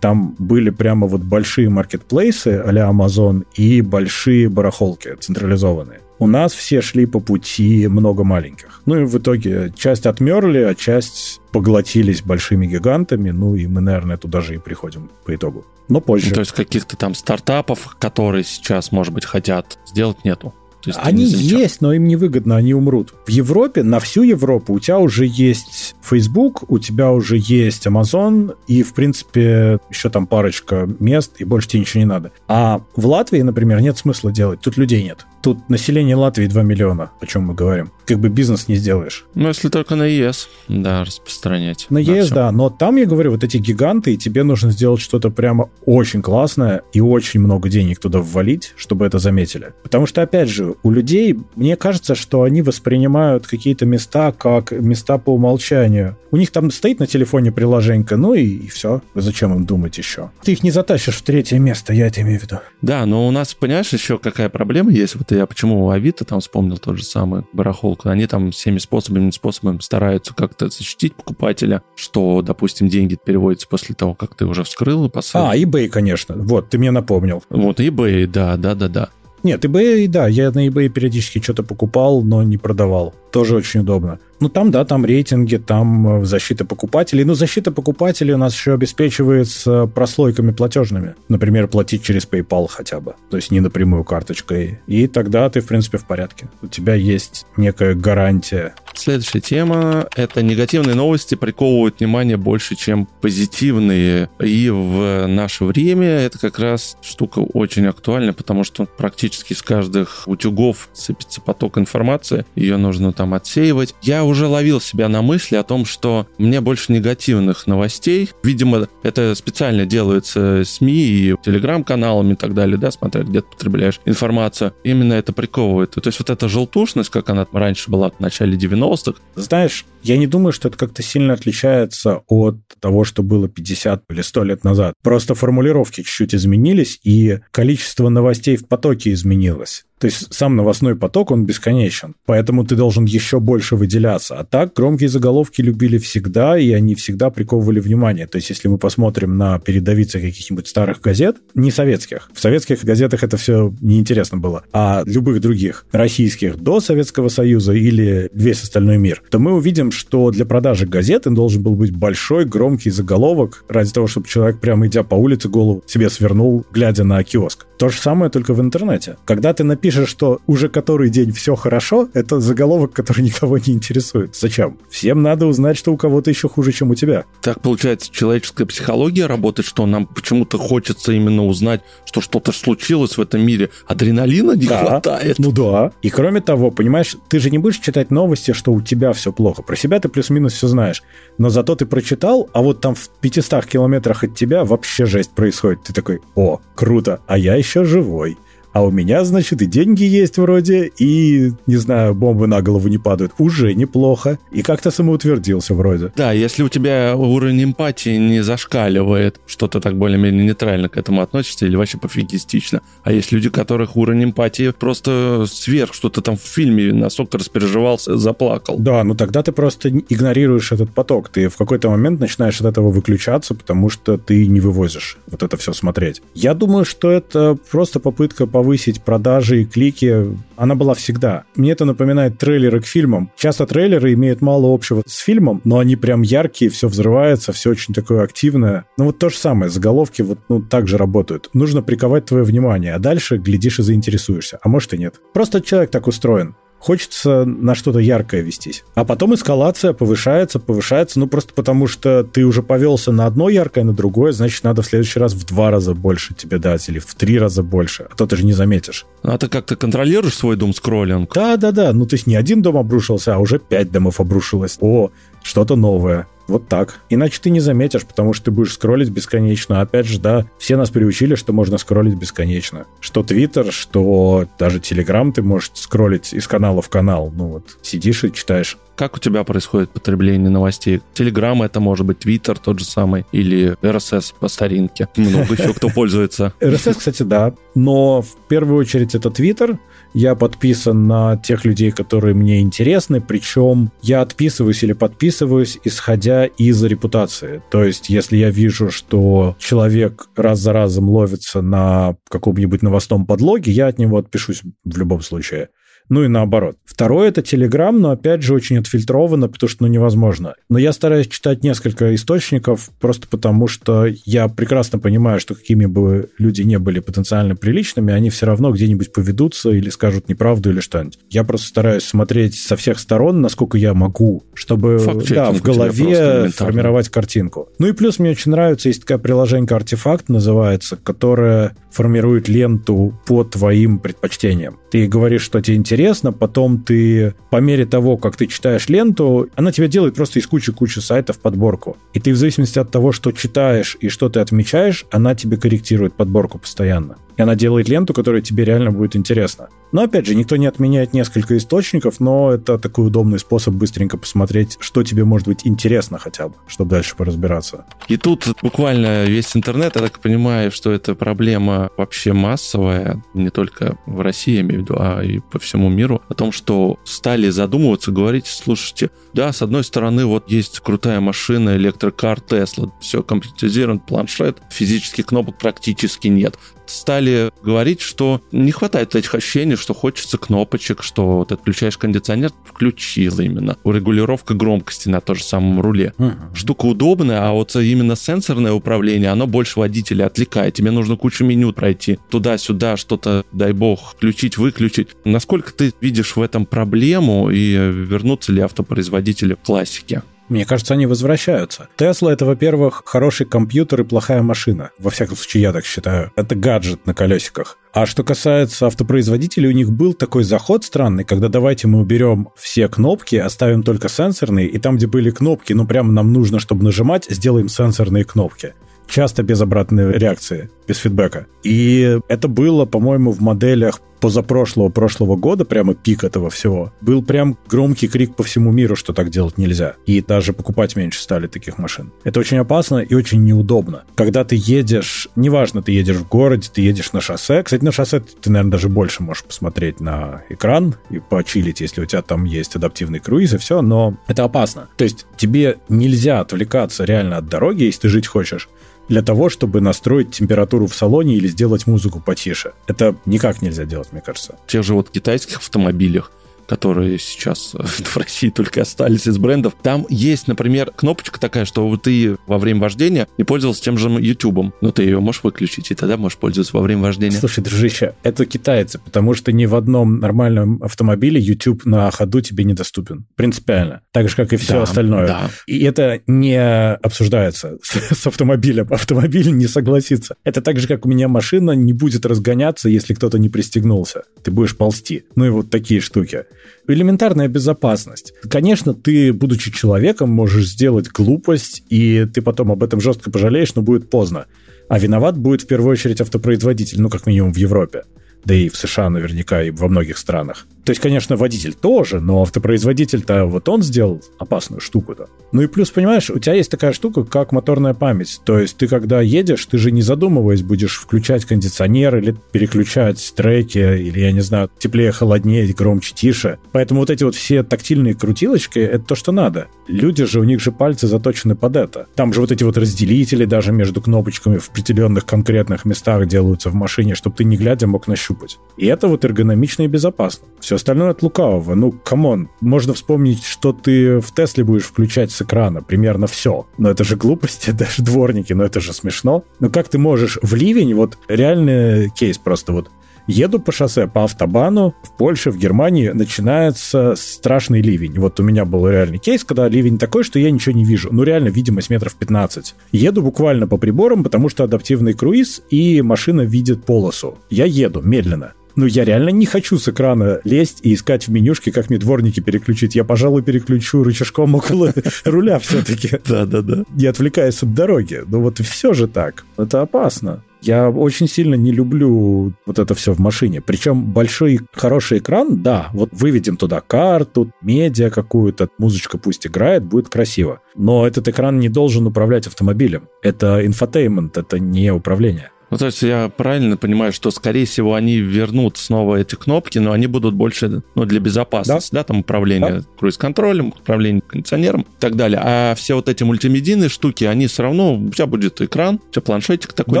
Там 0.00 0.34
были 0.38 0.70
прямо 0.70 1.06
вот 1.06 1.20
большие 1.20 1.68
маркетплейсы 1.68 2.62
а 2.64 2.72
Amazon 2.72 3.44
и 3.54 3.82
большие 3.82 4.48
барахолки 4.48 5.14
централизованные. 5.20 6.00
У 6.22 6.28
нас 6.28 6.52
все 6.52 6.80
шли 6.82 7.06
по 7.06 7.18
пути 7.18 7.88
много 7.88 8.22
маленьких. 8.22 8.80
Ну 8.86 9.00
и 9.00 9.04
в 9.04 9.18
итоге 9.18 9.72
часть 9.76 10.06
отмерли, 10.06 10.60
а 10.60 10.72
часть 10.76 11.40
поглотились 11.50 12.22
большими 12.22 12.64
гигантами, 12.64 13.30
ну 13.30 13.56
и 13.56 13.66
мы, 13.66 13.80
наверное, 13.80 14.16
туда 14.16 14.40
же 14.40 14.54
и 14.54 14.58
приходим 14.58 15.10
по 15.26 15.34
итогу. 15.34 15.64
Но 15.88 16.00
позже. 16.00 16.32
То 16.32 16.38
есть 16.38 16.52
каких-то 16.52 16.96
там 16.96 17.16
стартапов, 17.16 17.96
которые 17.98 18.44
сейчас, 18.44 18.92
может 18.92 19.12
быть, 19.12 19.24
хотят 19.24 19.80
сделать, 19.84 20.24
нету? 20.24 20.54
Есть 20.88 20.98
они 21.02 21.24
есть, 21.24 21.80
но 21.80 21.92
им 21.92 22.04
невыгодно, 22.04 22.56
они 22.56 22.74
умрут. 22.74 23.14
В 23.26 23.30
Европе, 23.30 23.82
на 23.82 24.00
всю 24.00 24.22
Европу 24.22 24.74
у 24.74 24.80
тебя 24.80 24.98
уже 24.98 25.26
есть 25.26 25.94
Facebook, 26.02 26.70
у 26.70 26.78
тебя 26.78 27.10
уже 27.10 27.36
есть 27.38 27.86
Amazon, 27.86 28.54
и, 28.66 28.82
в 28.82 28.94
принципе, 28.94 29.78
еще 29.90 30.10
там 30.10 30.26
парочка 30.26 30.88
мест, 30.98 31.36
и 31.38 31.44
больше 31.44 31.68
тебе 31.68 31.80
ничего 31.80 32.00
не 32.00 32.06
надо. 32.06 32.32
А 32.48 32.82
в 32.96 33.06
Латвии, 33.06 33.42
например, 33.42 33.80
нет 33.80 33.98
смысла 33.98 34.32
делать, 34.32 34.60
тут 34.60 34.76
людей 34.76 35.02
нет. 35.02 35.26
Тут 35.42 35.68
население 35.68 36.14
Латвии 36.14 36.46
2 36.46 36.62
миллиона, 36.62 37.10
о 37.20 37.26
чем 37.26 37.42
мы 37.42 37.54
говорим. 37.54 37.90
Как 38.06 38.20
бы 38.20 38.28
бизнес 38.28 38.68
не 38.68 38.76
сделаешь. 38.76 39.26
Ну, 39.34 39.48
если 39.48 39.68
только 39.70 39.96
на 39.96 40.04
ЕС, 40.04 40.48
да, 40.68 41.04
распространять. 41.04 41.86
На 41.90 41.98
ЕС, 41.98 42.26
все. 42.26 42.34
да, 42.34 42.52
но 42.52 42.70
там, 42.70 42.94
я 42.94 43.06
говорю, 43.06 43.32
вот 43.32 43.42
эти 43.42 43.56
гиганты, 43.56 44.14
и 44.14 44.16
тебе 44.16 44.44
нужно 44.44 44.70
сделать 44.70 45.00
что-то 45.00 45.30
прямо 45.30 45.68
очень 45.84 46.22
классное 46.22 46.82
и 46.92 47.00
очень 47.00 47.40
много 47.40 47.68
денег 47.68 47.98
туда 47.98 48.20
ввалить, 48.20 48.72
чтобы 48.76 49.04
это 49.04 49.18
заметили. 49.18 49.72
Потому 49.82 50.06
что, 50.06 50.22
опять 50.22 50.48
же, 50.48 50.71
у 50.82 50.90
людей, 50.90 51.38
мне 51.56 51.76
кажется, 51.76 52.14
что 52.14 52.42
они 52.42 52.62
воспринимают 52.62 53.46
какие-то 53.46 53.86
места 53.86 54.32
как 54.32 54.72
места 54.72 55.18
по 55.18 55.30
умолчанию. 55.30 56.16
У 56.30 56.36
них 56.36 56.50
там 56.50 56.70
стоит 56.70 56.98
на 56.98 57.06
телефоне 57.06 57.52
приложенька, 57.52 58.16
ну 58.16 58.34
и, 58.34 58.42
и 58.42 58.68
все. 58.68 59.02
Зачем 59.14 59.54
им 59.54 59.66
думать 59.66 59.98
еще? 59.98 60.30
Ты 60.42 60.52
их 60.52 60.62
не 60.62 60.70
затащишь 60.70 61.16
в 61.16 61.22
третье 61.22 61.58
место, 61.58 61.92
я 61.92 62.06
это 62.06 62.22
имею 62.22 62.40
в 62.40 62.42
виду. 62.42 62.58
Да, 62.80 63.04
но 63.06 63.28
у 63.28 63.30
нас, 63.30 63.54
понимаешь, 63.54 63.92
еще 63.92 64.18
какая 64.18 64.48
проблема 64.48 64.90
есть? 64.90 65.14
Вот 65.16 65.30
я 65.30 65.46
почему 65.46 65.84
у 65.84 65.90
Авито 65.90 66.24
там 66.24 66.40
вспомнил 66.40 66.78
тот 66.78 66.96
же 66.96 67.04
самый 67.04 67.42
барахолку. 67.52 68.08
Они 68.08 68.26
там 68.26 68.50
всеми 68.50 68.78
способами, 68.78 69.30
способами 69.30 69.78
стараются 69.80 70.34
как-то 70.34 70.68
защитить 70.68 71.14
покупателя, 71.14 71.82
что, 71.96 72.42
допустим, 72.42 72.88
деньги 72.88 73.18
переводятся 73.22 73.68
после 73.68 73.94
того, 73.94 74.14
как 74.14 74.34
ты 74.34 74.46
уже 74.46 74.64
вскрыл 74.64 75.08
посыл. 75.10 75.40
А, 75.46 75.56
eBay, 75.56 75.88
конечно. 75.88 76.34
Вот, 76.36 76.70
ты 76.70 76.78
мне 76.78 76.90
напомнил. 76.90 77.42
Вот, 77.50 77.80
eBay, 77.80 78.26
да, 78.26 78.56
да, 78.56 78.74
да, 78.74 78.88
да. 78.88 79.08
Нет, 79.42 79.64
eBay, 79.64 80.06
да, 80.08 80.28
я 80.28 80.50
на 80.52 80.66
eBay 80.66 80.88
периодически 80.88 81.40
что-то 81.40 81.62
покупал, 81.64 82.22
но 82.22 82.42
не 82.42 82.58
продавал. 82.58 83.12
Тоже 83.32 83.56
очень 83.56 83.80
удобно. 83.80 84.18
Ну, 84.42 84.48
там, 84.48 84.72
да, 84.72 84.84
там 84.84 85.06
рейтинги, 85.06 85.54
там 85.54 86.22
э, 86.22 86.24
защита 86.24 86.64
покупателей. 86.64 87.22
Ну, 87.22 87.34
защита 87.34 87.70
покупателей 87.70 88.34
у 88.34 88.38
нас 88.38 88.52
еще 88.54 88.74
обеспечивается 88.74 89.86
прослойками 89.86 90.50
платежными. 90.50 91.14
Например, 91.28 91.68
платить 91.68 92.02
через 92.02 92.26
PayPal 92.26 92.66
хотя 92.68 92.98
бы. 92.98 93.14
То 93.30 93.36
есть 93.36 93.52
не 93.52 93.60
напрямую 93.60 94.02
карточкой. 94.02 94.80
И 94.88 95.06
тогда 95.06 95.48
ты, 95.48 95.60
в 95.60 95.66
принципе, 95.68 95.98
в 95.98 96.06
порядке. 96.06 96.48
У 96.60 96.66
тебя 96.66 96.94
есть 96.94 97.46
некая 97.56 97.94
гарантия. 97.94 98.74
Следующая 98.94 99.40
тема— 99.40 100.08
это 100.16 100.42
негативные 100.42 100.96
новости 100.96 101.36
приковывают 101.36 102.00
внимание 102.00 102.36
больше, 102.36 102.74
чем 102.74 103.06
позитивные. 103.20 104.28
И 104.40 104.70
в 104.70 105.26
наше 105.28 105.64
время 105.64 106.08
это 106.08 106.40
как 106.40 106.58
раз 106.58 106.96
штука 107.00 107.38
очень 107.38 107.86
актуальна, 107.86 108.32
потому 108.32 108.64
что 108.64 108.86
практически 108.86 109.54
с 109.54 109.62
каждых 109.62 110.24
утюгов 110.26 110.88
сыпется 110.92 111.40
поток 111.40 111.78
информации, 111.78 112.44
ее 112.56 112.76
нужно 112.76 113.12
там 113.12 113.34
отсеивать. 113.34 113.94
Я 114.02 114.24
уже 114.24 114.31
ловил 114.46 114.80
себя 114.80 115.08
на 115.08 115.22
мысли 115.22 115.56
о 115.56 115.62
том, 115.62 115.84
что 115.84 116.26
мне 116.38 116.60
больше 116.60 116.92
негативных 116.92 117.66
новостей. 117.66 118.30
Видимо, 118.42 118.88
это 119.02 119.34
специально 119.34 119.86
делается 119.86 120.62
СМИ 120.64 121.02
и 121.02 121.34
телеграм-каналами 121.42 122.32
и 122.32 122.36
так 122.36 122.54
далее, 122.54 122.76
да, 122.78 122.90
смотря 122.90 123.22
где 123.22 123.40
ты 123.40 123.46
потребляешь 123.48 124.00
информацию. 124.04 124.74
Именно 124.84 125.14
это 125.14 125.32
приковывает. 125.32 125.92
То 125.92 126.02
есть 126.04 126.18
вот 126.18 126.30
эта 126.30 126.48
желтушность, 126.48 127.10
как 127.10 127.28
она 127.30 127.46
раньше 127.52 127.90
была 127.90 128.10
в 128.10 128.20
начале 128.20 128.56
90-х. 128.56 129.20
Знаешь, 129.36 129.84
я 130.02 130.16
не 130.16 130.26
думаю, 130.26 130.52
что 130.52 130.68
это 130.68 130.76
как-то 130.76 131.02
сильно 131.02 131.34
отличается 131.34 132.22
от 132.26 132.56
того, 132.80 133.04
что 133.04 133.22
было 133.22 133.48
50 133.48 134.04
или 134.10 134.22
100 134.22 134.44
лет 134.44 134.64
назад. 134.64 134.94
Просто 135.02 135.34
формулировки 135.34 136.02
чуть-чуть 136.02 136.34
изменились, 136.34 136.98
и 137.04 137.38
количество 137.50 138.08
новостей 138.08 138.56
в 138.56 138.66
потоке 138.66 139.12
изменилось. 139.12 139.84
То 140.02 140.06
есть 140.06 140.34
сам 140.34 140.56
новостной 140.56 140.96
поток, 140.96 141.30
он 141.30 141.46
бесконечен. 141.46 142.16
Поэтому 142.26 142.66
ты 142.66 142.74
должен 142.74 143.04
еще 143.04 143.38
больше 143.38 143.76
выделяться. 143.76 144.21
А 144.30 144.44
так 144.44 144.74
громкие 144.74 145.08
заголовки 145.08 145.60
любили 145.60 145.98
всегда, 145.98 146.58
и 146.58 146.72
они 146.72 146.94
всегда 146.94 147.30
приковывали 147.30 147.80
внимание. 147.80 148.26
То 148.26 148.36
есть 148.36 148.50
если 148.50 148.68
мы 148.68 148.78
посмотрим 148.78 149.36
на 149.36 149.58
передовицы 149.58 150.20
каких-нибудь 150.20 150.68
старых 150.68 151.00
газет, 151.00 151.36
не 151.54 151.70
советских. 151.70 152.30
В 152.32 152.40
советских 152.40 152.84
газетах 152.84 153.22
это 153.24 153.36
все 153.36 153.74
неинтересно 153.80 154.38
было. 154.38 154.64
А 154.72 155.02
любых 155.06 155.40
других, 155.40 155.86
российских 155.92 156.56
до 156.56 156.80
Советского 156.80 157.28
Союза 157.28 157.72
или 157.72 158.30
весь 158.32 158.62
остальной 158.62 158.98
мир, 158.98 159.22
то 159.30 159.38
мы 159.38 159.52
увидим, 159.54 159.90
что 159.90 160.30
для 160.30 160.46
продажи 160.46 160.86
газеты 160.86 161.30
должен 161.30 161.62
был 161.62 161.74
быть 161.74 161.94
большой 161.94 162.44
громкий 162.44 162.90
заголовок 162.90 163.64
ради 163.68 163.92
того, 163.92 164.06
чтобы 164.06 164.28
человек 164.28 164.60
прямо 164.60 164.86
идя 164.86 165.02
по 165.02 165.14
улице 165.14 165.48
голову 165.48 165.82
себе 165.86 166.10
свернул, 166.10 166.64
глядя 166.72 167.04
на 167.04 167.22
киоск. 167.24 167.66
То 167.82 167.88
же 167.88 167.98
самое 167.98 168.30
только 168.30 168.54
в 168.54 168.60
интернете. 168.60 169.16
Когда 169.24 169.52
ты 169.52 169.64
напишешь, 169.64 170.08
что 170.08 170.40
уже 170.46 170.68
который 170.68 171.10
день 171.10 171.32
все 171.32 171.56
хорошо, 171.56 172.08
это 172.14 172.38
заголовок, 172.38 172.92
который 172.92 173.22
никого 173.24 173.58
не 173.58 173.72
интересует. 173.72 174.36
Зачем? 174.36 174.78
Всем 174.88 175.20
надо 175.20 175.46
узнать, 175.46 175.76
что 175.76 175.92
у 175.92 175.96
кого-то 175.96 176.30
еще 176.30 176.48
хуже, 176.48 176.70
чем 176.70 176.92
у 176.92 176.94
тебя. 176.94 177.24
Так 177.40 177.60
получается, 177.60 178.08
человеческая 178.12 178.66
психология 178.66 179.26
работает, 179.26 179.66
что 179.66 179.84
нам 179.86 180.06
почему-то 180.06 180.58
хочется 180.58 181.10
именно 181.10 181.44
узнать, 181.44 181.80
что 182.04 182.20
что-то 182.20 182.52
случилось 182.52 183.18
в 183.18 183.20
этом 183.20 183.44
мире. 183.44 183.70
Адреналина 183.88 184.52
не 184.52 184.68
да. 184.68 184.78
хватает. 184.78 185.40
Ну 185.40 185.50
да. 185.50 185.90
И 186.02 186.10
кроме 186.10 186.40
того, 186.40 186.70
понимаешь, 186.70 187.16
ты 187.28 187.40
же 187.40 187.50
не 187.50 187.58
будешь 187.58 187.80
читать 187.80 188.12
новости, 188.12 188.52
что 188.52 188.70
у 188.70 188.80
тебя 188.80 189.12
все 189.12 189.32
плохо. 189.32 189.62
Про 189.62 189.74
себя 189.74 189.98
ты 189.98 190.08
плюс-минус 190.08 190.52
все 190.52 190.68
знаешь. 190.68 191.02
Но 191.36 191.48
зато 191.48 191.74
ты 191.74 191.84
прочитал, 191.86 192.48
а 192.52 192.62
вот 192.62 192.80
там 192.80 192.94
в 192.94 193.08
500 193.08 193.66
километрах 193.66 194.22
от 194.22 194.36
тебя 194.36 194.64
вообще 194.64 195.04
жесть 195.04 195.32
происходит. 195.32 195.82
Ты 195.82 195.92
такой, 195.92 196.20
о, 196.36 196.60
круто, 196.76 197.18
а 197.26 197.36
я 197.36 197.56
еще 197.56 197.71
еще 197.72 197.84
живой. 197.84 198.36
А 198.72 198.82
у 198.82 198.90
меня, 198.90 199.24
значит, 199.24 199.60
и 199.62 199.66
деньги 199.66 200.04
есть 200.04 200.38
вроде, 200.38 200.90
и, 200.98 201.52
не 201.66 201.76
знаю, 201.76 202.14
бомбы 202.14 202.46
на 202.46 202.62
голову 202.62 202.88
не 202.88 202.98
падают. 202.98 203.32
Уже 203.38 203.74
неплохо. 203.74 204.38
И 204.50 204.62
как-то 204.62 204.90
самоутвердился 204.90 205.74
вроде. 205.74 206.12
Да, 206.16 206.32
если 206.32 206.62
у 206.62 206.68
тебя 206.68 207.14
уровень 207.16 207.64
эмпатии 207.64 208.16
не 208.16 208.42
зашкаливает, 208.42 209.40
что 209.46 209.68
то 209.68 209.80
так 209.80 209.96
более-менее 209.98 210.44
нейтрально 210.44 210.88
к 210.88 210.96
этому 210.96 211.20
относишься 211.20 211.66
или 211.66 211.76
вообще 211.76 211.98
пофигистично. 211.98 212.80
А 213.04 213.12
есть 213.12 213.30
люди, 213.32 213.48
у 213.48 213.52
которых 213.52 213.96
уровень 213.96 214.24
эмпатии 214.24 214.70
просто 214.70 215.44
сверх, 215.48 215.92
что 215.92 216.08
то 216.08 216.22
там 216.22 216.36
в 216.36 216.42
фильме 216.42 216.92
настолько 216.92 217.38
распереживался, 217.38 218.16
заплакал. 218.16 218.78
Да, 218.78 219.04
ну 219.04 219.14
тогда 219.14 219.42
ты 219.42 219.52
просто 219.52 219.90
игнорируешь 219.90 220.72
этот 220.72 220.90
поток. 220.90 221.28
Ты 221.28 221.48
в 221.48 221.56
какой-то 221.56 221.90
момент 221.90 222.20
начинаешь 222.20 222.60
от 222.60 222.66
этого 222.66 222.90
выключаться, 222.90 223.54
потому 223.54 223.90
что 223.90 224.16
ты 224.16 224.46
не 224.46 224.60
вывозишь 224.60 225.18
вот 225.26 225.42
это 225.42 225.56
все 225.56 225.72
смотреть. 225.72 226.22
Я 226.34 226.54
думаю, 226.54 226.84
что 226.84 227.10
это 227.10 227.58
просто 227.70 228.00
попытка 228.00 228.46
по 228.46 228.61
повысить 228.62 229.02
продажи 229.02 229.62
и 229.62 229.64
клики, 229.64 230.28
она 230.54 230.76
была 230.76 230.94
всегда. 230.94 231.42
Мне 231.56 231.72
это 231.72 231.84
напоминает 231.84 232.38
трейлеры 232.38 232.80
к 232.80 232.86
фильмам. 232.86 233.28
Часто 233.36 233.66
трейлеры 233.66 234.12
имеют 234.12 234.40
мало 234.40 234.72
общего 234.72 235.02
с 235.04 235.18
фильмом, 235.18 235.60
но 235.64 235.80
они 235.80 235.96
прям 235.96 236.22
яркие, 236.22 236.70
все 236.70 236.86
взрывается, 236.86 237.52
все 237.52 237.70
очень 237.70 237.92
такое 237.92 238.22
активное. 238.22 238.84
Ну 238.96 239.06
вот 239.06 239.18
то 239.18 239.30
же 239.30 239.36
самое, 239.36 239.68
заголовки 239.68 240.22
вот 240.22 240.38
ну, 240.48 240.62
так 240.62 240.86
же 240.86 240.96
работают. 240.96 241.50
Нужно 241.54 241.82
приковать 241.82 242.26
твое 242.26 242.44
внимание, 242.44 242.94
а 242.94 243.00
дальше 243.00 243.36
глядишь 243.36 243.80
и 243.80 243.82
заинтересуешься. 243.82 244.60
А 244.62 244.68
может 244.68 244.94
и 244.94 244.98
нет. 244.98 245.16
Просто 245.32 245.60
человек 245.60 245.90
так 245.90 246.06
устроен 246.06 246.54
хочется 246.82 247.44
на 247.44 247.76
что-то 247.76 248.00
яркое 248.00 248.40
вестись. 248.40 248.82
А 248.96 249.04
потом 249.04 249.34
эскалация 249.34 249.92
повышается, 249.92 250.58
повышается, 250.58 251.20
ну 251.20 251.28
просто 251.28 251.54
потому 251.54 251.86
что 251.86 252.24
ты 252.24 252.44
уже 252.44 252.62
повелся 252.62 253.12
на 253.12 253.26
одно 253.26 253.48
яркое, 253.48 253.84
на 253.84 253.92
другое, 253.92 254.32
значит, 254.32 254.64
надо 254.64 254.82
в 254.82 254.86
следующий 254.86 255.20
раз 255.20 255.32
в 255.32 255.46
два 255.46 255.70
раза 255.70 255.94
больше 255.94 256.34
тебе 256.34 256.58
дать 256.58 256.88
или 256.88 256.98
в 256.98 257.14
три 257.14 257.38
раза 257.38 257.62
больше, 257.62 258.08
а 258.10 258.16
то 258.16 258.26
ты 258.26 258.36
же 258.36 258.44
не 258.44 258.52
заметишь. 258.52 259.06
А 259.22 259.38
ты 259.38 259.46
как-то 259.48 259.76
контролируешь 259.76 260.34
свой 260.34 260.56
дом 260.56 260.74
скроллинг? 260.74 261.32
Да-да-да, 261.32 261.92
ну 261.92 262.04
то 262.04 262.14
есть 262.14 262.26
не 262.26 262.34
один 262.34 262.62
дом 262.62 262.76
обрушился, 262.76 263.36
а 263.36 263.38
уже 263.38 263.60
пять 263.60 263.92
домов 263.92 264.18
обрушилось. 264.18 264.76
О, 264.80 265.10
что-то 265.44 265.76
новое. 265.76 266.26
Вот 266.48 266.68
так. 266.68 267.00
Иначе 267.10 267.40
ты 267.42 267.50
не 267.50 267.60
заметишь, 267.60 268.04
потому 268.04 268.32
что 268.32 268.46
ты 268.46 268.50
будешь 268.50 268.74
скроллить 268.74 269.10
бесконечно. 269.10 269.80
Опять 269.80 270.06
же, 270.06 270.18
да, 270.18 270.46
все 270.58 270.76
нас 270.76 270.90
приучили, 270.90 271.34
что 271.34 271.52
можно 271.52 271.78
скроллить 271.78 272.14
бесконечно. 272.14 272.86
Что 273.00 273.22
Твиттер, 273.22 273.72
что 273.72 274.46
даже 274.58 274.80
Телеграм 274.80 275.32
ты 275.32 275.42
можешь 275.42 275.70
скроллить 275.74 276.32
из 276.32 276.46
канала 276.46 276.82
в 276.82 276.88
канал. 276.88 277.32
Ну 277.34 277.46
вот, 277.48 277.78
сидишь 277.82 278.24
и 278.24 278.32
читаешь. 278.32 278.78
Как 278.96 279.16
у 279.16 279.18
тебя 279.18 279.42
происходит 279.42 279.90
потребление 279.90 280.50
новостей? 280.50 281.00
Телеграм 281.14 281.62
это 281.62 281.80
может 281.80 282.04
быть 282.06 282.20
Твиттер 282.20 282.58
тот 282.58 282.78
же 282.78 282.84
самый 282.84 283.24
или 283.32 283.76
RSS 283.82 284.34
по 284.38 284.48
старинке. 284.48 285.08
Много 285.16 285.54
еще 285.54 285.72
кто 285.72 285.88
пользуется. 285.88 286.52
RSS, 286.60 286.98
кстати, 286.98 287.22
да. 287.22 287.54
Но 287.74 288.20
в 288.20 288.36
первую 288.48 288.78
очередь 288.78 289.14
это 289.14 289.30
Твиттер. 289.30 289.78
Я 290.14 290.34
подписан 290.34 291.06
на 291.06 291.36
тех 291.38 291.64
людей, 291.64 291.90
которые 291.90 292.34
мне 292.34 292.60
интересны, 292.60 293.20
причем 293.20 293.90
я 294.02 294.20
отписываюсь 294.20 294.82
или 294.82 294.92
подписываюсь, 294.92 295.78
исходя 295.84 296.44
из 296.44 296.82
репутации. 296.82 297.62
То 297.70 297.82
есть, 297.82 298.10
если 298.10 298.36
я 298.36 298.50
вижу, 298.50 298.90
что 298.90 299.56
человек 299.58 300.28
раз 300.36 300.58
за 300.60 300.72
разом 300.72 301.08
ловится 301.08 301.62
на 301.62 302.16
каком-нибудь 302.28 302.82
новостном 302.82 303.24
подлоге, 303.24 303.72
я 303.72 303.86
от 303.86 303.98
него 303.98 304.18
отпишусь 304.18 304.62
в 304.84 304.98
любом 304.98 305.22
случае. 305.22 305.68
Ну 306.08 306.24
и 306.24 306.28
наоборот. 306.28 306.76
Второе 306.84 307.28
это 307.28 307.40
Telegram, 307.40 307.92
но 307.92 308.10
опять 308.10 308.42
же 308.42 308.54
очень 308.54 308.78
отфильтровано, 308.78 309.48
потому 309.48 309.68
что 309.68 309.84
ну 309.84 309.88
невозможно. 309.88 310.54
Но 310.68 310.78
я 310.78 310.92
стараюсь 310.92 311.28
читать 311.28 311.64
несколько 311.64 312.14
источников 312.14 312.90
просто 313.00 313.26
потому, 313.28 313.66
что 313.66 314.06
я 314.24 314.48
прекрасно 314.48 314.98
понимаю, 314.98 315.40
что 315.40 315.54
какими 315.54 315.86
бы 315.86 316.30
люди 316.38 316.62
не 316.62 316.78
были 316.78 317.00
потенциально 317.00 317.56
приличными, 317.56 318.12
они 318.12 318.30
все 318.30 318.46
равно 318.46 318.72
где-нибудь 318.72 319.12
поведутся 319.12 319.70
или 319.70 319.88
скажут 319.90 320.28
неправду 320.28 320.70
или 320.70 320.80
что-нибудь. 320.80 321.18
Я 321.30 321.44
просто 321.44 321.68
стараюсь 321.68 322.04
смотреть 322.04 322.56
со 322.56 322.76
всех 322.76 322.98
сторон, 322.98 323.40
насколько 323.40 323.78
я 323.78 323.94
могу, 323.94 324.44
чтобы 324.54 325.00
да, 325.30 325.50
в 325.50 325.62
голове 325.62 326.50
формировать 326.50 327.08
картинку. 327.08 327.68
Ну 327.78 327.88
и 327.88 327.92
плюс 327.92 328.18
мне 328.18 328.30
очень 328.30 328.50
нравится, 328.50 328.88
есть 328.88 329.00
такая 329.00 329.18
приложение 329.18 329.62
«Артефакт» 329.70 330.28
называется, 330.28 330.96
которая 330.96 331.76
формирует 331.90 332.48
ленту 332.48 333.18
по 333.26 333.44
твоим 333.44 333.98
предпочтениям. 333.98 334.81
Ты 334.92 335.06
говоришь, 335.06 335.40
что 335.40 335.62
тебе 335.62 335.78
интересно, 335.78 336.32
потом 336.34 336.78
ты 336.78 337.34
по 337.48 337.56
мере 337.62 337.86
того, 337.86 338.18
как 338.18 338.36
ты 338.36 338.46
читаешь 338.46 338.90
ленту, 338.90 339.48
она 339.54 339.72
тебе 339.72 339.88
делает 339.88 340.14
просто 340.14 340.38
из 340.38 340.46
кучи-кучи 340.46 340.98
сайтов 340.98 341.38
подборку. 341.38 341.96
И 342.12 342.20
ты 342.20 342.30
в 342.30 342.36
зависимости 342.36 342.78
от 342.78 342.90
того, 342.90 343.10
что 343.10 343.32
читаешь 343.32 343.96
и 344.02 344.10
что 344.10 344.28
ты 344.28 344.40
отмечаешь, 344.40 345.06
она 345.10 345.34
тебе 345.34 345.56
корректирует 345.56 346.12
подборку 346.12 346.58
постоянно 346.58 347.16
и 347.36 347.42
она 347.42 347.54
делает 347.54 347.88
ленту, 347.88 348.14
которая 348.14 348.42
тебе 348.42 348.64
реально 348.64 348.90
будет 348.90 349.16
интересна. 349.16 349.68
Но, 349.92 350.02
опять 350.02 350.26
же, 350.26 350.34
никто 350.34 350.56
не 350.56 350.66
отменяет 350.66 351.12
несколько 351.12 351.56
источников, 351.56 352.18
но 352.18 352.52
это 352.52 352.78
такой 352.78 353.08
удобный 353.08 353.38
способ 353.38 353.74
быстренько 353.74 354.16
посмотреть, 354.16 354.78
что 354.80 355.02
тебе 355.02 355.24
может 355.24 355.46
быть 355.46 355.66
интересно 355.66 356.18
хотя 356.18 356.48
бы, 356.48 356.54
чтобы 356.66 356.90
дальше 356.90 357.14
поразбираться. 357.14 357.84
И 358.08 358.16
тут 358.16 358.48
буквально 358.62 359.24
весь 359.24 359.54
интернет, 359.54 359.96
я 359.96 360.02
так 360.02 360.18
понимаю, 360.20 360.70
что 360.72 360.90
это 360.90 361.14
проблема 361.14 361.90
вообще 361.96 362.32
массовая, 362.32 363.22
не 363.34 363.50
только 363.50 363.98
в 364.06 364.20
России, 364.20 364.54
я 364.54 364.60
имею 364.62 364.80
в 364.80 364.82
виду, 364.84 364.96
а 364.98 365.22
и 365.22 365.40
по 365.40 365.58
всему 365.58 365.90
миру, 365.90 366.22
о 366.28 366.34
том, 366.34 366.52
что 366.52 366.98
стали 367.04 367.50
задумываться, 367.50 368.12
говорить, 368.12 368.46
слушайте, 368.46 369.10
да, 369.34 369.52
с 369.52 369.60
одной 369.60 369.84
стороны, 369.84 370.24
вот 370.24 370.50
есть 370.50 370.80
крутая 370.80 371.20
машина, 371.20 371.76
электрокар 371.76 372.40
Тесла, 372.40 372.90
все 373.00 373.22
компьютеризирован, 373.22 373.98
планшет, 373.98 374.58
физических 374.70 375.26
кнопок 375.26 375.58
практически 375.58 376.28
нет 376.28 376.58
стали 376.86 377.50
говорить, 377.62 378.00
что 378.00 378.40
не 378.52 378.72
хватает 378.72 379.14
этих 379.14 379.34
ощущений, 379.34 379.76
что 379.76 379.94
хочется 379.94 380.38
кнопочек, 380.38 381.02
что 381.02 381.38
вот 381.38 381.52
отключаешь 381.52 381.98
кондиционер, 381.98 382.50
включил 382.64 383.38
именно. 383.40 383.76
Регулировка 383.84 384.54
громкости 384.54 385.08
на 385.08 385.20
том 385.20 385.36
же 385.36 385.44
самом 385.44 385.80
руле. 385.80 386.14
Uh-huh. 386.18 386.34
Штука 386.54 386.86
удобная, 386.86 387.48
а 387.48 387.52
вот 387.52 387.74
именно 387.76 388.16
сенсорное 388.16 388.72
управление, 388.72 389.30
оно 389.30 389.46
больше 389.46 389.78
водителя 389.78 390.26
отвлекает. 390.26 390.74
Тебе 390.74 390.90
нужно 390.90 391.16
кучу 391.16 391.44
меню 391.44 391.72
пройти. 391.72 392.18
Туда-сюда 392.30 392.96
что-то, 392.96 393.44
дай 393.52 393.72
бог, 393.72 394.12
включить, 394.12 394.58
выключить. 394.58 395.08
Насколько 395.24 395.72
ты 395.72 395.92
видишь 396.00 396.36
в 396.36 396.42
этом 396.42 396.66
проблему 396.66 397.50
и 397.50 397.72
вернутся 397.72 398.52
ли 398.52 398.60
автопроизводители 398.60 399.54
к 399.54 399.62
классике? 399.62 400.22
Мне 400.52 400.66
кажется, 400.66 400.92
они 400.92 401.06
возвращаются. 401.06 401.88
Тесла— 401.96 402.30
это, 402.34 402.44
во-первых, 402.44 403.02
хороший 403.06 403.46
компьютер 403.46 404.02
и 404.02 404.04
плохая 404.04 404.42
машина. 404.42 404.90
Во 404.98 405.08
всяком 405.08 405.34
случае, 405.36 405.62
я 405.62 405.72
так 405.72 405.86
считаю. 405.86 406.30
Это 406.36 406.54
гаджет 406.54 407.06
на 407.06 407.14
колесиках. 407.14 407.78
А 407.94 408.04
что 408.04 408.22
касается 408.22 408.86
автопроизводителей, 408.86 409.70
у 409.70 409.72
них 409.72 409.90
был 409.90 410.12
такой 410.12 410.44
заход 410.44 410.84
странный, 410.84 411.24
когда 411.24 411.48
давайте 411.48 411.88
мы 411.88 412.00
уберем 412.00 412.50
все 412.54 412.88
кнопки, 412.88 413.36
оставим 413.36 413.82
только 413.82 414.10
сенсорные, 414.10 414.66
и 414.66 414.78
там, 414.78 414.96
где 414.96 415.06
были 415.06 415.30
кнопки, 415.30 415.72
ну 415.72 415.86
прямо 415.86 416.12
нам 416.12 416.34
нужно, 416.34 416.58
чтобы 416.58 416.84
нажимать, 416.84 417.26
сделаем 417.30 417.70
сенсорные 417.70 418.24
кнопки 418.24 418.74
часто 419.08 419.42
без 419.42 419.60
обратной 419.60 420.12
реакции, 420.12 420.70
без 420.86 420.98
фидбэка. 420.98 421.46
И 421.62 422.18
это 422.28 422.48
было, 422.48 422.84
по-моему, 422.84 423.32
в 423.32 423.40
моделях 423.40 424.00
позапрошлого 424.22 424.88
прошлого 424.88 425.34
года, 425.34 425.64
прямо 425.64 425.94
пик 425.94 426.22
этого 426.22 426.48
всего, 426.48 426.92
был 427.00 427.24
прям 427.24 427.58
громкий 427.68 428.06
крик 428.06 428.36
по 428.36 428.44
всему 428.44 428.70
миру, 428.70 428.94
что 428.94 429.12
так 429.12 429.30
делать 429.30 429.58
нельзя. 429.58 429.96
И 430.06 430.22
даже 430.22 430.52
покупать 430.52 430.94
меньше 430.94 431.20
стали 431.20 431.48
таких 431.48 431.76
машин. 431.76 432.12
Это 432.22 432.38
очень 432.38 432.58
опасно 432.58 432.98
и 432.98 433.14
очень 433.14 433.42
неудобно. 433.42 434.04
Когда 434.14 434.44
ты 434.44 434.54
едешь, 434.56 435.28
неважно, 435.34 435.82
ты 435.82 435.90
едешь 435.90 436.18
в 436.18 436.28
городе, 436.28 436.68
ты 436.72 436.82
едешь 436.82 437.12
на 437.12 437.20
шоссе. 437.20 437.64
Кстати, 437.64 437.82
на 437.82 437.90
шоссе 437.90 438.20
ты, 438.20 438.48
наверное, 438.48 438.70
даже 438.70 438.88
больше 438.88 439.24
можешь 439.24 439.42
посмотреть 439.42 439.98
на 439.98 440.42
экран 440.48 440.94
и 441.10 441.18
почилить, 441.18 441.80
если 441.80 442.00
у 442.00 442.06
тебя 442.06 442.22
там 442.22 442.44
есть 442.44 442.76
адаптивный 442.76 443.18
круиз 443.18 443.54
и 443.54 443.58
все, 443.58 443.82
но 443.82 444.16
это 444.28 444.44
опасно. 444.44 444.86
То 444.96 445.02
есть 445.02 445.26
тебе 445.36 445.78
нельзя 445.88 446.38
отвлекаться 446.38 447.02
реально 447.02 447.38
от 447.38 447.48
дороги, 447.48 447.84
если 447.84 448.02
ты 448.02 448.08
жить 448.08 448.28
хочешь 448.28 448.68
для 449.08 449.22
того, 449.22 449.48
чтобы 449.48 449.80
настроить 449.80 450.30
температуру 450.30 450.86
в 450.86 450.94
салоне 450.94 451.36
или 451.36 451.48
сделать 451.48 451.86
музыку 451.86 452.20
потише. 452.20 452.72
Это 452.86 453.16
никак 453.26 453.62
нельзя 453.62 453.84
делать, 453.84 454.12
мне 454.12 454.20
кажется. 454.20 454.58
В 454.66 454.70
тех 454.70 454.82
же 454.82 454.94
вот 454.94 455.10
китайских 455.10 455.58
автомобилях 455.58 456.32
которые 456.72 457.18
сейчас 457.18 457.74
э, 457.74 457.82
в 457.84 458.16
России 458.16 458.48
только 458.48 458.80
остались 458.80 459.26
из 459.26 459.36
брендов. 459.36 459.74
Там 459.82 460.06
есть, 460.08 460.48
например, 460.48 460.90
кнопочка 460.96 461.38
такая, 461.38 461.66
что 461.66 461.94
ты 461.98 462.38
во 462.46 462.56
время 462.56 462.80
вождения 462.80 463.28
не 463.36 463.44
пользовался 463.44 463.82
тем 463.82 463.98
же 463.98 464.08
YouTube, 464.08 464.74
но 464.80 464.90
ты 464.90 465.02
ее 465.02 465.20
можешь 465.20 465.44
выключить, 465.44 465.90
и 465.90 465.94
тогда 465.94 466.16
можешь 466.16 466.38
пользоваться 466.38 466.74
во 466.74 466.82
время 466.82 467.02
вождения. 467.02 467.36
Слушай, 467.36 467.62
дружище, 467.62 468.14
это 468.22 468.46
китайцы, 468.46 468.98
потому 468.98 469.34
что 469.34 469.52
ни 469.52 469.66
в 469.66 469.74
одном 469.74 470.18
нормальном 470.18 470.82
автомобиле 470.82 471.38
YouTube 471.38 471.84
на 471.84 472.10
ходу 472.10 472.40
тебе 472.40 472.64
недоступен. 472.64 473.26
Принципиально. 473.36 474.00
Так 474.10 474.30
же, 474.30 474.36
как 474.36 474.54
и 474.54 474.56
все 474.56 474.72
да, 474.72 474.82
остальное. 474.84 475.26
Да. 475.26 475.50
И 475.66 475.84
это 475.84 476.22
не 476.26 476.58
обсуждается 476.94 477.76
с, 477.82 478.14
с 478.18 478.26
автомобилем. 478.26 478.86
Автомобиль 478.90 479.50
не 479.50 479.66
согласится. 479.66 480.36
Это 480.42 480.62
так 480.62 480.78
же, 480.78 480.88
как 480.88 481.04
у 481.04 481.10
меня 481.10 481.28
машина 481.28 481.72
не 481.72 481.92
будет 481.92 482.24
разгоняться, 482.24 482.88
если 482.88 483.12
кто-то 483.12 483.38
не 483.38 483.50
пристегнулся. 483.50 484.22
Ты 484.42 484.50
будешь 484.50 484.74
ползти. 484.74 485.24
Ну 485.36 485.44
и 485.44 485.50
вот 485.50 485.68
такие 485.68 486.00
штуки. 486.00 486.44
Элементарная 486.88 487.48
безопасность. 487.48 488.34
Конечно, 488.50 488.94
ты, 488.94 489.32
будучи 489.32 489.70
человеком, 489.70 490.30
можешь 490.30 490.68
сделать 490.68 491.08
глупость, 491.08 491.84
и 491.88 492.26
ты 492.32 492.42
потом 492.42 492.72
об 492.72 492.82
этом 492.82 493.00
жестко 493.00 493.30
пожалеешь, 493.30 493.74
но 493.74 493.82
будет 493.82 494.10
поздно. 494.10 494.46
А 494.88 494.98
виноват 494.98 495.38
будет 495.38 495.62
в 495.62 495.66
первую 495.66 495.92
очередь 495.92 496.20
автопроизводитель, 496.20 497.00
ну, 497.00 497.08
как 497.08 497.26
минимум 497.26 497.52
в 497.52 497.56
Европе. 497.56 498.02
Да 498.44 498.54
и 498.54 498.68
в 498.68 498.76
США 498.76 499.10
наверняка, 499.10 499.62
и 499.62 499.70
во 499.70 499.88
многих 499.88 500.18
странах. 500.18 500.66
То 500.84 500.90
есть, 500.90 501.00
конечно, 501.00 501.36
водитель 501.36 501.74
тоже, 501.74 502.20
но 502.20 502.42
автопроизводитель-то 502.42 503.46
вот 503.46 503.68
он 503.68 503.82
сделал 503.82 504.20
опасную 504.38 504.80
штуку-то. 504.80 505.28
Ну 505.52 505.62
и 505.62 505.66
плюс, 505.66 505.90
понимаешь, 505.90 506.30
у 506.30 506.38
тебя 506.38 506.54
есть 506.54 506.70
такая 506.70 506.92
штука, 506.92 507.24
как 507.24 507.52
моторная 507.52 507.94
память. 507.94 508.40
То 508.44 508.58
есть 508.58 508.76
ты, 508.76 508.88
когда 508.88 509.20
едешь, 509.20 509.64
ты 509.66 509.78
же 509.78 509.92
не 509.92 510.02
задумываясь 510.02 510.62
будешь 510.62 510.98
включать 510.98 511.44
кондиционер 511.44 512.16
или 512.16 512.34
переключать 512.52 513.32
треки, 513.36 513.78
или, 513.78 514.20
я 514.20 514.32
не 514.32 514.40
знаю, 514.40 514.70
теплее, 514.78 515.12
холоднее, 515.12 515.72
громче, 515.72 516.14
тише. 516.14 516.58
Поэтому 516.72 517.00
вот 517.00 517.10
эти 517.10 517.24
вот 517.24 517.34
все 517.34 517.62
тактильные 517.62 518.14
крутилочки— 518.14 518.78
это 518.80 519.04
то, 519.04 519.14
что 519.14 519.32
надо. 519.32 519.68
Люди 519.86 520.24
же, 520.24 520.40
у 520.40 520.44
них 520.44 520.60
же 520.60 520.72
пальцы 520.72 521.06
заточены 521.06 521.54
под 521.54 521.76
это. 521.76 522.06
Там 522.14 522.32
же 522.32 522.40
вот 522.40 522.52
эти 522.52 522.64
вот 522.64 522.76
разделители 522.76 523.44
даже 523.44 523.72
между 523.72 524.00
кнопочками 524.00 524.58
в 524.58 524.70
определенных 524.70 525.26
конкретных 525.26 525.84
местах 525.84 526.26
делаются 526.26 526.70
в 526.70 526.74
машине, 526.74 527.14
чтобы 527.14 527.36
ты 527.36 527.44
не 527.44 527.56
глядя 527.56 527.86
мог 527.86 528.06
нащупать. 528.06 528.58
И 528.76 528.86
это 528.86 529.08
вот 529.08 529.24
эргономично 529.24 529.82
и 529.82 529.86
безопасно. 529.86 530.46
Все 530.60 530.71
остальное 530.74 531.10
от 531.10 531.22
лукавого. 531.22 531.74
Ну, 531.74 531.92
come 531.92 532.24
on, 532.24 532.48
можно 532.60 532.94
вспомнить, 532.94 533.44
что 533.44 533.72
ты 533.72 534.20
в 534.20 534.32
Тесле 534.32 534.64
будешь 534.64 534.84
включать 534.84 535.30
с 535.30 535.42
экрана. 535.42 535.82
Примерно 535.82 536.26
все. 536.26 536.66
Но 536.78 536.90
это 536.90 537.04
же 537.04 537.16
глупости, 537.16 537.70
даже 537.72 538.02
дворники, 538.02 538.52
но 538.52 538.64
это 538.64 538.80
же 538.80 538.92
смешно. 538.92 539.44
Но 539.60 539.70
как 539.70 539.88
ты 539.88 539.98
можешь 539.98 540.38
в 540.42 540.54
ливень, 540.54 540.94
вот 540.94 541.18
реальный 541.28 542.10
кейс 542.10 542.38
просто 542.38 542.72
вот, 542.72 542.90
Еду 543.26 543.60
по 543.60 543.70
шоссе 543.70 544.08
по 544.08 544.24
автобану 544.24 544.94
в 545.02 545.16
Польше, 545.16 545.52
в 545.52 545.58
Германии 545.58 546.08
начинается 546.08 547.14
страшный 547.16 547.80
ливень. 547.80 548.18
Вот 548.18 548.40
у 548.40 548.42
меня 548.42 548.64
был 548.64 548.88
реальный 548.88 549.18
кейс, 549.18 549.44
когда 549.44 549.68
ливень 549.68 549.98
такой, 549.98 550.24
что 550.24 550.38
я 550.38 550.50
ничего 550.50 550.74
не 550.74 550.84
вижу. 550.84 551.08
Ну 551.12 551.22
реально 551.22 551.48
видимость 551.48 551.90
метров 551.90 552.16
15. 552.16 552.74
Еду 552.90 553.22
буквально 553.22 553.68
по 553.68 553.76
приборам, 553.76 554.24
потому 554.24 554.48
что 554.48 554.64
адаптивный 554.64 555.14
круиз 555.14 555.62
и 555.70 556.02
машина 556.02 556.42
видит 556.42 556.84
полосу. 556.84 557.38
Я 557.48 557.64
еду 557.64 558.02
медленно. 558.02 558.54
Ну, 558.76 558.86
я 558.86 559.04
реально 559.04 559.30
не 559.30 559.46
хочу 559.46 559.78
с 559.78 559.88
экрана 559.88 560.40
лезть 560.44 560.80
и 560.82 560.94
искать 560.94 561.28
в 561.28 561.30
менюшке, 561.30 561.72
как 561.72 561.90
мне 561.90 561.98
дворники 561.98 562.40
переключить. 562.40 562.94
Я, 562.94 563.04
пожалуй, 563.04 563.42
переключу 563.42 564.02
рычажком 564.02 564.54
около 564.54 564.92
руля 565.24 565.58
все-таки. 565.58 566.18
Да-да-да. 566.26 566.84
Не 566.90 567.06
отвлекаясь 567.06 567.62
от 567.62 567.74
дороги. 567.74 568.22
Ну 568.26 568.40
вот 568.40 568.58
все 568.58 568.92
же 568.92 569.08
так. 569.08 569.44
Это 569.56 569.82
опасно. 569.82 570.42
Я 570.62 570.90
очень 570.90 571.26
сильно 571.26 571.56
не 571.56 571.72
люблю 571.72 572.52
вот 572.66 572.78
это 572.78 572.94
все 572.94 573.12
в 573.12 573.18
машине. 573.18 573.60
Причем 573.60 574.04
большой 574.04 574.60
хороший 574.72 575.18
экран, 575.18 575.60
да, 575.60 575.88
вот 575.92 576.10
выведем 576.12 576.56
туда 576.56 576.80
карту, 576.80 577.50
медиа 577.62 578.10
какую-то, 578.10 578.68
музычка 578.78 579.18
пусть 579.18 579.44
играет, 579.44 579.82
будет 579.82 580.08
красиво. 580.08 580.60
Но 580.76 581.04
этот 581.04 581.26
экран 581.26 581.58
не 581.58 581.68
должен 581.68 582.06
управлять 582.06 582.46
автомобилем. 582.46 583.08
Это 583.22 583.66
infotainment, 583.66 584.38
это 584.38 584.60
не 584.60 584.92
управление. 584.92 585.50
Ну, 585.72 585.78
то 585.78 585.86
есть 585.86 586.02
я 586.02 586.28
правильно 586.28 586.76
понимаю, 586.76 587.14
что, 587.14 587.30
скорее 587.30 587.64
всего, 587.64 587.94
они 587.94 588.18
вернут 588.18 588.76
снова 588.76 589.16
эти 589.16 589.36
кнопки, 589.36 589.78
но 589.78 589.92
они 589.92 590.06
будут 590.06 590.34
больше 590.34 590.82
ну, 590.94 591.06
для 591.06 591.18
безопасности, 591.18 591.90
да, 591.92 592.00
да 592.00 592.04
там 592.04 592.18
управление 592.18 592.80
да. 592.80 592.86
круиз-контролем, 592.98 593.68
управление 593.68 594.20
кондиционером 594.20 594.82
и 594.82 595.00
так 595.00 595.16
далее. 595.16 595.40
А 595.42 595.74
все 595.74 595.94
вот 595.94 596.10
эти 596.10 596.24
мультимедийные 596.24 596.90
штуки, 596.90 597.24
они 597.24 597.46
все 597.46 597.62
равно, 597.62 597.94
у 597.94 598.10
тебя 598.10 598.26
будет 598.26 598.60
экран, 598.60 598.96
у 598.96 599.12
тебя 599.12 599.22
планшетик 599.22 599.72
такой 599.72 600.00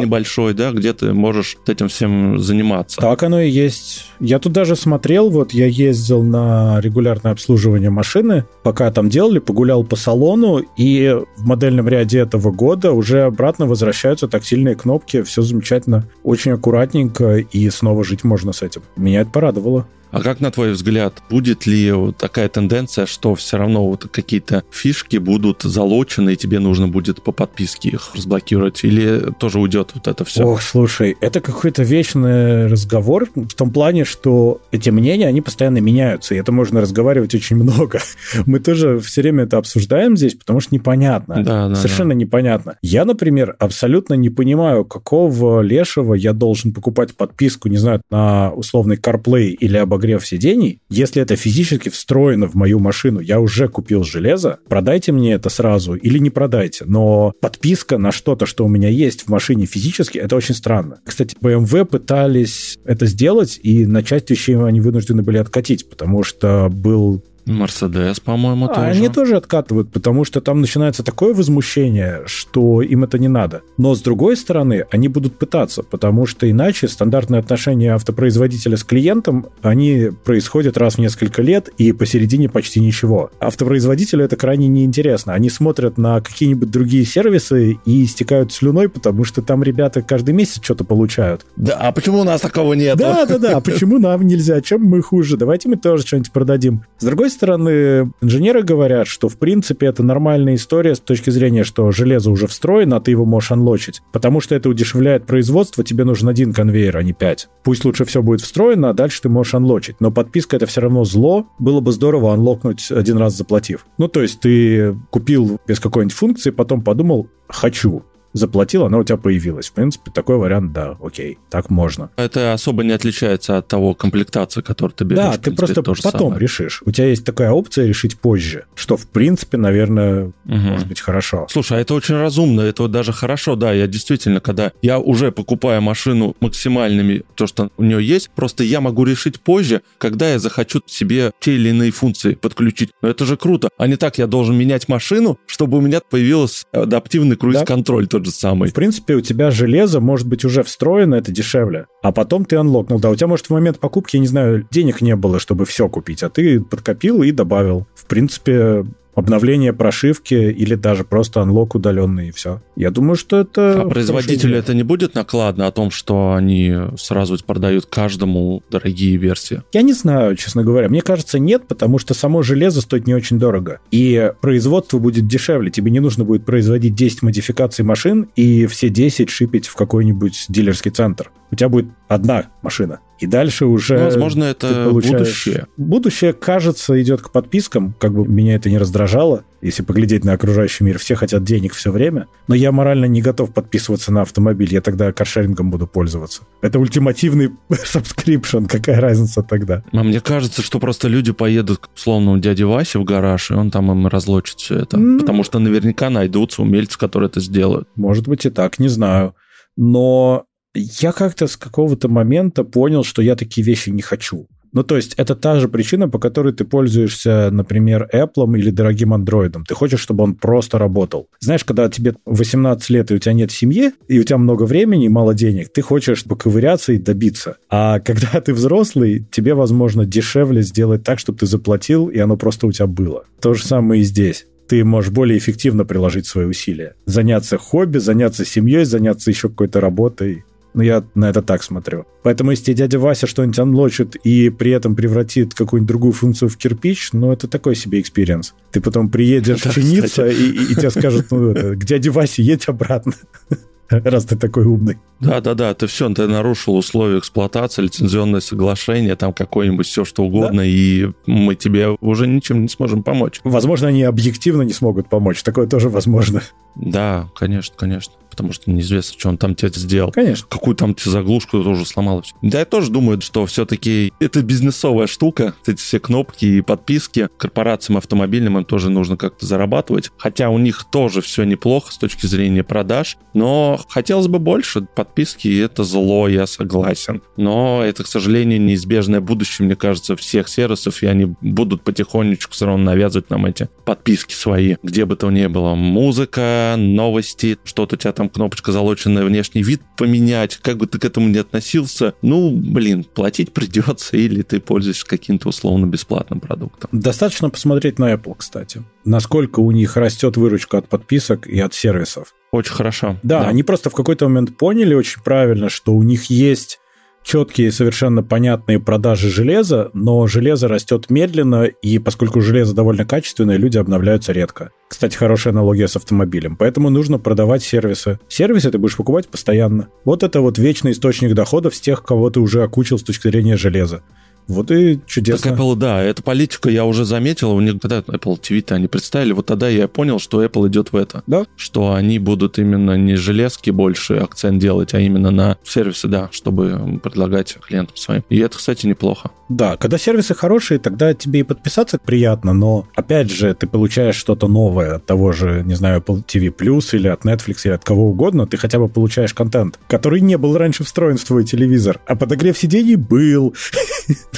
да. 0.00 0.04
небольшой, 0.04 0.52
да, 0.52 0.72
где 0.72 0.92
ты 0.92 1.14
можешь 1.14 1.56
этим 1.66 1.88
всем 1.88 2.38
заниматься. 2.38 3.00
Так 3.00 3.22
оно 3.22 3.40
и 3.40 3.48
есть. 3.48 4.10
Я 4.20 4.40
тут 4.40 4.52
даже 4.52 4.76
смотрел, 4.76 5.30
вот 5.30 5.52
я 5.52 5.64
ездил 5.64 6.22
на 6.22 6.82
регулярное 6.82 7.32
обслуживание 7.32 7.88
машины, 7.88 8.44
пока 8.62 8.90
там 8.90 9.08
делали, 9.08 9.38
погулял 9.38 9.84
по 9.84 9.96
салону, 9.96 10.58
и 10.76 11.16
в 11.38 11.46
модельном 11.46 11.88
ряде 11.88 12.18
этого 12.18 12.50
года 12.50 12.92
уже 12.92 13.22
обратно 13.22 13.64
возвращаются 13.64 14.28
тактильные 14.28 14.74
кнопки, 14.74 15.22
все 15.22 15.40
замечательно 15.40 15.61
замечательно, 15.62 16.08
очень 16.24 16.52
аккуратненько, 16.52 17.36
и 17.36 17.70
снова 17.70 18.04
жить 18.04 18.24
можно 18.24 18.52
с 18.52 18.62
этим. 18.62 18.82
Меня 18.96 19.20
это 19.20 19.30
порадовало. 19.30 19.86
А 20.12 20.20
как, 20.20 20.40
на 20.40 20.50
твой 20.50 20.72
взгляд, 20.72 21.22
будет 21.30 21.66
ли 21.66 21.92
такая 22.18 22.48
тенденция, 22.48 23.06
что 23.06 23.34
все 23.34 23.56
равно 23.56 23.88
вот 23.88 24.04
какие-то 24.04 24.62
фишки 24.70 25.16
будут 25.16 25.62
залочены, 25.62 26.34
и 26.34 26.36
тебе 26.36 26.58
нужно 26.58 26.86
будет 26.86 27.22
по 27.22 27.32
подписке 27.32 27.88
их 27.88 28.14
разблокировать? 28.14 28.84
Или 28.84 29.32
тоже 29.38 29.58
уйдет 29.58 29.92
вот 29.94 30.06
это 30.06 30.24
все? 30.24 30.44
Ох, 30.44 30.60
слушай, 30.60 31.16
это 31.20 31.40
какой-то 31.40 31.82
вечный 31.82 32.66
разговор 32.66 33.28
в 33.34 33.54
том 33.54 33.70
плане, 33.70 34.04
что 34.04 34.60
эти 34.70 34.90
мнения, 34.90 35.26
они 35.26 35.40
постоянно 35.40 35.78
меняются, 35.78 36.34
и 36.34 36.38
это 36.38 36.52
можно 36.52 36.82
разговаривать 36.82 37.34
очень 37.34 37.56
много. 37.56 38.00
Мы 38.46 38.60
тоже 38.60 39.00
все 39.00 39.22
время 39.22 39.44
это 39.44 39.56
обсуждаем 39.56 40.16
здесь, 40.16 40.34
потому 40.34 40.60
что 40.60 40.74
непонятно. 40.74 41.42
Да, 41.42 41.68
да, 41.68 41.74
Совершенно 41.74 42.10
да. 42.10 42.16
непонятно. 42.16 42.76
Я, 42.82 43.06
например, 43.06 43.56
абсолютно 43.58 44.12
не 44.14 44.28
понимаю, 44.28 44.84
какого 44.84 45.62
лешего 45.62 46.12
я 46.12 46.34
должен 46.34 46.74
покупать 46.74 47.16
подписку, 47.16 47.68
не 47.68 47.78
знаю, 47.78 48.02
на 48.10 48.52
условный 48.52 48.96
CarPlay 48.96 49.46
или 49.46 49.78
обогрев 49.78 50.01
обогрев 50.02 50.26
сидений, 50.26 50.80
если 50.90 51.22
это 51.22 51.36
физически 51.36 51.88
встроено 51.88 52.48
в 52.48 52.54
мою 52.54 52.78
машину, 52.80 53.20
я 53.20 53.40
уже 53.40 53.68
купил 53.68 54.02
железо, 54.02 54.58
продайте 54.68 55.12
мне 55.12 55.34
это 55.34 55.48
сразу 55.48 55.94
или 55.94 56.18
не 56.18 56.30
продайте. 56.30 56.84
Но 56.86 57.32
подписка 57.40 57.98
на 57.98 58.10
что-то, 58.12 58.46
что 58.46 58.64
у 58.64 58.68
меня 58.68 58.88
есть 58.88 59.22
в 59.22 59.28
машине 59.28 59.66
физически, 59.66 60.18
это 60.18 60.36
очень 60.36 60.54
странно. 60.54 61.00
Кстати, 61.04 61.36
BMW 61.40 61.84
пытались 61.84 62.78
это 62.84 63.06
сделать, 63.06 63.60
и 63.62 63.86
на 63.86 64.02
часть 64.02 64.30
вещей 64.30 64.56
они 64.56 64.80
вынуждены 64.80 65.22
были 65.22 65.38
откатить, 65.38 65.88
потому 65.88 66.24
что 66.24 66.68
был 66.70 67.24
Мерседес, 67.46 68.20
по-моему, 68.20 68.66
а, 68.66 68.68
тоже. 68.68 68.98
Они 68.98 69.08
тоже 69.08 69.36
откатывают, 69.36 69.90
потому 69.90 70.24
что 70.24 70.40
там 70.40 70.60
начинается 70.60 71.02
такое 71.02 71.34
возмущение, 71.34 72.22
что 72.26 72.82
им 72.82 73.04
это 73.04 73.18
не 73.18 73.28
надо. 73.28 73.62
Но, 73.78 73.94
с 73.94 74.00
другой 74.00 74.36
стороны, 74.36 74.86
они 74.90 75.08
будут 75.08 75.38
пытаться, 75.38 75.82
потому 75.82 76.26
что 76.26 76.48
иначе 76.50 76.88
стандартные 76.88 77.40
отношения 77.40 77.94
автопроизводителя 77.94 78.76
с 78.76 78.84
клиентом, 78.84 79.46
они 79.62 80.10
происходят 80.24 80.76
раз 80.78 80.94
в 80.94 80.98
несколько 80.98 81.42
лет 81.42 81.68
и 81.78 81.92
посередине 81.92 82.48
почти 82.48 82.80
ничего. 82.80 83.30
Автопроизводителю 83.40 84.24
это 84.24 84.36
крайне 84.36 84.68
неинтересно. 84.68 85.34
Они 85.34 85.50
смотрят 85.50 85.98
на 85.98 86.20
какие-нибудь 86.20 86.70
другие 86.70 87.04
сервисы 87.04 87.78
и 87.84 88.04
истекают 88.04 88.52
слюной, 88.52 88.88
потому 88.88 89.24
что 89.24 89.42
там 89.42 89.62
ребята 89.62 90.02
каждый 90.02 90.32
месяц 90.32 90.60
что-то 90.62 90.84
получают. 90.84 91.44
Да, 91.56 91.76
а 91.78 91.92
почему 91.92 92.20
у 92.20 92.24
нас 92.24 92.40
такого 92.40 92.74
нет? 92.74 92.96
Да, 92.96 93.26
да, 93.26 93.38
да, 93.38 93.56
а 93.56 93.60
почему 93.60 93.98
нам 93.98 94.26
нельзя? 94.26 94.60
Чем 94.60 94.84
мы 94.84 95.02
хуже? 95.02 95.36
Давайте 95.36 95.68
мы 95.68 95.76
тоже 95.76 96.06
что-нибудь 96.06 96.30
продадим. 96.30 96.84
С 96.98 97.04
другой 97.04 97.30
стороны, 97.32 98.12
инженеры 98.20 98.62
говорят, 98.62 99.06
что 99.06 99.28
в 99.28 99.38
принципе 99.38 99.86
это 99.86 100.02
нормальная 100.02 100.54
история 100.54 100.94
с 100.94 101.00
точки 101.00 101.30
зрения, 101.30 101.64
что 101.64 101.90
железо 101.90 102.30
уже 102.30 102.46
встроено, 102.46 102.96
а 102.96 103.00
ты 103.00 103.10
его 103.10 103.24
можешь 103.24 103.50
анлочить. 103.50 104.02
Потому 104.12 104.40
что 104.40 104.54
это 104.54 104.68
удешевляет 104.68 105.26
производство, 105.26 105.82
тебе 105.82 106.04
нужен 106.04 106.28
один 106.28 106.52
конвейер, 106.52 106.96
а 106.96 107.02
не 107.02 107.12
пять. 107.12 107.48
Пусть 107.64 107.84
лучше 107.84 108.04
все 108.04 108.22
будет 108.22 108.40
встроено, 108.40 108.90
а 108.90 108.94
дальше 108.94 109.22
ты 109.22 109.28
можешь 109.28 109.54
анлочить. 109.54 109.96
Но 110.00 110.10
подписка 110.10 110.56
это 110.56 110.66
все 110.66 110.80
равно 110.82 111.04
зло. 111.04 111.46
Было 111.58 111.80
бы 111.80 111.92
здорово 111.92 112.32
анлокнуть 112.32 112.90
один 112.90 113.16
раз 113.18 113.36
заплатив. 113.36 113.86
Ну, 113.98 114.08
то 114.08 114.22
есть 114.22 114.40
ты 114.40 114.96
купил 115.10 115.58
без 115.66 115.80
какой-нибудь 115.80 116.16
функции, 116.16 116.50
потом 116.50 116.82
подумал, 116.82 117.28
хочу 117.48 118.04
заплатил, 118.32 118.84
она 118.84 118.98
у 118.98 119.04
тебя 119.04 119.16
появилась. 119.16 119.68
В 119.68 119.72
принципе, 119.72 120.10
такой 120.10 120.36
вариант, 120.36 120.72
да, 120.72 120.96
окей, 121.02 121.38
так 121.50 121.70
можно. 121.70 122.10
Это 122.16 122.52
особо 122.52 122.84
не 122.84 122.92
отличается 122.92 123.58
от 123.58 123.68
того 123.68 123.94
комплектации, 123.94 124.60
которую 124.60 124.94
ты 124.94 125.04
берешь. 125.04 125.22
Да, 125.22 125.36
ты 125.38 125.52
просто 125.52 125.82
потом 125.82 126.02
самое. 126.02 126.40
решишь. 126.40 126.82
У 126.84 126.90
тебя 126.90 127.08
есть 127.08 127.24
такая 127.24 127.50
опция 127.50 127.86
решить 127.86 128.18
позже, 128.18 128.64
что, 128.74 128.96
в 128.96 129.08
принципе, 129.08 129.56
наверное, 129.56 130.26
угу. 130.26 130.32
может 130.54 130.88
быть 130.88 131.00
хорошо. 131.00 131.46
Слушай, 131.50 131.78
а 131.78 131.80
это 131.80 131.94
очень 131.94 132.16
разумно, 132.16 132.62
это 132.62 132.82
вот 132.82 132.90
даже 132.90 133.12
хорошо, 133.12 133.56
да, 133.56 133.72
я 133.72 133.86
действительно, 133.86 134.40
когда 134.40 134.72
я 134.82 134.98
уже 134.98 135.32
покупаю 135.32 135.82
машину 135.82 136.36
максимальными, 136.40 137.22
то, 137.34 137.46
что 137.46 137.70
у 137.76 137.84
нее 137.84 138.04
есть, 138.04 138.30
просто 138.30 138.64
я 138.64 138.80
могу 138.80 139.04
решить 139.04 139.40
позже, 139.40 139.82
когда 139.98 140.30
я 140.30 140.38
захочу 140.38 140.80
себе 140.86 141.32
те 141.40 141.54
или 141.54 141.70
иные 141.70 141.90
функции 141.90 142.34
подключить. 142.34 142.90
Но 143.02 143.08
это 143.08 143.24
же 143.24 143.36
круто. 143.36 143.68
А 143.78 143.86
не 143.86 143.96
так 143.96 144.18
я 144.18 144.26
должен 144.26 144.56
менять 144.56 144.88
машину, 144.88 145.38
чтобы 145.46 145.78
у 145.78 145.80
меня 145.80 146.00
появился 146.00 146.64
адаптивный 146.72 147.36
круиз-контроль. 147.36 148.06
Да? 148.06 148.21
Тот 148.22 148.26
же 148.26 148.38
самый. 148.38 148.70
В 148.70 148.74
принципе, 148.74 149.14
у 149.14 149.20
тебя 149.20 149.50
железо 149.50 150.00
может 150.00 150.28
быть 150.28 150.44
уже 150.44 150.62
встроено, 150.62 151.16
это 151.16 151.32
дешевле. 151.32 151.86
А 152.02 152.12
потом 152.12 152.44
ты 152.44 152.56
анлокнул. 152.56 153.00
Да, 153.00 153.10
у 153.10 153.16
тебя, 153.16 153.26
может, 153.26 153.46
в 153.46 153.50
момент 153.50 153.78
покупки, 153.78 154.16
я 154.16 154.20
не 154.20 154.28
знаю, 154.28 154.66
денег 154.70 155.00
не 155.00 155.16
было, 155.16 155.38
чтобы 155.38 155.64
все 155.64 155.88
купить, 155.88 156.22
а 156.22 156.30
ты 156.30 156.60
подкопил 156.60 157.22
и 157.22 157.32
добавил. 157.32 157.86
В 157.94 158.06
принципе, 158.06 158.84
обновление 159.14 159.72
прошивки 159.72 160.34
или 160.34 160.74
даже 160.74 161.04
просто 161.04 161.42
анлок 161.42 161.74
удаленный 161.74 162.28
и 162.28 162.30
все. 162.30 162.62
Я 162.76 162.90
думаю, 162.90 163.16
что 163.16 163.40
это... 163.40 163.82
А 163.82 163.88
производителю 163.88 164.56
это 164.56 164.74
не 164.74 164.82
будет 164.82 165.14
накладно 165.14 165.66
о 165.66 165.72
том, 165.72 165.90
что 165.90 166.34
они 166.34 166.74
сразу 166.96 167.36
продают 167.44 167.86
каждому 167.86 168.62
дорогие 168.70 169.16
версии? 169.16 169.62
Я 169.72 169.82
не 169.82 169.92
знаю, 169.92 170.36
честно 170.36 170.62
говоря. 170.62 170.88
Мне 170.88 171.02
кажется, 171.02 171.38
нет, 171.38 171.66
потому 171.66 171.98
что 171.98 172.14
само 172.14 172.42
железо 172.42 172.80
стоит 172.80 173.06
не 173.06 173.14
очень 173.14 173.38
дорого. 173.38 173.80
И 173.90 174.32
производство 174.40 174.98
будет 174.98 175.26
дешевле. 175.26 175.70
Тебе 175.70 175.90
не 175.90 176.00
нужно 176.00 176.24
будет 176.24 176.44
производить 176.44 176.94
10 176.94 177.22
модификаций 177.22 177.84
машин 177.84 178.28
и 178.36 178.66
все 178.66 178.88
10 178.88 179.30
шипить 179.30 179.66
в 179.66 179.74
какой-нибудь 179.74 180.46
дилерский 180.48 180.90
центр. 180.90 181.30
У 181.50 181.56
тебя 181.56 181.68
будет 181.68 181.86
одна 182.08 182.46
машина. 182.62 183.00
И 183.22 183.26
дальше 183.26 183.66
уже... 183.66 183.98
Ну, 183.98 184.04
возможно, 184.06 184.42
это 184.42 184.88
будущее. 184.90 185.68
Будущее, 185.76 186.32
кажется, 186.32 187.00
идет 187.00 187.22
к 187.22 187.30
подпискам. 187.30 187.94
Как 188.00 188.12
бы 188.12 188.26
меня 188.26 188.56
это 188.56 188.68
не 188.68 188.78
раздражало, 188.78 189.44
если 189.60 189.84
поглядеть 189.84 190.24
на 190.24 190.32
окружающий 190.32 190.82
мир. 190.82 190.98
Все 190.98 191.14
хотят 191.14 191.44
денег 191.44 191.72
все 191.72 191.92
время. 191.92 192.26
Но 192.48 192.56
я 192.56 192.72
морально 192.72 193.04
не 193.04 193.22
готов 193.22 193.54
подписываться 193.54 194.12
на 194.12 194.22
автомобиль. 194.22 194.74
Я 194.74 194.80
тогда 194.80 195.12
каршерингом 195.12 195.70
буду 195.70 195.86
пользоваться. 195.86 196.42
Это 196.62 196.80
ультимативный 196.80 197.52
subscription. 197.70 198.66
Какая 198.66 199.00
разница 199.00 199.44
тогда? 199.44 199.84
А 199.92 200.02
мне 200.02 200.20
кажется, 200.20 200.60
что 200.60 200.80
просто 200.80 201.06
люди 201.06 201.30
поедут 201.30 201.78
к 201.78 201.90
условному 201.94 202.38
дяде 202.38 202.64
Васе 202.64 202.98
в 202.98 203.04
гараж, 203.04 203.52
и 203.52 203.54
он 203.54 203.70
там 203.70 203.92
им 203.92 204.08
разлочит 204.08 204.58
все 204.58 204.80
это. 204.80 204.96
Mm. 204.96 205.20
Потому 205.20 205.44
что 205.44 205.60
наверняка 205.60 206.10
найдутся 206.10 206.62
умельцы, 206.62 206.98
которые 206.98 207.28
это 207.28 207.38
сделают. 207.38 207.88
Может 207.94 208.26
быть 208.26 208.46
и 208.46 208.50
так, 208.50 208.80
не 208.80 208.88
знаю. 208.88 209.36
Но 209.76 210.46
я 210.74 211.12
как-то 211.12 211.46
с 211.46 211.56
какого-то 211.56 212.08
момента 212.08 212.64
понял, 212.64 213.04
что 213.04 213.22
я 213.22 213.36
такие 213.36 213.64
вещи 213.64 213.90
не 213.90 214.02
хочу. 214.02 214.46
Ну, 214.72 214.82
то 214.82 214.96
есть 214.96 215.14
это 215.18 215.34
та 215.34 215.60
же 215.60 215.68
причина, 215.68 216.08
по 216.08 216.18
которой 216.18 216.54
ты 216.54 216.64
пользуешься, 216.64 217.50
например, 217.52 218.08
Apple 218.12 218.58
или 218.58 218.70
дорогим 218.70 219.12
Android. 219.12 219.54
Ты 219.68 219.74
хочешь, 219.74 220.00
чтобы 220.00 220.24
он 220.24 220.34
просто 220.34 220.78
работал. 220.78 221.28
Знаешь, 221.40 221.64
когда 221.64 221.88
тебе 221.90 222.14
18 222.24 222.88
лет, 222.90 223.10
и 223.10 223.14
у 223.14 223.18
тебя 223.18 223.34
нет 223.34 223.50
семьи, 223.52 223.92
и 224.08 224.18
у 224.18 224.22
тебя 224.22 224.38
много 224.38 224.62
времени 224.62 225.06
и 225.06 225.10
мало 225.10 225.34
денег, 225.34 225.70
ты 225.72 225.82
хочешь 225.82 226.24
поковыряться 226.24 226.94
и 226.94 226.98
добиться. 226.98 227.56
А 227.68 228.00
когда 228.00 228.40
ты 228.40 228.54
взрослый, 228.54 229.26
тебе, 229.30 229.54
возможно, 229.54 230.06
дешевле 230.06 230.62
сделать 230.62 231.04
так, 231.04 231.18
чтобы 231.18 231.38
ты 231.38 231.46
заплатил, 231.46 232.08
и 232.08 232.18
оно 232.18 232.36
просто 232.38 232.66
у 232.66 232.72
тебя 232.72 232.86
было. 232.86 233.24
То 233.40 233.52
же 233.52 233.64
самое 233.64 234.00
и 234.00 234.04
здесь 234.04 234.46
ты 234.68 234.84
можешь 234.84 235.10
более 235.10 235.36
эффективно 235.36 235.84
приложить 235.84 236.26
свои 236.26 236.46
усилия. 236.46 236.94
Заняться 237.04 237.58
хобби, 237.58 237.98
заняться 237.98 238.46
семьей, 238.46 238.86
заняться 238.86 239.28
еще 239.28 239.50
какой-то 239.50 239.80
работой. 239.80 240.44
Ну, 240.74 240.82
я 240.82 241.04
на 241.14 241.28
это 241.28 241.42
так 241.42 241.62
смотрю. 241.62 242.06
Поэтому, 242.22 242.50
если 242.52 242.72
дядя 242.72 242.98
Вася 242.98 243.26
что-нибудь 243.26 243.58
анлочит 243.58 244.16
и 244.16 244.48
при 244.48 244.70
этом 244.70 244.96
превратит 244.96 245.54
какую-нибудь 245.54 245.88
другую 245.88 246.12
функцию 246.12 246.48
в 246.48 246.56
кирпич, 246.56 247.10
ну, 247.12 247.32
это 247.32 247.48
такой 247.48 247.74
себе 247.74 248.00
experience. 248.00 248.54
Ты 248.70 248.80
потом 248.80 249.10
приедешь 249.10 249.62
да, 249.62 249.70
чиниться, 249.70 250.26
и, 250.26 250.34
и, 250.34 250.72
и 250.72 250.74
тебе 250.74 250.90
скажут, 250.90 251.26
ну, 251.30 251.50
это, 251.50 251.74
к 251.76 251.84
дяде 251.84 252.10
Васе 252.10 252.42
едь 252.42 252.68
обратно 252.68 253.12
раз 254.04 254.24
ты 254.24 254.36
такой 254.36 254.64
умный. 254.64 254.98
Да-да-да, 255.20 255.74
ты 255.74 255.86
все, 255.86 256.08
ты 256.10 256.26
нарушил 256.26 256.76
условия 256.76 257.18
эксплуатации, 257.18 257.82
лицензионное 257.82 258.40
соглашение, 258.40 259.16
там 259.16 259.32
какое-нибудь 259.32 259.86
все 259.86 260.04
что 260.04 260.24
угодно, 260.24 260.62
да? 260.62 260.64
и 260.64 261.10
мы 261.26 261.54
тебе 261.54 261.96
уже 262.00 262.26
ничем 262.26 262.62
не 262.62 262.68
сможем 262.68 263.02
помочь. 263.02 263.40
Возможно, 263.44 263.88
они 263.88 264.02
объективно 264.02 264.62
не 264.62 264.72
смогут 264.72 265.08
помочь, 265.08 265.42
такое 265.42 265.66
тоже 265.66 265.88
возможно. 265.88 266.42
Да, 266.74 267.28
конечно, 267.34 267.74
конечно. 267.76 268.14
Потому 268.32 268.54
что 268.54 268.70
неизвестно, 268.70 269.18
что 269.18 269.28
он 269.28 269.36
там 269.36 269.54
тебе 269.54 269.70
сделал. 269.74 270.10
Конечно. 270.10 270.46
Какую 270.48 270.74
там 270.74 270.94
тебе 270.94 271.10
заглушку 271.10 271.62
тоже 271.62 271.84
сломал. 271.84 272.24
Да, 272.40 272.60
я 272.60 272.64
тоже 272.64 272.90
думаю, 272.90 273.20
что 273.20 273.44
все-таки 273.44 274.10
это 274.20 274.42
бизнесовая 274.42 275.06
штука, 275.06 275.54
эти 275.66 275.76
все 275.76 276.00
кнопки 276.00 276.46
и 276.46 276.60
подписки. 276.62 277.28
Корпорациям 277.36 277.98
автомобильным 277.98 278.56
им 278.56 278.64
тоже 278.64 278.88
нужно 278.88 279.18
как-то 279.18 279.44
зарабатывать. 279.44 280.10
Хотя 280.16 280.48
у 280.48 280.56
них 280.56 280.86
тоже 280.90 281.20
все 281.20 281.44
неплохо 281.44 281.92
с 281.92 281.98
точки 281.98 282.24
зрения 282.24 282.64
продаж, 282.64 283.18
но 283.34 283.78
хотелось 283.90 284.28
бы 284.28 284.38
больше. 284.38 284.86
Подписки— 284.94 285.60
это 285.62 285.84
зло, 285.84 286.26
я 286.28 286.46
согласен. 286.46 287.20
Но 287.36 287.82
это, 287.84 288.04
к 288.04 288.06
сожалению, 288.06 288.62
неизбежное 288.62 289.20
будущее, 289.20 289.66
мне 289.66 289.76
кажется, 289.76 290.16
всех 290.16 290.48
сервисов, 290.48 291.02
и 291.02 291.06
они 291.06 291.34
будут 291.42 291.82
потихонечку 291.82 292.52
все 292.52 292.66
равно 292.66 292.84
навязывать 292.84 293.28
нам 293.28 293.44
эти 293.44 293.68
подписки 293.84 294.34
свои, 294.34 294.76
где 294.82 295.04
бы 295.04 295.16
то 295.16 295.30
ни 295.30 295.46
было. 295.46 295.74
Музыка, 295.74 296.74
новости, 296.78 297.58
что-то 297.64 297.96
у 297.96 297.98
тебя 297.98 298.12
там 298.12 298.21
кнопочка 298.28 298.72
залоченная, 298.72 299.24
внешний 299.24 299.62
вид 299.62 299.82
поменять, 299.96 300.56
как 300.56 300.78
бы 300.78 300.86
ты 300.86 300.98
к 300.98 301.04
этому 301.04 301.28
не 301.28 301.38
относился, 301.38 302.14
ну, 302.22 302.50
блин, 302.50 303.04
платить 303.04 303.52
придется, 303.52 304.16
или 304.16 304.42
ты 304.42 304.60
пользуешься 304.60 305.06
каким-то 305.06 305.48
условно 305.48 305.86
бесплатным 305.86 306.40
продуктом. 306.40 306.90
Достаточно 306.92 307.50
посмотреть 307.50 307.98
на 307.98 308.12
Apple, 308.12 308.34
кстати. 308.36 308.82
Насколько 309.04 309.60
у 309.60 309.70
них 309.70 309.96
растет 309.96 310.36
выручка 310.36 310.78
от 310.78 310.88
подписок 310.88 311.46
и 311.46 311.58
от 311.60 311.74
сервисов. 311.74 312.34
Очень 312.50 312.72
хорошо. 312.72 313.18
Да, 313.22 313.40
да, 313.40 313.48
они 313.48 313.62
просто 313.62 313.90
в 313.90 313.94
какой-то 313.94 314.28
момент 314.28 314.56
поняли 314.56 314.94
очень 314.94 315.22
правильно, 315.22 315.68
что 315.68 315.94
у 315.94 316.02
них 316.02 316.24
есть 316.24 316.78
четкие, 317.24 317.72
совершенно 317.72 318.22
понятные 318.22 318.80
продажи 318.80 319.30
железа, 319.30 319.90
но 319.94 320.26
железо 320.26 320.68
растет 320.68 321.08
медленно, 321.10 321.64
и 321.64 321.98
поскольку 321.98 322.40
железо 322.40 322.74
довольно 322.74 323.04
качественное, 323.04 323.56
люди 323.56 323.78
обновляются 323.78 324.32
редко. 324.32 324.70
Кстати, 324.92 325.16
хорошая 325.16 325.54
аналогия 325.54 325.88
с 325.88 325.96
автомобилем. 325.96 326.54
Поэтому 326.54 326.90
нужно 326.90 327.18
продавать 327.18 327.62
сервисы. 327.62 328.20
Сервисы 328.28 328.70
ты 328.70 328.76
будешь 328.76 328.98
покупать 328.98 329.26
постоянно. 329.26 329.88
Вот 330.04 330.22
это 330.22 330.42
вот 330.42 330.58
вечный 330.58 330.92
источник 330.92 331.32
доходов 331.32 331.74
с 331.74 331.80
тех, 331.80 332.02
кого 332.02 332.28
ты 332.28 332.40
уже 332.40 332.62
окучил 332.62 332.98
с 332.98 333.02
точки 333.02 333.28
зрения 333.28 333.56
железа. 333.56 334.02
Вот 334.48 334.70
и 334.70 335.00
чудесно. 335.06 335.50
Так 335.50 335.58
Apple, 335.58 335.76
да, 335.76 336.02
эту 336.02 336.22
политику 336.22 336.68
я 336.68 336.84
уже 336.84 337.04
заметил. 337.04 337.52
У 337.52 337.60
них, 337.60 337.80
когда 337.80 338.00
Apple 338.00 338.40
TV-то 338.40 338.74
они 338.74 338.88
представили, 338.88 339.32
вот 339.32 339.46
тогда 339.46 339.68
я 339.68 339.88
понял, 339.88 340.18
что 340.18 340.44
Apple 340.44 340.68
идет 340.68 340.92
в 340.92 340.96
это. 340.96 341.22
Да. 341.26 341.44
Что 341.56 341.94
они 341.94 342.18
будут 342.18 342.58
именно 342.58 342.96
не 342.96 343.16
железки 343.16 343.70
больше 343.70 344.14
акцент 344.14 344.60
делать, 344.60 344.94
а 344.94 345.00
именно 345.00 345.30
на 345.30 345.56
сервисы, 345.64 346.08
да, 346.08 346.28
чтобы 346.32 347.00
предлагать 347.02 347.56
клиентам 347.66 347.96
своим. 347.96 348.24
И 348.28 348.38
это, 348.38 348.58
кстати, 348.58 348.86
неплохо. 348.86 349.30
Да, 349.48 349.76
когда 349.76 349.98
сервисы 349.98 350.34
хорошие, 350.34 350.78
тогда 350.78 351.12
тебе 351.14 351.40
и 351.40 351.42
подписаться 351.42 351.98
приятно, 351.98 352.52
но, 352.52 352.88
опять 352.94 353.30
же, 353.30 353.54
ты 353.54 353.66
получаешь 353.66 354.16
что-то 354.16 354.48
новое 354.48 354.96
от 354.96 355.06
того 355.06 355.32
же, 355.32 355.62
не 355.64 355.74
знаю, 355.74 356.00
Apple 356.00 356.24
TV 356.24 356.52
или 356.92 357.08
от 357.08 357.24
Netflix 357.24 357.58
или 357.64 357.72
от 357.72 357.84
кого 357.84 358.08
угодно, 358.08 358.46
ты 358.46 358.56
хотя 358.56 358.78
бы 358.78 358.88
получаешь 358.88 359.34
контент, 359.34 359.78
который 359.88 360.20
не 360.20 360.38
был 360.38 360.56
раньше 360.56 360.84
встроен 360.84 361.18
в 361.18 361.24
твой 361.24 361.44
телевизор, 361.44 362.00
а 362.06 362.16
подогрев 362.16 362.56
сидений 362.56 362.96
был. 362.96 363.54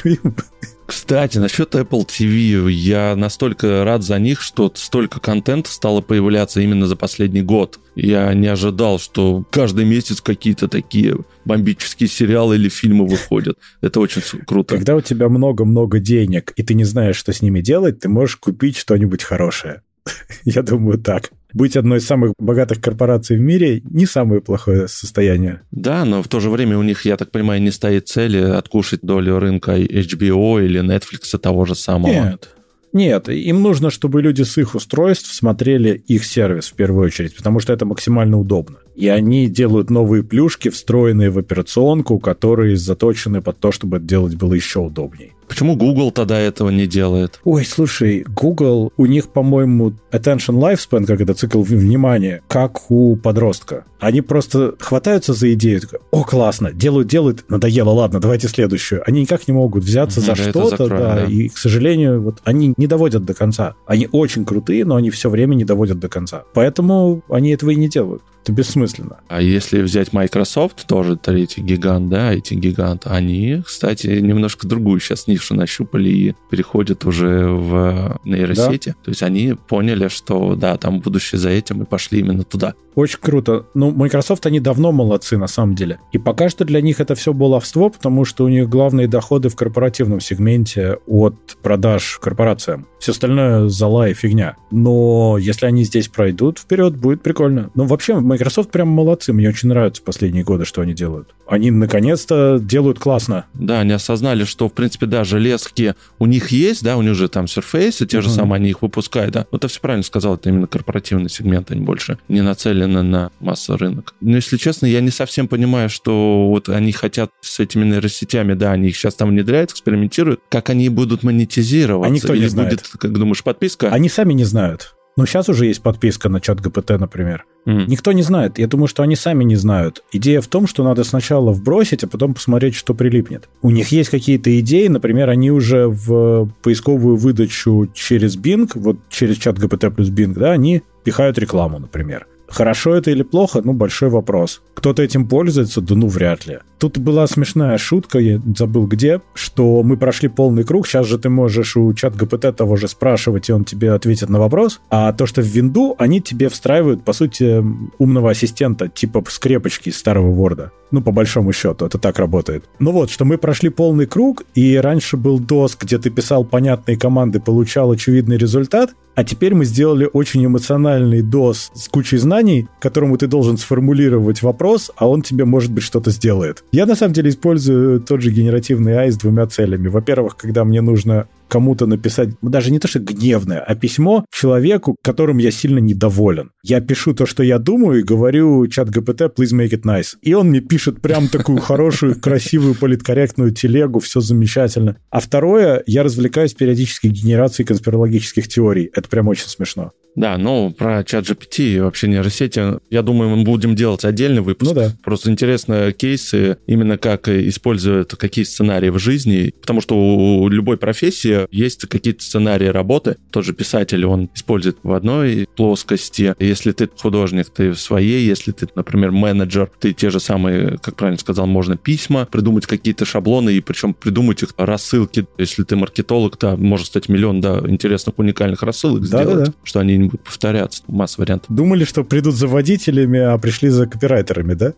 Кстати, 0.87 1.39
насчет 1.39 1.75
Apple 1.75 2.07
TV, 2.07 2.71
я 2.71 3.17
настолько 3.17 3.85
рад 3.85 4.03
за 4.03 4.19
них, 4.19 4.43
что 4.43 4.71
столько 4.75 5.19
контента 5.19 5.71
стало 5.71 6.03
появляться 6.03 6.61
именно 6.61 6.87
за 6.87 6.95
последний 6.95 7.43
год. 7.43 7.81
Я 7.95 8.33
не 8.35 8.49
ожидал, 8.49 8.99
что 8.99 9.45
каждый 9.51 9.87
месяц 9.87 10.21
какие-то 10.21 10.69
такие 10.69 11.17
бомбические 11.45 12.09
сериалы 12.09 12.57
или 12.57 12.69
фильмы 12.69 13.07
выходят. 13.07 13.59
Это 13.81 14.01
очень 14.01 14.23
круто. 14.47 14.77
Когда 14.77 14.95
у 14.95 15.01
тебя 15.01 15.29
много-много 15.29 16.01
денег, 16.01 16.53
и 16.57 16.63
ты 16.63 16.75
не 16.75 16.85
знаешь, 16.85 17.17
что 17.17 17.33
с 17.33 17.41
ними 17.41 17.61
делать, 17.61 18.01
ты 18.01 18.09
можешь 18.09 18.37
купить 18.37 18.77
что-нибудь 18.77 19.23
хорошее. 19.23 19.83
Я 20.45 20.63
думаю, 20.63 20.99
так 20.99 21.31
быть 21.55 21.77
одной 21.77 21.99
из 21.99 22.07
самых 22.07 22.35
богатых 22.39 22.81
корпораций 22.81 23.37
в 23.37 23.41
мире 23.41 23.81
не 23.85 24.07
самое 24.07 24.41
плохое 24.41 24.89
состояние. 24.89 25.63
Да, 25.71 26.05
но 26.05 26.23
в 26.23 26.29
то 26.29 26.41
же 26.41 26.51
время 26.51 26.77
у 26.77 26.83
них, 26.83 27.05
я 27.05 27.17
так 27.17 27.31
понимаю, 27.31 27.63
не 27.63 27.71
стоит 27.71 28.09
цели 28.09 28.39
откушать 28.39 29.01
долю 29.03 29.39
рынка 29.39 29.79
HBO 29.79 30.65
или 30.65 30.83
Netflix 30.83 31.39
того 31.39 31.65
же 31.65 31.75
самого. 31.75 32.13
Нет. 32.13 32.51
Нет, 32.95 33.29
им 33.29 33.61
нужно, 33.61 33.91
чтобы 33.91 34.23
люди 34.23 34.43
с 34.43 34.57
их 34.57 34.77
устройств 34.77 35.35
смотрели 35.35 36.01
их 36.07 36.25
сервис 36.25 36.69
в 36.69 36.75
первую 36.75 37.07
очередь, 37.07 37.35
потому 37.35 37.59
что 37.59 37.73
это 37.73 37.85
максимально 37.85 38.39
удобно. 38.39 38.77
И 38.95 39.09
они 39.09 39.49
делают 39.49 39.91
новые 39.91 40.23
плюшки, 40.23 40.69
встроенные 40.69 41.31
в 41.31 41.39
операционку, 41.39 42.21
которые 42.21 42.77
заточены 42.77 43.43
под 43.43 43.59
то, 43.59 43.73
чтобы 43.73 43.97
это 43.97 44.07
делать 44.07 44.37
было 44.37 44.55
еще 44.55 44.79
удобнее. 44.79 45.33
Почему 45.49 45.77
Google 45.77 46.11
тогда 46.11 46.39
этого 46.39 46.71
не 46.71 46.87
делает? 46.87 47.41
Ой, 47.45 47.65
слушай, 47.65 48.25
Google, 48.27 48.93
у 48.97 49.07
них, 49.07 49.29
по-моему, 49.29 49.95
attention 50.13 50.59
lifespan, 50.59 51.05
как 51.05 51.21
это 51.21 51.35
цикл 51.35 51.63
внимания, 51.63 52.43
как 52.49 52.91
у 52.91 53.17
подростка. 53.17 53.85
Они 54.01 54.21
просто 54.21 54.75
хватаются 54.79 55.33
за 55.33 55.53
идею, 55.55 55.81
такой, 55.81 56.01
о, 56.11 56.25
классно, 56.25 56.73
делают, 56.73 57.09
делают, 57.09 57.45
надоело, 57.49 57.91
ладно, 57.91 58.21
давайте 58.21 58.49
следующую. 58.49 59.03
Они 59.07 59.23
никак 59.23 59.49
не 59.49 59.55
могут 59.55 59.85
взяться 59.85 60.21
угу, 60.21 60.27
за 60.27 60.35
что-то, 60.35 60.89
да, 60.89 61.15
да, 61.15 61.25
и, 61.25 61.49
к 61.49 61.57
сожалению, 61.57 62.21
вот 62.21 62.41
они 62.45 62.75
не 62.77 62.87
доводят 62.87 63.25
до 63.25 63.35
конца. 63.35 63.75
Они 63.87 64.09
очень 64.13 64.45
крутые, 64.45 64.85
но 64.85 64.97
они 64.97 65.11
все 65.11 65.31
время 65.31 65.55
не 65.55 65.65
доводят 65.65 65.99
до 65.99 66.09
конца. 66.09 66.45
Поэтому 66.53 67.23
они 67.29 67.51
этого 67.51 67.71
и 67.71 67.77
не 67.77 67.89
делают. 67.89 68.23
Это 68.45 68.53
бессмысленно. 68.53 69.21
А 69.29 69.41
если 69.41 69.81
взять 69.81 70.13
Microsoft, 70.13 70.87
тоже 70.87 71.17
третий 71.17 71.63
гигант, 71.63 72.11
да, 72.11 72.35
эти 72.35 72.53
гиганты, 72.53 73.09
они, 73.09 73.63
кстати, 73.65 74.07
немножко 74.07 74.69
другую 74.69 75.01
сейчас 75.01 75.27
нишу 75.27 75.55
нащупали 75.55 76.11
и 76.11 76.35
переходят 76.51 77.07
уже 77.07 77.47
в 77.47 78.21
нейросети. 78.27 78.91
Да. 78.91 78.97
То 79.03 79.11
есть 79.11 79.23
они 79.23 79.55
поняли, 79.55 80.09
что 80.09 80.57
да, 80.57 80.77
там 80.77 81.01
будущее 81.01 81.39
за 81.39 81.49
этим 81.49 81.85
и 81.85 81.87
пошли 81.87 82.21
именно 82.21 82.45
туда. 82.45 82.75
Очень 82.95 83.19
круто. 83.21 83.67
Ну, 83.75 83.91
Microsoft, 83.91 84.47
они 84.47 84.61
давно 84.61 84.93
молодцы, 84.93 85.37
на 85.37 85.49
самом 85.49 85.75
деле. 85.75 85.99
И 86.13 86.19
пока 86.19 86.49
что 86.49 86.65
для 86.65 86.81
них 86.81 87.01
это 87.01 87.15
все 87.15 87.33
баловство, 87.33 87.89
потому 87.89 88.25
что 88.25 88.45
у 88.45 88.49
них 88.49 88.69
главные 88.69 89.09
доходы 89.09 89.49
в 89.49 89.57
корпоративном 89.57 90.21
сегменте 90.21 90.99
от 91.07 91.57
продаж 91.63 92.19
корпорациям. 92.23 92.87
Все 93.01 93.13
остальное 93.13 93.69
зала 93.69 94.09
и 94.09 94.15
фигня. 94.15 94.57
Но 94.71 95.39
если 95.39 95.67
они 95.67 95.85
здесь 95.85 96.09
пройдут 96.09 96.59
вперед, 96.59 96.97
будет 96.97 97.23
прикольно. 97.23 97.71
Но 97.75 97.85
вообще, 97.85 98.21
Microsoft 98.35 98.71
прям 98.71 98.89
молодцы. 98.89 99.33
Мне 99.33 99.49
очень 99.49 99.69
нравятся 99.69 100.03
последние 100.03 100.45
годы, 100.45 100.65
что 100.65 100.81
они 100.83 100.93
делают. 100.93 101.35
Они 101.47 101.71
наконец-то 101.71 102.59
делают 102.61 102.99
классно. 102.99 103.47
Да, 103.55 103.81
они 103.81 103.93
осознали, 103.93 104.45
что, 104.45 104.69
в 104.69 104.73
принципе, 104.73 105.07
да, 105.07 105.25
железки 105.25 105.95
у 106.19 106.27
них 106.27 106.49
есть, 106.49 106.83
да, 106.83 106.97
у 106.97 107.03
них 107.03 107.15
же 107.15 107.29
там 107.29 107.45
Surface, 107.45 108.05
те 108.07 108.19
uh-huh. 108.19 108.23
же 108.23 108.31
самые, 108.31 108.57
они 108.57 108.71
их 108.71 108.83
выпускают, 108.83 109.33
да. 109.33 109.47
Вот 109.51 109.61
ты 109.61 109.69
все 109.69 109.81
правильно 109.81 110.03
сказал, 110.03 110.35
это 110.35 110.49
именно 110.49 110.67
корпоративный 110.67 111.31
сегмент, 111.31 111.71
они 111.71 111.83
больше 111.83 112.19
не 112.29 112.41
нацелены 112.41 113.03
на 113.03 113.31
массовый 113.41 113.79
рынок. 113.79 114.15
Но, 114.21 114.37
если 114.37 114.57
честно, 114.57 114.87
я 114.87 115.01
не 115.01 115.11
совсем 115.11 115.47
понимаю, 115.47 115.89
что 115.89 116.49
вот 116.49 116.69
они 116.69 116.93
хотят 116.93 117.31
с 117.41 117.61
этими 117.61 117.85
нейросетями, 117.85 118.55
да, 118.55 118.73
они 118.73 118.89
их 118.89 118.97
сейчас 118.97 119.15
там 119.15 119.31
внедряют, 119.31 119.71
экспериментируют, 119.71 120.41
как 120.49 120.71
они 120.71 120.89
будут 120.89 121.23
монетизироваться. 121.23 122.11
А 122.11 122.15
никто 122.15 122.35
не 122.35 122.41
Или 122.41 122.49
знает. 122.49 122.71
будет, 122.71 122.89
как 122.89 123.13
думаешь, 123.13 123.43
подписка? 123.45 123.91
Они 123.91 124.09
сами 124.09 124.33
не 124.33 124.45
знают. 124.45 124.95
Но 125.17 125.27
сейчас 125.27 125.49
уже 125.49 125.67
есть 125.67 125.83
подписка 125.83 126.29
на 126.29 126.41
чат 126.41 126.61
ГПТ, 126.61 126.91
например. 126.99 127.45
Mm. 127.67 127.87
Никто 127.87 128.13
не 128.13 128.23
знает. 128.23 128.59
Я 128.59 128.67
думаю, 128.67 128.89
что 128.89 129.03
они 129.03 129.17
сами 129.17 129.45
не 129.45 129.57
знают. 129.57 130.03
Идея 130.13 130.41
в 130.41 130.49
том, 130.49 130.67
что 130.67 130.85
надо 130.85 131.05
сначала 131.05 131.53
вбросить, 131.53 132.05
а 132.05 132.09
потом 132.09 132.35
посмотреть, 132.35 132.75
что 132.75 132.95
прилипнет. 132.95 133.49
У 133.63 133.71
них 133.71 133.89
есть 133.89 134.11
какие-то 134.11 134.59
идеи, 134.61 134.89
например, 134.89 135.31
они 135.31 135.51
уже 135.51 135.87
в 135.87 136.51
поисковую 136.63 137.17
выдачу 137.17 137.89
через 137.95 138.37
Bing, 138.37 138.71
вот 138.75 138.99
через 139.09 139.37
чат 139.37 139.59
ГПТ 139.59 139.95
плюс 139.95 140.11
Bing, 140.11 140.35
да, 140.35 140.53
они 140.53 140.83
пихают 141.05 141.39
рекламу, 141.39 141.79
например. 141.79 142.27
Хорошо 142.55 142.95
это 142.95 143.11
или 143.11 143.25
плохо? 143.25 143.63
Ну, 143.65 143.73
большой 143.73 144.11
вопрос. 144.11 144.63
Кто-то 144.75 145.03
этим 145.03 145.27
пользуется? 145.27 145.81
Да 145.81 145.97
ну, 145.97 146.07
вряд 146.07 146.47
ли. 146.47 146.59
Тут 146.79 146.99
была 146.99 147.27
смешная 147.27 147.79
шутка, 147.79 148.19
я 148.19 148.41
забыл 148.57 148.87
где, 148.87 149.21
что 149.35 149.83
мы 149.83 149.97
прошли 149.97 150.29
полный 150.29 150.65
круг, 150.65 150.87
сейчас 150.87 151.07
же 151.07 151.19
ты 151.19 151.31
можешь 151.31 151.77
у 151.77 151.93
чат 151.95 152.15
ГПТ 152.15 152.55
того 152.55 152.77
же 152.77 152.89
спрашивать, 152.89 153.49
и 153.49 153.53
он 153.53 153.65
тебе 153.65 153.93
ответит 153.93 154.29
на 154.29 154.39
вопрос, 154.39 154.81
а 154.91 155.13
то, 155.13 155.25
что 155.27 155.41
в 155.41 155.47
винду, 155.47 155.95
они 155.99 156.21
тебе 156.21 156.49
встраивают, 156.49 157.03
по 157.03 157.13
сути, 157.13 157.65
умного 157.99 158.31
ассистента, 158.31 158.89
типа 158.89 159.25
скрепочки 159.29 159.89
из 159.89 159.97
старого 159.97 160.31
Word. 160.35 160.71
Ну, 160.95 161.03
по 161.03 161.11
большому 161.11 161.53
счету, 161.53 161.87
это 161.87 161.99
так 161.99 162.21
работает. 162.21 162.67
Ну 162.79 162.93
вот, 162.93 163.11
что 163.11 163.25
мы 163.25 163.37
прошли 163.37 163.69
полный 163.69 164.07
круг, 164.07 164.45
и 164.55 164.77
раньше 164.77 165.17
был 165.17 165.41
DOS, 165.41 165.77
где 165.81 165.99
ты 165.99 166.09
писал 166.09 166.45
понятные 166.45 166.97
команды, 166.97 167.41
получал 167.41 167.91
очевидный 167.91 168.37
результат, 168.37 168.95
а 169.17 169.25
теперь 169.25 169.55
мы 169.55 169.65
сделали 169.65 170.09
очень 170.13 170.47
эмоциональный 170.47 171.21
DOS 171.21 171.71
с 171.75 171.89
кучей 171.89 172.19
знаний, 172.19 172.69
которому 172.81 173.19
ты 173.19 173.27
должен 173.27 173.59
сформулировать 173.59 174.43
вопрос, 174.43 174.93
а 174.97 175.09
он 175.09 175.23
тебе, 175.23 175.45
может 175.45 175.73
быть, 175.73 175.83
что-то 175.83 176.13
сделает. 176.13 176.63
Я, 176.71 176.87
на 176.87 176.95
самом 176.95 177.13
деле, 177.13 177.31
использую 177.31 178.01
тот 178.01 178.23
же 178.23 178.31
генеративный 178.31 178.93
AI 178.93 179.11
с 179.11 179.17
двумя 179.17 179.49
целями. 179.49 179.89
Во-первых, 179.89 180.37
когда 180.37 180.65
мне 180.65 180.81
нужно 180.81 181.27
кому-то 181.49 181.87
написать, 181.87 182.31
даже 182.43 182.71
не 182.71 182.79
то, 182.79 182.89
что 182.89 183.01
гневное, 183.01 183.61
а 183.61 183.75
письмо 183.75 184.25
человеку, 184.33 184.97
которым 185.03 185.39
я 185.39 185.51
сильно 185.51 185.79
недоволен. 185.79 186.51
Я 186.63 186.81
пишу 186.81 187.15
то, 187.15 187.27
что 187.27 187.43
я 187.43 187.59
думаю, 187.59 188.01
и 188.01 188.05
говорю 188.05 188.67
чат 188.67 188.91
ГПТ, 188.91 189.23
please 189.37 189.55
make 189.55 189.71
it 189.71 189.83
nice. 189.83 190.17
И 190.23 190.35
он 190.35 190.49
мне 190.49 190.61
пишет 190.61 191.01
прям 191.01 191.29
такую 191.29 191.59
хорошую, 191.59 192.21
красивую, 192.21 192.75
политкорректную 192.75 193.53
телегу, 193.53 194.01
все 194.01 194.21
замечательно. 194.21 194.97
А 195.11 195.21
второе, 195.21 195.83
я 195.87 196.03
развлекаюсь 196.03 196.55
периодически 196.55 197.09
генерацией 197.09 197.67
конспирологических 197.67 198.49
теорий. 198.49 198.91
Это 198.95 199.09
прям 199.09 199.29
очень 199.29 199.49
смешно. 199.49 199.93
Да, 200.17 200.39
ну, 200.39 200.71
про 200.71 201.03
чат 201.05 201.25
GPT 201.25 201.75
и 201.75 201.81
вообще 201.81 202.09
нейросети, 202.09 202.79
я 202.91 203.03
думаю, 203.03 203.37
мы 203.37 203.45
будем 203.45 203.75
делать 203.75 204.05
отдельный 204.05 204.43
выпуск. 204.43 204.73
Ну 204.73 204.81
да. 204.81 204.93
Просто 205.03 205.31
интересно 205.31 205.93
кейсы, 205.93 206.59
именно 206.67 206.99
как 206.99 207.29
используют 207.29 208.15
какие 208.15 208.45
сценарии 208.45 208.91
в 208.91 208.99
жизни, 208.99 209.53
потому 209.61 209.81
что 209.81 209.97
у 209.97 210.49
любой 210.49 210.77
профессии 210.77 211.47
есть 211.51 211.87
какие-то 211.87 212.23
сценарии 212.23 212.67
работы. 212.67 213.17
Тот 213.31 213.45
же 213.45 213.53
писатель, 213.53 214.05
он 214.07 214.31
использует 214.35 214.79
в 214.83 214.93
одной 214.93 215.49
плоскости. 215.57 216.35
Если 216.39 216.73
ты 216.73 216.89
художник, 216.97 217.51
ты 217.51 217.71
в 217.73 217.81
своей. 217.81 218.25
Если 218.27 218.53
ты, 218.53 218.69
например, 218.75 219.11
менеджер, 219.11 219.71
ты 219.81 219.93
те 219.93 220.11
же 220.11 220.21
самые, 220.21 220.79
как 220.79 220.97
правильно 220.97 221.19
сказал, 221.19 221.47
можно 221.47 221.77
письма, 221.77 222.27
придумать 222.31 222.67
какие-то 222.67 223.05
шаблоны, 223.05 223.51
и 223.51 223.61
причем 223.61 223.95
придумать 223.95 224.43
их 224.43 224.55
рассылки. 224.57 225.27
Если 225.39 225.65
ты 225.65 225.77
маркетолог, 225.77 226.37
то 226.37 226.57
может 226.57 226.87
стать 226.87 227.09
миллион, 227.09 227.41
да, 227.41 227.61
интересных, 227.67 228.19
уникальных 228.19 228.63
рассылок 228.63 229.03
да, 229.03 229.07
сделать, 229.07 229.45
да, 229.45 229.47
да. 229.47 229.53
что 229.65 229.81
они 229.81 230.04
не 230.05 230.11
будут 230.11 230.25
повторяться. 230.25 230.83
Масса 230.87 231.21
вариантов. 231.21 231.55
Думали, 231.55 231.85
что 231.85 232.05
придут 232.05 232.35
за 232.35 232.49
водителями, 232.49 233.19
а 233.19 233.37
пришли 233.39 233.69
за 233.69 233.87
копирайтерами, 233.87 234.55
да? 234.55 234.75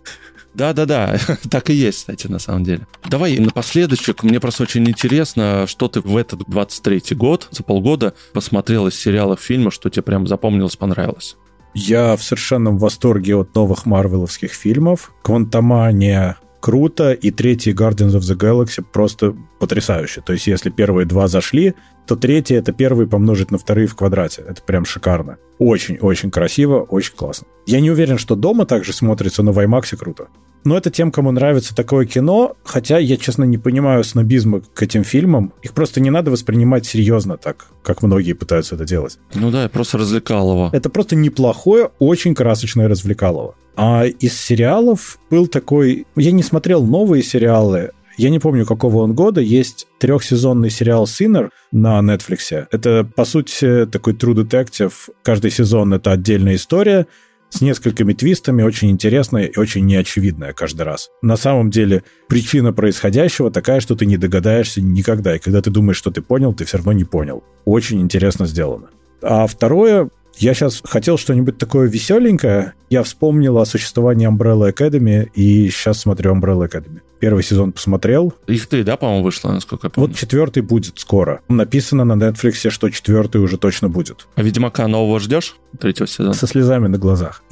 Да-да-да, 0.55 1.19
так 1.51 1.69
и 1.69 1.75
есть, 1.75 1.99
кстати, 1.99 2.29
на 2.29 2.39
самом 2.39 2.65
деле. 2.65 2.87
Давай 3.09 3.39
напоследочек, 3.39 4.23
мне 4.23 4.41
просто 4.41 4.63
очень 4.63 4.89
интересно, 4.89 5.67
что 5.67 5.89
ты 5.89 6.01
в 6.01 6.17
этот 6.17 6.41
23-й 6.43 7.15
год, 7.15 7.49
за 7.51 7.63
полгода, 7.63 8.15
посмотрел 8.33 8.87
из 8.87 8.95
сериалов, 8.95 9.41
фильмов, 9.41 9.75
что 9.75 9.91
тебе 9.91 10.03
прям 10.03 10.27
запомнилось, 10.27 10.77
понравилось. 10.77 11.37
Я 11.75 12.17
в 12.17 12.23
совершенном 12.23 12.79
восторге 12.79 13.37
от 13.37 13.55
новых 13.55 13.85
марвеловских 13.85 14.53
фильмов. 14.53 15.13
Квантомания 15.23 16.39
круто, 16.61 17.13
и 17.13 17.31
третий 17.31 17.73
Guardians 17.73 18.17
of 18.17 18.21
the 18.21 18.37
Galaxy 18.37 18.83
просто 18.83 19.37
потрясающе. 19.61 20.23
То 20.23 20.33
есть, 20.33 20.47
если 20.47 20.71
первые 20.71 21.07
два 21.07 21.29
зашли, 21.29 21.75
то 22.07 22.17
третий— 22.17 22.55
это 22.57 22.73
первый 22.73 23.07
помножить 23.07 23.51
на 23.51 23.59
вторые 23.59 23.87
в 23.87 23.97
квадрате. 23.97 24.45
Это 24.47 24.63
прям 24.63 24.85
шикарно. 24.85 25.39
Очень-очень 25.59 26.31
красиво, 26.31 26.83
очень 26.83 27.15
классно. 27.15 27.47
Я 27.67 27.81
не 27.81 27.91
уверен, 27.91 28.19
что 28.19 28.37
дома 28.37 28.67
также 28.67 28.93
смотрится, 28.93 29.43
но 29.43 29.53
в 29.53 29.59
IMAX 29.59 29.97
круто. 29.97 30.29
Но 30.65 30.77
это 30.77 30.91
тем, 30.91 31.13
кому 31.13 31.31
нравится 31.31 31.77
такое 31.77 32.07
кино, 32.07 32.57
хотя 32.65 32.99
я, 32.99 33.17
честно, 33.17 33.45
не 33.45 33.57
понимаю 33.57 34.03
снобизма 34.03 34.63
к 34.75 34.83
этим 34.83 35.05
фильмам. 35.05 35.53
Их 35.63 35.73
просто 35.73 36.01
не 36.01 36.11
надо 36.11 36.33
воспринимать 36.33 36.85
серьезно 36.85 37.37
так, 37.37 37.67
как 37.85 38.03
многие 38.03 38.33
пытаются 38.33 38.75
это 38.75 38.85
делать. 38.85 39.19
Ну 39.35 39.53
да, 39.53 39.69
просто 39.69 39.99
развлекалово. 39.99 40.71
Это 40.73 40.91
просто 40.91 41.15
неплохое, 41.15 41.91
очень 42.01 42.35
красочное 42.35 42.89
развлекалово. 42.89 43.55
А 43.77 44.07
из 44.07 44.37
сериалов 44.41 45.19
был 45.31 45.47
такой... 45.47 46.07
Я 46.17 46.33
не 46.33 46.43
смотрел 46.43 46.85
новые 46.85 47.23
сериалы, 47.23 47.93
я 48.17 48.31
не 48.31 48.39
помню, 48.39 48.67
какого 48.67 48.99
он 48.99 49.15
года. 49.15 49.41
Есть 49.41 49.87
трехсезонный 49.99 50.71
сериал 50.71 51.05
Sinner 51.05 51.51
на 51.73 52.01
Netflix. 52.01 52.67
Это, 52.71 53.09
по 53.15 53.25
сути, 53.25 53.87
такой 53.87 54.15
True 54.15 54.35
Detective. 54.35 54.93
Каждый 55.23 55.51
сезон— 55.51 55.93
это 55.95 56.13
отдельная 56.13 56.57
история 56.57 57.07
с 57.49 57.61
несколькими 57.61 58.13
твистами, 58.13 58.63
очень 58.63 58.91
интересная 58.91 59.45
и 59.45 59.59
очень 59.59 59.87
неочевидная 59.87 60.53
каждый 60.53 60.83
раз. 60.83 61.11
На 61.23 61.37
самом 61.37 61.71
деле 61.71 62.03
причина 62.29 62.73
происходящего 62.73 63.51
такая, 63.51 63.81
что 63.81 63.95
ты 63.95 64.05
не 64.05 64.17
догадаешься 64.17 64.81
никогда, 64.81 65.37
и 65.37 65.39
когда 65.39 65.63
ты 65.63 65.71
думаешь, 65.71 65.97
что 65.97 66.11
ты 66.11 66.23
понял, 66.23 66.53
ты 66.55 66.65
все 66.65 66.79
равно 66.79 66.93
не 66.93 67.05
понял. 67.05 67.45
Очень 67.65 68.01
интересно 68.01 68.47
сделано. 68.47 68.89
А 69.23 69.47
второе, 69.47 70.11
я 70.39 70.55
сейчас 70.55 70.83
хотел 70.85 71.17
что-нибудь 71.17 71.57
такое 71.57 71.89
веселенькое. 71.89 72.75
Я 72.91 73.03
вспомнил 73.03 73.59
о 73.59 73.65
существовании 73.65 74.29
Umbrella 74.29 74.73
Academy, 74.73 75.31
и 75.35 75.71
сейчас 75.71 76.01
смотрю 76.01 76.35
Umbrella 76.35 76.69
Academy. 76.69 77.01
Первый 77.19 77.43
сезон 77.43 77.73
посмотрел. 77.73 78.35
Их 78.47 78.67
ты, 78.67 78.85
да, 78.85 78.97
по-моему, 78.97 79.25
вышло, 79.25 79.51
насколько 79.51 79.87
я 79.87 79.91
помню? 79.91 80.09
Вот 80.09 80.19
четвертый 80.19 80.63
будет 80.63 80.99
скоро. 80.99 81.41
Написано 81.49 82.05
на 82.05 82.13
Netflix, 82.13 82.69
что 82.71 82.91
четвертый 82.91 83.41
уже 83.41 83.57
точно 83.57 83.89
будет. 83.89 84.27
А 84.35 84.43
Ведьмака 84.43 84.87
нового 84.87 85.19
ждешь? 85.21 85.57
Третьего 85.81 86.07
сезона? 86.07 86.35
Со 86.35 86.47
слезами 86.47 86.89
на 86.89 86.99
глазах. 86.99 87.43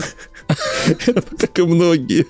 Как 1.39 1.59
и 1.59 1.63
многие. 1.63 2.27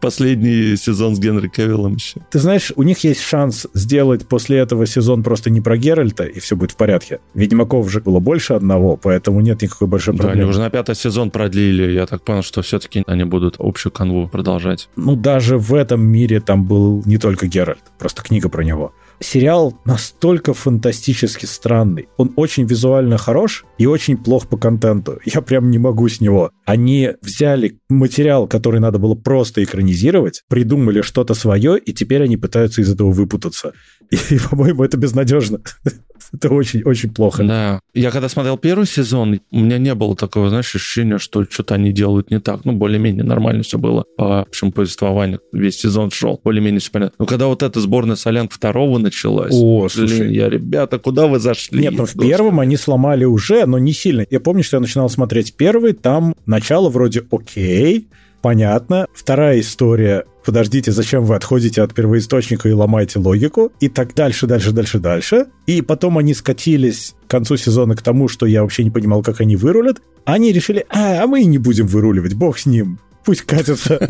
Последний 0.00 0.76
сезон 0.76 1.16
с 1.16 1.18
Генри 1.18 1.48
Кевиллом 1.48 1.94
еще. 1.94 2.20
Ты 2.30 2.38
знаешь, 2.38 2.72
у 2.76 2.82
них 2.82 3.04
есть 3.04 3.20
шанс 3.20 3.66
сделать 3.74 4.26
после 4.26 4.58
этого 4.58 4.86
сезон 4.86 5.22
просто 5.22 5.50
не 5.50 5.60
про 5.60 5.76
Геральта, 5.76 6.24
и 6.24 6.40
все 6.40 6.56
будет 6.56 6.72
в 6.72 6.76
порядке. 6.76 7.20
Ведьмаков 7.34 7.90
же 7.90 8.00
было 8.00 8.20
больше 8.20 8.54
одного, 8.54 8.96
поэтому 8.96 9.40
нет 9.40 9.62
никакой 9.62 9.88
большой 9.88 10.14
проблемы. 10.14 10.34
Да, 10.34 10.40
они 10.40 10.50
уже 10.50 10.60
на 10.60 10.70
пятый 10.70 10.94
сезон 10.94 11.30
продлили. 11.30 11.92
Я 11.92 12.06
так 12.06 12.22
понял, 12.22 12.42
что 12.42 12.62
все-таки 12.62 13.02
они 13.06 13.24
будут 13.24 13.56
общую 13.58 13.92
канву 13.92 14.28
продолжать. 14.28 14.88
Ну, 14.96 15.16
даже 15.16 15.58
в 15.58 15.74
этом 15.74 16.02
мире 16.04 16.40
там 16.40 16.64
был 16.64 17.02
не 17.06 17.18
только 17.18 17.46
Геральт, 17.46 17.82
просто 17.98 18.22
книга 18.22 18.48
про 18.48 18.62
него 18.62 18.92
сериал 19.20 19.78
настолько 19.84 20.54
фантастически 20.54 21.46
странный. 21.46 22.08
Он 22.16 22.32
очень 22.36 22.64
визуально 22.64 23.18
хорош 23.18 23.64
и 23.78 23.86
очень 23.86 24.16
плох 24.16 24.48
по 24.48 24.56
контенту. 24.56 25.18
Я 25.24 25.40
прям 25.40 25.70
не 25.70 25.78
могу 25.78 26.08
с 26.08 26.20
него. 26.20 26.50
Они 26.64 27.10
взяли 27.22 27.78
материал, 27.88 28.46
который 28.46 28.80
надо 28.80 28.98
было 28.98 29.14
просто 29.14 29.62
экранизировать, 29.62 30.42
придумали 30.48 31.00
что-то 31.02 31.34
свое, 31.34 31.78
и 31.78 31.92
теперь 31.92 32.22
они 32.22 32.36
пытаются 32.36 32.80
из 32.80 32.92
этого 32.92 33.10
выпутаться. 33.10 33.72
И, 34.10 34.38
по-моему, 34.50 34.84
это 34.84 34.96
безнадежно. 34.96 35.60
Это 36.32 36.48
очень-очень 36.48 37.12
плохо. 37.12 37.44
Да. 37.44 37.80
Я 37.92 38.10
когда 38.10 38.28
смотрел 38.28 38.56
первый 38.56 38.86
сезон, 38.86 39.40
у 39.50 39.60
меня 39.60 39.78
не 39.78 39.94
было 39.94 40.16
такого, 40.16 40.48
знаешь, 40.48 40.74
ощущения, 40.74 41.18
что 41.18 41.44
что-то 41.44 41.74
они 41.74 41.92
делают 41.92 42.30
не 42.30 42.40
так. 42.40 42.64
Ну, 42.64 42.72
более-менее 42.72 43.24
нормально 43.24 43.62
все 43.62 43.78
было. 43.78 44.04
По 44.16 44.40
общему 44.40 44.72
повествованию 44.72 45.40
весь 45.52 45.78
сезон 45.78 46.10
шел. 46.10 46.40
Более-менее 46.42 46.80
все 46.80 46.90
понятно. 46.90 47.14
Но 47.18 47.26
когда 47.26 47.46
вот 47.46 47.62
эта 47.62 47.78
сборная 47.80 48.16
солянка 48.16 48.54
второго 48.54 48.98
началась, 48.98 49.52
О, 49.52 49.88
слушай. 49.88 50.20
Блин, 50.20 50.30
я, 50.32 50.48
ребята, 50.48 50.98
куда 50.98 51.26
вы 51.26 51.38
зашли? 51.38 51.80
Нет, 51.80 51.94
ну 51.96 52.06
в 52.06 52.14
первом 52.14 52.58
они 52.58 52.76
сломали 52.76 53.24
уже, 53.24 53.66
но 53.66 53.78
не 53.78 53.92
сильно. 53.92 54.26
Я 54.28 54.40
помню, 54.40 54.64
что 54.64 54.78
я 54.78 54.80
начинал 54.80 55.08
смотреть 55.08 55.54
первый, 55.54 55.92
там 55.92 56.34
начало 56.46 56.88
вроде 56.88 57.22
окей, 57.30 58.08
понятно. 58.44 59.06
Вторая 59.14 59.58
история 59.60 60.26
подождите, 60.44 60.92
зачем 60.92 61.24
вы 61.24 61.34
отходите 61.34 61.80
от 61.80 61.94
первоисточника 61.94 62.68
и 62.68 62.72
ломаете 62.72 63.18
логику? 63.18 63.72
И 63.80 63.88
так 63.88 64.12
дальше, 64.12 64.46
дальше, 64.46 64.72
дальше, 64.72 64.98
дальше. 64.98 65.46
И 65.66 65.80
потом 65.80 66.18
они 66.18 66.34
скатились 66.34 67.14
к 67.26 67.30
концу 67.30 67.56
сезона 67.56 67.96
к 67.96 68.02
тому, 68.02 68.28
что 68.28 68.44
я 68.44 68.60
вообще 68.60 68.84
не 68.84 68.90
понимал, 68.90 69.22
как 69.22 69.40
они 69.40 69.56
вырулят. 69.56 70.02
Они 70.26 70.52
решили, 70.52 70.84
а, 70.90 71.22
а 71.22 71.26
мы 71.26 71.40
и 71.40 71.46
не 71.46 71.56
будем 71.56 71.86
выруливать, 71.86 72.34
бог 72.34 72.58
с 72.58 72.66
ним 72.66 72.98
пусть 73.24 73.42
катятся. 73.42 73.98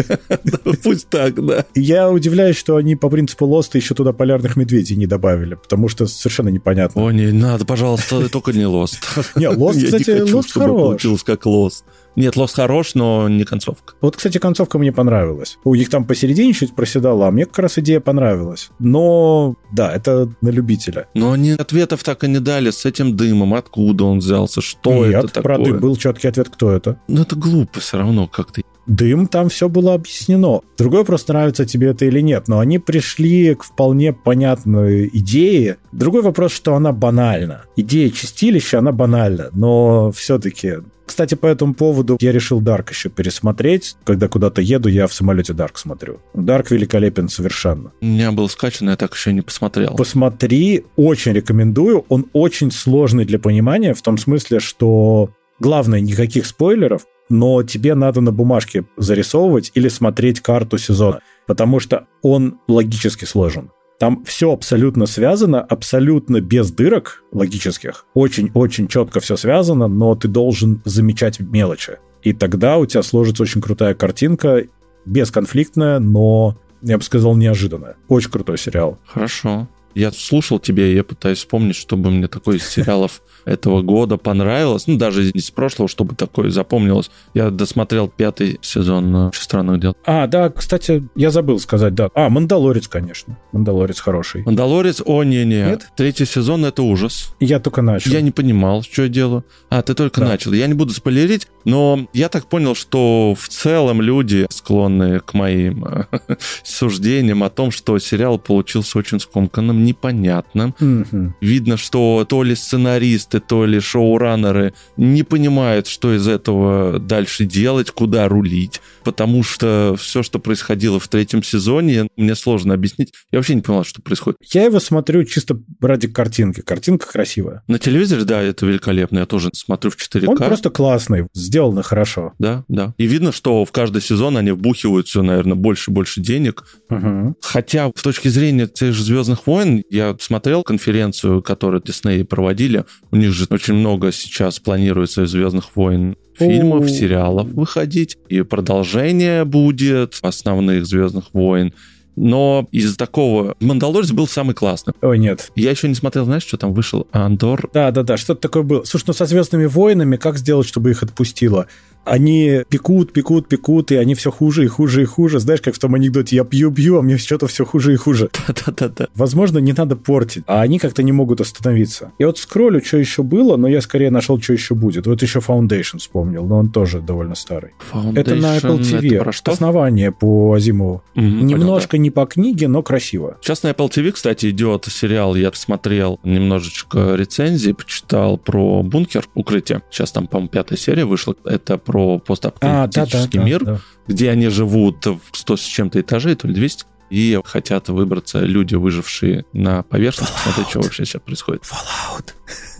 Пусть 0.82 1.08
так, 1.08 1.44
да. 1.44 1.64
Я 1.74 2.10
удивляюсь, 2.10 2.56
что 2.56 2.76
они 2.76 2.96
по 2.96 3.08
принципу 3.08 3.46
Лоста 3.46 3.78
еще 3.78 3.94
туда 3.94 4.12
полярных 4.12 4.56
медведей 4.56 4.96
не 4.96 5.06
добавили, 5.06 5.54
потому 5.54 5.88
что 5.88 6.06
совершенно 6.06 6.48
непонятно. 6.48 7.02
О, 7.02 7.10
не 7.10 7.32
надо, 7.32 7.64
пожалуйста, 7.64 8.28
только 8.28 8.52
не 8.52 8.66
Лост. 8.66 8.98
Не, 9.36 9.48
Лост, 9.48 9.82
кстати, 9.82 10.30
Лост 10.32 10.52
хорош. 10.52 10.80
получилось 10.80 11.22
как 11.22 11.46
Лост. 11.46 11.84
Нет, 12.16 12.36
Лост 12.36 12.54
хорош, 12.54 12.94
но 12.94 13.28
не 13.28 13.44
концовка. 13.44 13.94
Вот, 14.00 14.16
кстати, 14.16 14.38
концовка 14.38 14.78
мне 14.78 14.92
понравилась. 14.92 15.58
У 15.64 15.74
них 15.74 15.90
там 15.90 16.04
посередине 16.04 16.52
чуть 16.52 16.74
проседала, 16.74 17.28
а 17.28 17.30
мне 17.30 17.44
как 17.44 17.58
раз 17.58 17.78
идея 17.78 18.00
понравилась. 18.00 18.70
Но, 18.78 19.56
да, 19.72 19.92
это 19.92 20.30
на 20.40 20.50
любителя. 20.50 21.08
Но 21.14 21.32
они 21.32 21.52
ответов 21.52 22.04
так 22.04 22.22
и 22.24 22.28
не 22.28 22.38
дали 22.38 22.70
с 22.70 22.84
этим 22.84 23.16
дымом. 23.16 23.54
Откуда 23.54 24.04
он 24.04 24.18
взялся? 24.18 24.60
Что 24.60 25.06
Нет, 25.06 25.24
это 25.24 25.28
такое? 25.28 25.42
про 25.42 25.64
дым 25.64 25.80
был 25.80 25.96
четкий 25.96 26.28
ответ, 26.28 26.50
кто 26.50 26.70
это. 26.70 27.00
Ну, 27.08 27.22
это 27.22 27.34
глупо 27.34 27.80
все 27.80 27.98
равно 27.98 28.28
как-то 28.28 28.62
дым, 28.86 29.26
там 29.26 29.48
все 29.48 29.68
было 29.68 29.94
объяснено. 29.94 30.60
Другой 30.78 31.04
просто 31.04 31.32
нравится 31.32 31.64
тебе 31.64 31.88
это 31.88 32.04
или 32.04 32.20
нет, 32.20 32.48
но 32.48 32.58
они 32.58 32.78
пришли 32.78 33.54
к 33.54 33.64
вполне 33.64 34.12
понятной 34.12 35.08
идее. 35.12 35.78
Другой 35.92 36.22
вопрос, 36.22 36.52
что 36.52 36.74
она 36.74 36.92
банальна. 36.92 37.62
Идея 37.76 38.10
чистилища, 38.10 38.78
она 38.78 38.92
банальна, 38.92 39.50
но 39.52 40.12
все-таки 40.12 40.78
кстати, 41.06 41.34
по 41.34 41.46
этому 41.46 41.74
поводу 41.74 42.16
я 42.20 42.32
решил 42.32 42.60
Дарк 42.60 42.90
еще 42.90 43.10
пересмотреть. 43.10 43.94
Когда 44.04 44.26
куда-то 44.26 44.62
еду, 44.62 44.88
я 44.88 45.06
в 45.06 45.12
самолете 45.12 45.52
Дарк 45.52 45.76
смотрю. 45.76 46.20
Дарк 46.32 46.70
великолепен 46.70 47.28
совершенно. 47.28 47.92
У 48.00 48.06
меня 48.06 48.32
был 48.32 48.48
скачан, 48.48 48.88
я 48.88 48.96
так 48.96 49.14
еще 49.14 49.32
не 49.34 49.42
посмотрел. 49.42 49.94
Посмотри, 49.96 50.86
очень 50.96 51.32
рекомендую. 51.32 52.06
Он 52.08 52.26
очень 52.32 52.70
сложный 52.70 53.26
для 53.26 53.38
понимания, 53.38 53.92
в 53.92 54.00
том 54.00 54.16
смысле, 54.16 54.60
что 54.60 55.30
Главное, 55.60 56.00
никаких 56.00 56.46
спойлеров, 56.46 57.06
но 57.28 57.62
тебе 57.62 57.94
надо 57.94 58.20
на 58.20 58.32
бумажке 58.32 58.84
зарисовывать 58.96 59.70
или 59.74 59.88
смотреть 59.88 60.40
карту 60.40 60.78
сезона, 60.78 61.20
потому 61.46 61.80
что 61.80 62.06
он 62.22 62.58
логически 62.68 63.24
сложен. 63.24 63.70
Там 63.98 64.24
все 64.24 64.52
абсолютно 64.52 65.06
связано, 65.06 65.60
абсолютно 65.60 66.40
без 66.40 66.70
дырок 66.70 67.22
логических. 67.32 68.06
Очень-очень 68.14 68.88
четко 68.88 69.20
все 69.20 69.36
связано, 69.36 69.86
но 69.86 70.14
ты 70.16 70.28
должен 70.28 70.82
замечать 70.84 71.38
мелочи. 71.40 71.98
И 72.22 72.32
тогда 72.32 72.78
у 72.78 72.86
тебя 72.86 73.02
сложится 73.02 73.42
очень 73.44 73.60
крутая 73.60 73.94
картинка, 73.94 74.64
бесконфликтная, 75.06 76.00
но, 76.00 76.56
я 76.82 76.98
бы 76.98 77.04
сказал, 77.04 77.36
неожиданная. 77.36 77.96
Очень 78.08 78.30
крутой 78.30 78.58
сериал. 78.58 78.98
Хорошо. 79.06 79.68
Я 79.94 80.10
слушал 80.12 80.58
тебя, 80.58 80.86
и 80.86 80.94
я 80.94 81.04
пытаюсь 81.04 81.38
вспомнить, 81.38 81.76
чтобы 81.76 82.10
мне 82.10 82.28
такой 82.28 82.56
из 82.56 82.68
сериалов 82.68 83.22
этого 83.44 83.82
года 83.82 84.16
понравилось. 84.16 84.86
Ну, 84.86 84.96
даже 84.96 85.30
из 85.30 85.50
прошлого, 85.50 85.88
чтобы 85.88 86.14
такое 86.14 86.50
запомнилось. 86.50 87.10
Я 87.34 87.50
досмотрел 87.50 88.08
пятый 88.08 88.58
сезон 88.62 89.14
«Очень 89.14 89.42
странных 89.42 89.80
дел». 89.80 89.96
А, 90.04 90.26
да, 90.26 90.50
кстати, 90.50 91.04
я 91.14 91.30
забыл 91.30 91.58
сказать, 91.58 91.94
да. 91.94 92.10
А, 92.14 92.28
«Мандалорец», 92.28 92.88
конечно. 92.88 93.38
«Мандалорец» 93.52 94.00
хороший. 94.00 94.42
«Мандалорец», 94.44 95.02
о, 95.04 95.22
не-не. 95.22 95.64
Нет? 95.64 95.88
Третий 95.96 96.26
сезон— 96.26 96.64
это 96.66 96.82
ужас. 96.82 97.34
Я 97.40 97.60
только 97.60 97.82
начал. 97.82 98.10
Я 98.10 98.20
не 98.20 98.30
понимал, 98.30 98.82
что 98.82 99.02
я 99.02 99.08
делаю. 99.08 99.44
А, 99.68 99.82
ты 99.82 99.94
только 99.94 100.20
да. 100.20 100.28
начал. 100.28 100.52
Я 100.52 100.66
не 100.66 100.74
буду 100.74 100.92
спойлерить, 100.92 101.48
но 101.64 102.08
я 102.12 102.28
так 102.28 102.46
понял, 102.46 102.74
что 102.74 103.36
в 103.38 103.48
целом 103.48 104.00
люди 104.00 104.46
склонны 104.50 105.20
к 105.20 105.34
моим 105.34 105.86
суждениям 106.64 107.42
о 107.42 107.50
том, 107.50 107.70
что 107.70 107.98
сериал 107.98 108.38
получился 108.38 108.98
очень 108.98 109.20
скомканным, 109.20 109.83
непонятным. 109.84 110.74
Угу. 110.80 111.34
Видно, 111.40 111.76
что 111.76 112.26
то 112.28 112.42
ли 112.42 112.54
сценаристы, 112.54 113.40
то 113.40 113.66
ли 113.66 113.80
шоураннеры 113.80 114.74
не 114.96 115.22
понимают, 115.22 115.86
что 115.86 116.14
из 116.14 116.26
этого 116.26 116.98
дальше 116.98 117.44
делать, 117.44 117.90
куда 117.90 118.28
рулить, 118.28 118.80
потому 119.04 119.42
что 119.42 119.94
все, 119.98 120.22
что 120.22 120.38
происходило 120.38 120.98
в 120.98 121.08
третьем 121.08 121.42
сезоне, 121.42 122.08
мне 122.16 122.34
сложно 122.34 122.74
объяснить. 122.74 123.12
Я 123.30 123.38
вообще 123.38 123.54
не 123.54 123.60
понял, 123.60 123.84
что 123.84 124.02
происходит. 124.02 124.38
Я 124.52 124.64
его 124.64 124.80
смотрю 124.80 125.24
чисто 125.24 125.58
ради 125.80 126.08
картинки. 126.08 126.60
Картинка 126.60 127.06
красивая. 127.06 127.62
На 127.68 127.78
телевизоре, 127.78 128.24
да, 128.24 128.42
это 128.42 128.66
великолепно. 128.66 129.20
Я 129.20 129.26
тоже 129.26 129.50
смотрю 129.54 129.90
в 129.90 129.96
4К. 129.96 130.26
Он 130.28 130.36
просто 130.36 130.70
классный, 130.70 131.26
сделано 131.34 131.82
хорошо. 131.82 132.32
Да, 132.38 132.64
да. 132.68 132.94
И 132.98 133.06
видно, 133.06 133.32
что 133.32 133.64
в 133.64 133.72
каждый 133.72 134.02
сезон 134.02 134.36
они 134.36 134.50
вбухивают 134.50 135.06
все, 135.06 135.22
наверное, 135.22 135.54
больше 135.54 135.90
и 135.90 135.94
больше 135.94 136.20
денег. 136.20 136.64
Угу. 136.90 137.36
Хотя, 137.40 137.90
с 137.94 138.02
точки 138.02 138.28
зрения 138.28 138.66
тех 138.66 138.94
же 138.94 139.02
«Звездных 139.02 139.46
войн», 139.46 139.82
я 139.90 140.16
смотрел 140.20 140.62
конференцию, 140.62 141.42
которую 141.42 141.82
Дисней 141.82 142.24
проводили. 142.24 142.84
У 143.10 143.16
них 143.16 143.32
же 143.32 143.46
очень 143.50 143.74
много 143.74 144.12
сейчас 144.12 144.58
планируется 144.58 145.26
«Звездных 145.26 145.76
войн» 145.76 146.16
фильмов, 146.36 146.90
сериалов 146.90 147.48
выходить, 147.48 148.18
и 148.28 148.42
продолжение 148.42 149.44
будет 149.44 150.18
основных 150.22 150.86
«Звездных 150.86 151.26
войн». 151.32 151.72
Но 152.16 152.68
из 152.70 152.96
такого... 152.96 153.56
«Мандалорец» 153.60 154.12
был 154.12 154.28
самый 154.28 154.54
классный. 154.54 154.94
Ой, 155.02 155.18
нет. 155.18 155.50
Я 155.56 155.70
еще 155.70 155.88
не 155.88 155.96
смотрел, 155.96 156.24
знаешь, 156.24 156.44
что 156.44 156.56
там 156.56 156.72
вышел? 156.72 157.08
Андор. 157.10 157.68
Да-да-да, 157.72 158.16
что-то 158.16 158.40
такое 158.40 158.62
было. 158.62 158.84
Слушай, 158.84 159.06
ну 159.08 159.12
со 159.14 159.26
«Звездными 159.26 159.66
войнами» 159.66 160.16
как 160.16 160.38
сделать, 160.38 160.66
чтобы 160.68 160.90
их 160.90 161.02
отпустило? 161.02 161.66
Они 162.04 162.62
пекут, 162.68 163.12
пекут, 163.12 163.48
пекут, 163.48 163.92
и 163.92 163.96
они 163.96 164.14
все 164.14 164.30
хуже 164.30 164.64
и 164.64 164.66
хуже 164.66 165.02
и 165.02 165.04
хуже. 165.04 165.40
Знаешь, 165.40 165.60
как 165.60 165.74
в 165.74 165.78
том 165.78 165.94
анекдоте, 165.94 166.36
я 166.36 166.44
пью-пью, 166.44 166.98
а 166.98 167.02
мне 167.02 167.16
что-то 167.18 167.46
все 167.46 167.64
хуже 167.64 167.92
и 167.92 167.96
хуже. 167.96 168.30
Да-да-да. 168.66 169.08
Возможно, 169.14 169.58
не 169.58 169.72
надо 169.72 169.96
портить, 169.96 170.44
а 170.46 170.60
они 170.62 170.78
как-то 170.78 171.02
не 171.02 171.12
могут 171.12 171.40
остановиться. 171.40 172.12
Я 172.18 172.26
вот 172.26 172.38
скроллю, 172.38 172.84
что 172.84 172.98
еще 172.98 173.22
было, 173.22 173.56
но 173.56 173.68
я 173.68 173.80
скорее 173.80 174.10
нашел, 174.10 174.40
что 174.40 174.52
еще 174.52 174.74
будет. 174.74 175.06
Вот 175.06 175.22
еще 175.22 175.38
Foundation 175.40 175.98
вспомнил, 175.98 176.44
но 176.46 176.58
он 176.58 176.70
тоже 176.70 177.00
довольно 177.00 177.34
старый. 177.34 177.72
Foundation, 177.92 178.18
это 178.20 178.34
на 178.34 178.58
Apple 178.58 178.80
TV. 178.80 179.14
Это 179.14 179.24
про 179.24 179.32
что? 179.32 179.52
Основание 179.52 180.12
по 180.12 180.52
Азимову. 180.54 181.02
Угу, 181.14 181.22
Немножко 181.24 181.90
понял, 181.90 181.90
да. 181.92 181.98
не 181.98 182.10
по 182.10 182.26
книге, 182.26 182.68
но 182.68 182.82
красиво. 182.82 183.36
Сейчас 183.40 183.62
на 183.62 183.68
Apple 183.68 183.88
TV, 183.90 184.12
кстати, 184.12 184.50
идет 184.50 184.86
сериал. 184.90 185.34
Я 185.36 185.50
посмотрел 185.50 186.20
немножечко 186.24 187.14
рецензии, 187.14 187.72
почитал 187.72 188.36
про 188.38 188.82
бункер, 188.82 189.26
укрытие. 189.34 189.82
Сейчас 189.90 190.12
там, 190.12 190.26
по-моему, 190.26 190.48
пятая 190.48 190.78
серия 190.78 191.04
вышла. 191.04 191.34
Это 191.44 191.78
про 191.78 191.93
постапокалиптический 192.18 193.18
а, 193.18 193.18
да, 193.20 193.38
да, 193.38 193.44
мир, 193.44 193.64
да, 193.64 193.72
да. 193.74 193.80
где 194.06 194.30
они 194.30 194.48
живут 194.48 195.06
в 195.06 195.20
100 195.32 195.56
с 195.56 195.60
чем-то 195.62 196.00
этажей, 196.00 196.34
то 196.34 196.48
ли 196.48 196.54
200, 196.54 196.84
и 197.10 197.40
хотят 197.44 197.88
выбраться 197.88 198.40
люди, 198.40 198.74
выжившие 198.74 199.44
на 199.52 199.82
поверхность, 199.82 200.32
Fallout. 200.32 200.44
посмотреть, 200.44 200.68
что 200.70 200.80
вообще 200.80 201.04
сейчас 201.04 201.22
происходит. 201.22 201.62
Fallout. 201.62 202.32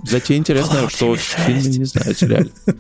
Затея 0.03 0.39
интересная, 0.39 0.89
что 0.89 1.15
в 1.15 1.19
фильме 1.21 1.79
не 1.79 1.85
знаю, 1.85 2.15
сериале. 2.15 2.51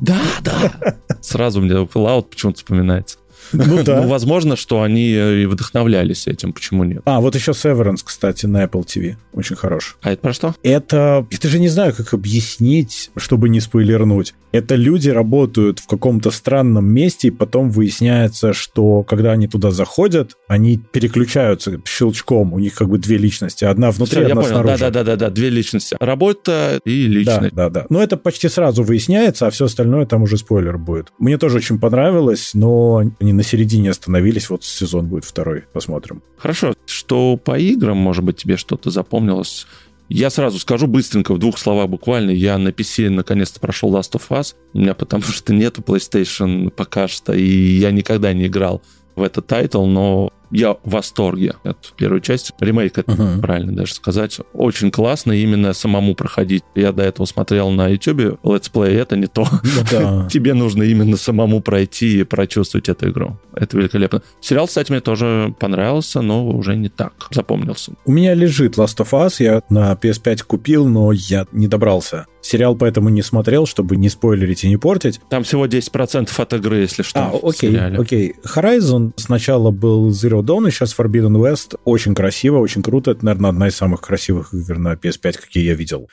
Да, 0.00 0.20
да. 0.42 0.96
Сразу 1.20 1.60
мне 1.60 1.74
Fallout 1.74 2.30
почему-то 2.30 2.58
вспоминается. 2.58 3.18
Ну 3.52 3.82
да. 3.82 4.02
Ну, 4.02 4.08
возможно, 4.08 4.56
что 4.56 4.82
они 4.82 5.10
и 5.10 5.46
вдохновлялись 5.46 6.26
этим, 6.26 6.52
почему 6.52 6.84
нет. 6.84 7.02
А, 7.04 7.20
вот 7.20 7.34
еще 7.34 7.52
Severance, 7.52 8.00
кстати, 8.04 8.46
на 8.46 8.64
Apple 8.64 8.84
TV. 8.84 9.16
Очень 9.32 9.56
хорош. 9.56 9.96
А 10.02 10.12
это 10.12 10.22
про 10.22 10.32
что? 10.32 10.54
Это... 10.62 11.26
Это 11.30 11.48
же 11.48 11.58
не 11.58 11.68
знаю, 11.68 11.94
как 11.94 12.14
объяснить, 12.14 13.10
чтобы 13.16 13.48
не 13.48 13.60
спойлернуть. 13.60 14.34
Это 14.50 14.76
люди 14.76 15.10
работают 15.10 15.78
в 15.78 15.86
каком-то 15.86 16.30
странном 16.30 16.86
месте, 16.86 17.28
и 17.28 17.30
потом 17.30 17.70
выясняется, 17.70 18.52
что 18.52 19.02
когда 19.02 19.32
они 19.32 19.46
туда 19.46 19.70
заходят, 19.70 20.36
они 20.48 20.78
переключаются 20.78 21.80
щелчком. 21.86 22.54
У 22.54 22.58
них 22.58 22.74
как 22.74 22.88
бы 22.88 22.98
две 22.98 23.18
личности. 23.18 23.64
Одна 23.64 23.90
внутри, 23.90 24.22
Все, 24.22 24.26
одна 24.28 24.40
я 24.42 24.48
понял. 24.48 24.62
снаружи. 24.62 24.90
Да-да-да, 24.90 25.30
две 25.30 25.50
личности. 25.50 25.96
Работа 26.00 26.80
и 26.84 27.06
личность. 27.06 27.54
Да, 27.54 27.68
да, 27.68 27.80
да. 27.80 27.86
Но 27.90 28.02
это 28.02 28.16
почти 28.16 28.48
сразу 28.48 28.82
выясняется, 28.82 29.46
а 29.46 29.50
все 29.50 29.66
остальное 29.66 30.06
там 30.06 30.22
уже 30.22 30.38
спойлер 30.38 30.78
будет. 30.78 31.08
Мне 31.18 31.36
тоже 31.36 31.58
очень 31.58 31.78
понравилось, 31.78 32.52
но 32.54 33.02
они 33.20 33.32
на 33.38 33.44
середине 33.44 33.90
остановились. 33.90 34.50
Вот 34.50 34.64
сезон 34.64 35.06
будет 35.06 35.24
второй. 35.24 35.62
Посмотрим. 35.72 36.22
Хорошо. 36.38 36.74
Что 36.86 37.36
по 37.36 37.56
играм, 37.56 37.96
может 37.96 38.24
быть, 38.24 38.36
тебе 38.36 38.56
что-то 38.56 38.90
запомнилось? 38.90 39.64
Я 40.08 40.30
сразу 40.30 40.58
скажу 40.58 40.88
быстренько, 40.88 41.32
в 41.34 41.38
двух 41.38 41.56
словах 41.56 41.88
буквально. 41.88 42.32
Я 42.32 42.58
на 42.58 42.70
PC 42.70 43.10
наконец-то 43.10 43.60
прошел 43.60 43.94
Last 43.94 44.12
of 44.14 44.22
Us. 44.30 44.56
У 44.72 44.80
меня 44.80 44.94
потому 44.94 45.22
что 45.22 45.54
нету 45.54 45.82
PlayStation 45.82 46.70
пока 46.70 47.06
что, 47.06 47.32
и 47.32 47.44
я 47.44 47.92
никогда 47.92 48.32
не 48.32 48.46
играл 48.46 48.82
в 49.14 49.22
этот 49.22 49.46
title, 49.46 49.84
но 49.84 50.32
я 50.50 50.72
в 50.72 50.78
восторге 50.84 51.54
от 51.64 51.92
первой 51.96 52.20
части. 52.20 52.52
Ремейк, 52.60 52.98
это 52.98 53.12
uh-huh. 53.12 53.40
правильно 53.40 53.74
даже 53.74 53.94
сказать. 53.94 54.38
Очень 54.52 54.90
классно 54.90 55.32
именно 55.32 55.72
самому 55.72 56.14
проходить. 56.14 56.64
Я 56.74 56.92
до 56.92 57.02
этого 57.02 57.26
смотрел 57.26 57.70
на 57.70 57.88
YouTube 57.88 58.38
летсплей, 58.44 58.96
это 58.96 59.16
не 59.16 59.26
то. 59.26 59.46
Да. 59.90 60.28
Тебе 60.30 60.54
нужно 60.54 60.82
именно 60.82 61.16
самому 61.16 61.60
пройти 61.60 62.20
и 62.20 62.24
прочувствовать 62.24 62.88
эту 62.88 63.10
игру. 63.10 63.38
Это 63.54 63.76
великолепно. 63.76 64.22
Сериал, 64.40 64.66
кстати, 64.66 64.90
мне 64.90 65.00
тоже 65.00 65.54
понравился, 65.58 66.20
но 66.20 66.46
уже 66.46 66.76
не 66.76 66.88
так 66.88 67.12
запомнился. 67.30 67.92
У 68.04 68.12
меня 68.12 68.34
лежит 68.34 68.76
Last 68.76 68.98
of 68.98 69.10
Us, 69.10 69.42
я 69.42 69.62
на 69.68 69.92
PS5 69.92 70.44
купил, 70.46 70.86
но 70.86 71.12
я 71.12 71.46
не 71.52 71.68
добрался. 71.68 72.26
Сериал 72.40 72.76
поэтому 72.76 73.08
не 73.08 73.22
смотрел, 73.22 73.66
чтобы 73.66 73.96
не 73.96 74.08
спойлерить 74.08 74.64
и 74.64 74.68
не 74.68 74.76
портить. 74.76 75.20
Там 75.28 75.42
всего 75.44 75.66
10% 75.66 76.30
от 76.36 76.52
игры, 76.54 76.78
если 76.78 77.02
что. 77.02 77.20
А, 77.20 77.38
окей, 77.42 77.76
окей. 77.78 78.34
Horizon 78.44 79.12
сначала 79.16 79.70
был 79.70 80.10
Zero 80.10 80.37
Zero 80.38 80.44
Dawn 80.44 80.68
и 80.68 80.70
сейчас 80.70 80.94
Forbidden 80.96 81.36
West. 81.36 81.78
Очень 81.84 82.14
красиво, 82.14 82.58
очень 82.58 82.82
круто. 82.82 83.10
Это, 83.10 83.24
наверное, 83.24 83.50
одна 83.50 83.68
из 83.68 83.76
самых 83.76 84.00
красивых 84.00 84.54
игр 84.54 84.78
на 84.78 84.94
PS5, 84.94 85.40
какие 85.40 85.64
я 85.64 85.74
видел. 85.74 86.08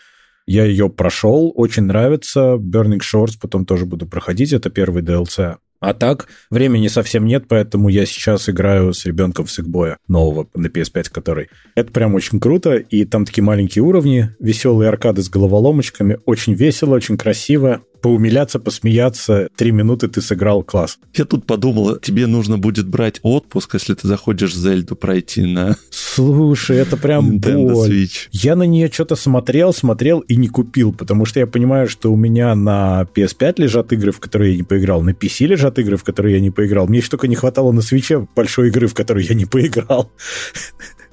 Я 0.47 0.65
ее 0.65 0.89
прошел, 0.89 1.51
очень 1.55 1.83
нравится. 1.83 2.55
Burning 2.55 2.99
Shores 2.99 3.33
потом 3.39 3.65
тоже 3.65 3.85
буду 3.85 4.05
проходить. 4.05 4.53
Это 4.53 4.69
первый 4.69 5.03
DLC. 5.03 5.57
А 5.81 5.93
так, 5.93 6.27
времени 6.49 6.87
совсем 6.87 7.25
нет, 7.25 7.45
поэтому 7.47 7.89
я 7.89 8.05
сейчас 8.05 8.49
играю 8.49 8.93
с 8.93 9.05
ребенком 9.05 9.45
в 9.45 9.51
Сикбоя, 9.51 9.97
нового 10.07 10.47
на 10.55 10.67
PS5 10.67 11.11
который. 11.11 11.49
Это 11.75 11.91
прям 11.91 12.15
очень 12.15 12.39
круто, 12.39 12.75
и 12.75 13.05
там 13.05 13.25
такие 13.25 13.43
маленькие 13.43 13.83
уровни, 13.83 14.31
веселые 14.39 14.89
аркады 14.89 15.21
с 15.21 15.29
головоломочками, 15.29 16.17
очень 16.25 16.53
весело, 16.53 16.95
очень 16.95 17.17
красиво 17.17 17.83
поумиляться, 18.05 18.59
посмеяться. 18.59 19.49
Три 19.55 19.71
минуты 19.71 20.07
ты 20.07 20.21
сыграл 20.21 20.61
класс. 20.61 20.99
Я 21.15 21.25
тут 21.25 21.47
подумал, 21.47 21.95
тебе 21.95 22.27
нужно 22.27 22.59
будет 22.59 22.87
брать 22.87 23.19
отпуск, 23.23 23.73
если 23.73 23.95
ты 23.95 24.07
заходишь 24.07 24.53
Зельду 24.55 24.95
пройти 24.95 25.41
на... 25.41 25.75
Слушай, 25.89 26.77
это 26.77 26.97
прям 26.97 27.39
боль. 27.39 27.89
Switch. 27.89 28.27
Я 28.31 28.55
на 28.55 28.61
нее 28.61 28.91
что-то 28.93 29.15
смотрел, 29.15 29.73
смотрел 29.73 30.19
и 30.19 30.35
не 30.35 30.49
купил, 30.49 30.93
потому 30.93 31.25
что 31.25 31.39
я 31.39 31.47
понимаю, 31.47 31.87
что 31.87 32.13
у 32.13 32.15
меня 32.15 32.53
на 32.53 33.07
PS5 33.15 33.55
лежат 33.57 33.91
игры, 33.91 34.11
в 34.11 34.19
которые 34.19 34.51
я 34.51 34.57
не 34.57 34.63
поиграл, 34.63 35.01
на 35.01 35.09
PC 35.09 35.47
лежат 35.47 35.79
игры, 35.79 35.97
в 35.97 36.03
которые 36.03 36.35
я 36.35 36.41
не 36.41 36.51
поиграл. 36.51 36.87
Мне 36.87 36.99
еще 36.99 37.09
только 37.09 37.27
не 37.27 37.35
хватало 37.35 37.71
на 37.71 37.81
свече 37.81 38.27
большой 38.35 38.67
игры, 38.67 38.85
в 38.85 38.93
которую 38.93 39.25
я 39.25 39.33
не 39.33 39.47
поиграл. 39.47 40.11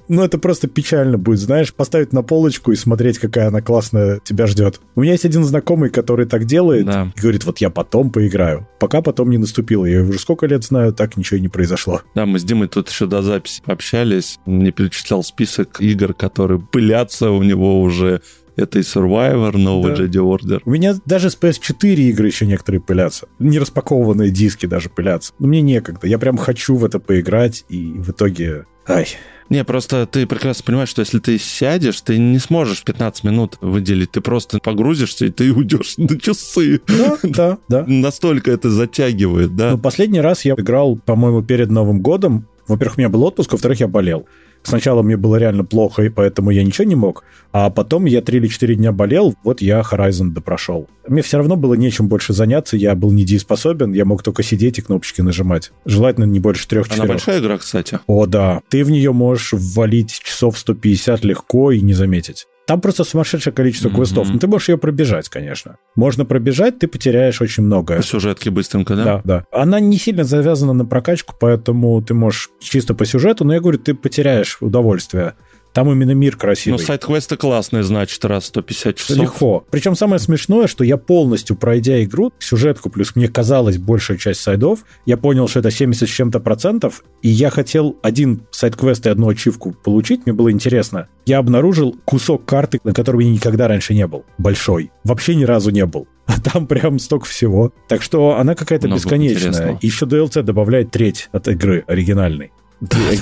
Ну, 0.07 0.23
это 0.23 0.37
просто 0.37 0.67
печально 0.67 1.17
будет, 1.17 1.39
знаешь, 1.39 1.73
поставить 1.73 2.13
на 2.13 2.23
полочку 2.23 2.71
и 2.71 2.75
смотреть, 2.75 3.19
какая 3.19 3.47
она 3.47 3.61
классная 3.61 4.19
тебя 4.23 4.47
ждет. 4.47 4.79
У 4.95 5.01
меня 5.01 5.13
есть 5.13 5.25
один 5.25 5.43
знакомый, 5.43 5.89
который 5.89 6.25
так 6.25 6.45
делает, 6.45 6.85
да. 6.85 7.11
и 7.15 7.19
говорит, 7.19 7.45
вот 7.45 7.59
я 7.59 7.69
потом 7.69 8.11
поиграю. 8.11 8.67
Пока 8.79 9.01
потом 9.01 9.29
не 9.29 9.37
наступило. 9.37 9.85
Я 9.85 10.01
уже 10.01 10.19
сколько 10.19 10.45
лет 10.45 10.63
знаю, 10.63 10.93
так 10.93 11.17
ничего 11.17 11.37
и 11.37 11.41
не 11.41 11.49
произошло. 11.49 12.01
Да, 12.15 12.25
мы 12.25 12.39
с 12.39 12.43
Димой 12.43 12.67
тут 12.67 12.89
еще 12.89 13.05
до 13.05 13.21
записи 13.21 13.61
общались. 13.65 14.39
Мне 14.45 14.71
перечислял 14.71 15.23
список 15.23 15.79
игр, 15.79 16.13
которые 16.13 16.59
пылятся 16.59 17.31
у 17.31 17.43
него 17.43 17.81
уже 17.81 18.21
это 18.55 18.79
и 18.79 18.81
Survivor, 18.81 19.57
новый 19.57 19.95
да. 19.95 20.03
Jedi 20.03 20.21
Order. 20.21 20.61
У 20.65 20.71
меня 20.71 20.95
даже 21.05 21.29
с 21.29 21.37
PS4 21.37 21.95
игры 21.95 22.27
еще 22.27 22.45
некоторые 22.45 22.81
пылятся. 22.81 23.27
Не 23.39 23.59
распакованные 23.59 24.29
диски 24.29 24.65
даже 24.65 24.89
пылятся. 24.89 25.33
Но 25.39 25.47
мне 25.47 25.61
некогда. 25.61 26.07
Я 26.07 26.19
прям 26.19 26.37
хочу 26.37 26.75
в 26.75 26.85
это 26.85 26.99
поиграть, 26.99 27.65
и 27.69 27.93
в 27.93 28.11
итоге... 28.11 28.65
Ай, 28.87 29.07
не, 29.49 29.63
просто 29.63 30.05
ты 30.05 30.25
прекрасно 30.25 30.63
понимаешь, 30.65 30.89
что 30.89 31.01
если 31.01 31.19
ты 31.19 31.37
сядешь, 31.37 32.01
ты 32.01 32.17
не 32.17 32.39
сможешь 32.39 32.83
15 32.83 33.23
минут 33.23 33.57
выделить. 33.61 34.11
Ты 34.11 34.21
просто 34.21 34.59
погрузишься, 34.59 35.25
и 35.25 35.29
ты 35.29 35.51
уйдешь 35.51 35.97
на 35.97 36.19
часы. 36.19 36.81
Да, 36.87 37.17
да, 37.23 37.57
да. 37.67 37.83
Настолько 37.87 38.51
это 38.51 38.69
затягивает, 38.69 39.55
да. 39.55 39.71
Ну, 39.71 39.77
последний 39.77 40.21
раз 40.21 40.45
я 40.45 40.53
играл, 40.53 40.97
по-моему, 40.97 41.43
перед 41.43 41.69
Новым 41.69 42.01
годом. 42.01 42.47
Во-первых, 42.67 42.97
у 42.97 43.01
меня 43.01 43.09
был 43.09 43.23
отпуск, 43.23 43.51
во-вторых, 43.51 43.79
я 43.79 43.87
болел. 43.87 44.25
Сначала 44.63 45.01
мне 45.01 45.17
было 45.17 45.35
реально 45.35 45.63
плохо, 45.65 46.03
и 46.03 46.09
поэтому 46.09 46.51
я 46.51 46.63
ничего 46.63 46.85
не 46.85 46.95
мог, 46.95 47.23
а 47.51 47.69
потом 47.69 48.05
я 48.05 48.21
3 48.21 48.37
или 48.39 48.47
4 48.47 48.75
дня 48.75 48.91
болел, 48.91 49.35
вот 49.43 49.61
я 49.61 49.81
Horizon 49.81 50.29
допрошел. 50.29 50.89
Мне 51.07 51.21
все 51.21 51.37
равно 51.37 51.55
было 51.55 51.73
нечем 51.73 52.07
больше 52.07 52.33
заняться, 52.33 52.77
я 52.77 52.95
был 52.95 53.11
недееспособен, 53.11 53.93
я 53.93 54.05
мог 54.05 54.23
только 54.23 54.41
сидеть 54.41 54.79
и 54.79 54.81
кнопочки 54.81 55.21
нажимать. 55.21 55.71
Желательно 55.85 56.25
не 56.25 56.39
больше 56.39 56.67
3-4. 56.67 56.93
Она 56.93 57.05
большая 57.05 57.39
игра, 57.39 57.57
кстати. 57.57 57.99
О, 58.07 58.25
да. 58.25 58.61
Ты 58.69 58.83
в 58.83 58.91
нее 58.91 59.11
можешь 59.11 59.53
ввалить 59.53 60.19
часов 60.23 60.57
150 60.57 61.23
легко 61.25 61.71
и 61.71 61.81
не 61.81 61.93
заметить. 61.93 62.47
Там 62.65 62.79
просто 62.79 63.03
сумасшедшее 63.03 63.53
количество 63.53 63.89
mm-hmm. 63.89 63.95
квестов. 63.95 64.27
Но 64.27 64.33
ну, 64.33 64.39
ты 64.39 64.47
можешь 64.47 64.69
ее 64.69 64.77
пробежать, 64.77 65.27
конечно. 65.29 65.77
Можно 65.95 66.25
пробежать, 66.25 66.79
ты 66.79 66.87
потеряешь 66.87 67.41
очень 67.41 67.63
многое. 67.63 67.97
По 67.97 68.03
сюжетке 68.03 68.51
быстренько, 68.51 68.95
да? 68.95 69.03
Да, 69.03 69.21
да. 69.23 69.45
Она 69.51 69.79
не 69.79 69.97
сильно 69.97 70.23
завязана 70.23 70.73
на 70.73 70.85
прокачку, 70.85 71.35
поэтому 71.39 72.01
ты 72.01 72.13
можешь 72.13 72.49
чисто 72.61 72.95
по 72.95 73.05
сюжету, 73.05 73.43
но 73.43 73.53
я 73.53 73.59
говорю, 73.59 73.79
ты 73.79 73.93
потеряешь 73.93 74.57
удовольствие. 74.61 75.35
Там 75.73 75.91
именно 75.91 76.11
мир 76.11 76.37
красивый. 76.37 76.79
Ну, 76.79 76.85
сайт-квесты 76.85 77.35
классные, 77.35 77.83
значит, 77.83 78.23
раз 78.25 78.45
150 78.45 78.95
часов. 78.95 79.17
Легко. 79.17 79.65
Причем 79.71 79.95
самое 79.95 80.19
смешное, 80.19 80.67
что 80.67 80.83
я 80.83 80.97
полностью, 80.97 81.55
пройдя 81.55 82.03
игру, 82.03 82.31
сюжетку, 82.39 82.89
плюс 82.89 83.15
мне 83.15 83.27
казалось 83.27 83.77
большая 83.77 84.17
часть 84.17 84.41
сайдов, 84.41 84.85
я 85.05 85.17
понял, 85.17 85.47
что 85.47 85.59
это 85.59 85.71
70 85.71 86.07
с 86.07 86.11
чем-то 86.11 86.39
процентов, 86.39 87.03
и 87.23 87.29
я 87.29 87.49
хотел 87.49 87.97
один 88.03 88.43
сайт-квест 88.51 89.05
и 89.07 89.09
одну 89.09 89.29
ачивку 89.29 89.73
получить, 89.73 90.25
мне 90.25 90.33
было 90.33 90.51
интересно. 90.51 91.07
Я 91.25 91.39
обнаружил 91.39 91.95
кусок 92.05 92.45
карты, 92.45 92.79
на 92.83 92.93
котором 92.93 93.19
я 93.19 93.29
никогда 93.29 93.67
раньше 93.67 93.93
не 93.95 94.05
был. 94.05 94.25
Большой. 94.37 94.91
Вообще 95.03 95.35
ни 95.35 95.43
разу 95.43 95.71
не 95.71 95.85
был. 95.85 96.07
А 96.25 96.39
там 96.39 96.67
прям 96.67 96.99
столько 96.99 97.25
всего. 97.25 97.73
Так 97.87 98.01
что 98.01 98.37
она 98.37 98.55
какая-то 98.55 98.87
бесконечная. 98.87 99.77
Еще 99.81 100.05
DLC 100.05 100.41
добавляет 100.41 100.91
треть 100.91 101.29
от 101.31 101.47
игры 101.47 101.83
оригинальной. 101.87 102.51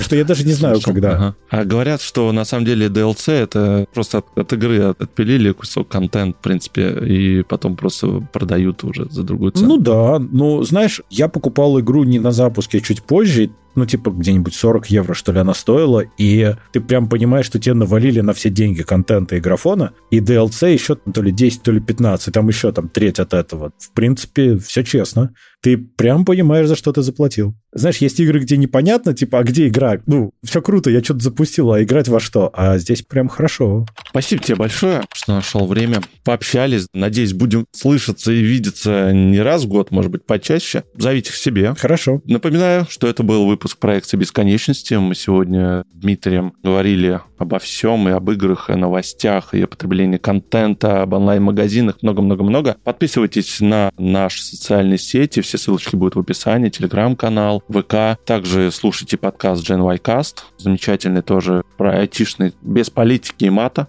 Что 0.00 0.16
я 0.16 0.24
даже 0.24 0.44
не 0.44 0.52
знаю, 0.52 0.80
когда. 0.80 1.12
Ага. 1.12 1.36
А 1.50 1.64
говорят, 1.64 2.00
что 2.00 2.30
на 2.32 2.44
самом 2.44 2.64
деле 2.64 2.86
DLC 2.86 3.32
это 3.32 3.86
просто 3.92 4.18
от, 4.18 4.38
от 4.38 4.52
игры 4.52 4.94
отпилили 4.98 5.52
кусок 5.52 5.88
контент, 5.88 6.36
в 6.36 6.40
принципе, 6.40 6.90
и 7.06 7.42
потом 7.42 7.76
просто 7.76 8.26
продают 8.32 8.84
уже 8.84 9.06
за 9.10 9.22
другую 9.22 9.52
цену. 9.52 9.68
Ну 9.68 9.78
да, 9.78 10.18
ну 10.18 10.62
знаешь, 10.62 11.02
я 11.10 11.28
покупал 11.28 11.78
игру 11.80 12.04
не 12.04 12.18
на 12.18 12.32
запуске, 12.32 12.78
а 12.78 12.80
чуть 12.80 13.02
позже, 13.02 13.50
ну, 13.74 13.86
типа, 13.86 14.10
где-нибудь 14.10 14.54
40 14.54 14.86
евро, 14.86 15.14
что 15.14 15.32
ли, 15.32 15.38
она 15.38 15.54
стоила, 15.54 16.04
и 16.18 16.54
ты 16.72 16.80
прям 16.80 17.08
понимаешь, 17.08 17.46
что 17.46 17.58
тебе 17.58 17.74
навалили 17.74 18.20
на 18.20 18.32
все 18.32 18.50
деньги 18.50 18.82
контента 18.82 19.36
и 19.36 19.40
графона, 19.40 19.92
и 20.10 20.20
DLC 20.20 20.72
еще 20.72 20.96
то 20.96 21.22
ли 21.22 21.32
10, 21.32 21.62
то 21.62 21.72
ли 21.72 21.80
15, 21.80 22.34
там 22.34 22.48
еще 22.48 22.72
там 22.72 22.88
треть 22.88 23.18
от 23.18 23.32
этого. 23.32 23.72
В 23.78 23.92
принципе, 23.92 24.58
все 24.58 24.82
честно. 24.84 25.34
Ты 25.62 25.78
прям 25.78 26.24
понимаешь, 26.24 26.66
за 26.66 26.74
что 26.74 26.92
ты 26.92 27.02
заплатил. 27.02 27.54
Знаешь, 27.72 27.98
есть 27.98 28.18
игры, 28.20 28.40
где 28.40 28.56
непонятно, 28.56 29.14
типа, 29.14 29.38
а 29.38 29.44
где 29.44 29.68
игра? 29.68 29.98
Ну, 30.06 30.32
все 30.42 30.60
круто, 30.60 30.90
я 30.90 31.02
что-то 31.02 31.20
запустил, 31.20 31.72
а 31.72 31.82
играть 31.82 32.08
во 32.08 32.20
что? 32.20 32.50
А 32.52 32.76
здесь 32.78 33.02
прям 33.02 33.28
хорошо. 33.28 33.86
Спасибо 34.08 34.42
тебе 34.42 34.56
большое, 34.56 35.02
что 35.14 35.34
нашел 35.34 35.66
время. 35.66 36.00
Пообщались. 36.24 36.86
Надеюсь, 36.92 37.32
будем 37.32 37.64
слышаться 37.72 38.32
и 38.32 38.42
видеться 38.42 39.12
не 39.12 39.40
раз 39.40 39.64
в 39.64 39.68
год, 39.68 39.90
может 39.92 40.10
быть, 40.10 40.26
почаще. 40.26 40.82
Зовите 40.96 41.30
к 41.30 41.36
себе. 41.36 41.74
Хорошо. 41.78 42.20
Напоминаю, 42.24 42.86
что 42.90 43.06
это 43.06 43.22
был 43.22 43.46
выпуск 43.46 43.78
проекции 43.78 44.16
бесконечности. 44.16 44.94
Мы 44.94 45.14
сегодня 45.14 45.84
с 45.92 45.94
Дмитрием 45.94 46.52
говорили 46.62 47.20
обо 47.38 47.58
всем, 47.58 48.08
и 48.08 48.12
об 48.12 48.30
играх, 48.30 48.68
и 48.68 48.74
о 48.74 48.76
новостях, 48.76 49.54
и 49.54 49.62
о 49.62 49.66
потреблении 49.66 50.18
контента, 50.18 51.02
об 51.02 51.12
онлайн-магазинах, 51.14 51.98
много-много-много. 52.02 52.76
Подписывайтесь 52.84 53.60
на 53.60 53.90
наши 53.98 54.42
социальные 54.42 54.98
сети, 54.98 55.40
все 55.52 55.58
ссылочки 55.58 55.96
будут 55.96 56.16
в 56.16 56.20
описании, 56.20 56.70
телеграм-канал, 56.70 57.62
ВК. 57.68 58.18
Также 58.24 58.70
слушайте 58.70 59.18
подкаст 59.18 59.68
Gen 59.68 59.84
y 59.86 59.98
Cast, 59.98 60.36
замечательный 60.56 61.20
тоже 61.20 61.62
про 61.76 61.98
айтишный, 61.98 62.54
без 62.62 62.88
политики 62.88 63.44
и 63.44 63.50
мата. 63.50 63.86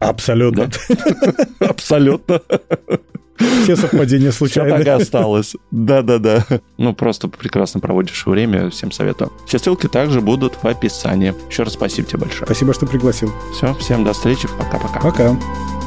Абсолютно. 0.00 0.68
Абсолютно. 1.60 2.40
Все 3.62 3.76
совпадения 3.76 4.32
случайные. 4.32 4.74
Все 4.74 4.84
так 4.84 4.86
и 4.86 5.02
осталось. 5.02 5.54
Да-да-да. 5.70 6.44
Ну, 6.78 6.94
просто 6.94 7.28
прекрасно 7.28 7.78
проводишь 7.78 8.26
время. 8.26 8.70
Всем 8.70 8.90
советую. 8.90 9.32
Все 9.46 9.60
ссылки 9.60 9.86
также 9.86 10.20
будут 10.20 10.54
в 10.60 10.66
описании. 10.66 11.32
Еще 11.48 11.62
раз 11.62 11.74
спасибо 11.74 12.08
тебе 12.08 12.20
большое. 12.20 12.46
Спасибо, 12.46 12.74
что 12.74 12.86
пригласил. 12.86 13.32
Все, 13.52 13.72
всем 13.74 14.02
до 14.02 14.14
встречи. 14.14 14.48
Пока-пока. 14.58 15.00
Пока. 15.00 15.08
-пока. 15.08 15.36
Пока. 15.36 15.83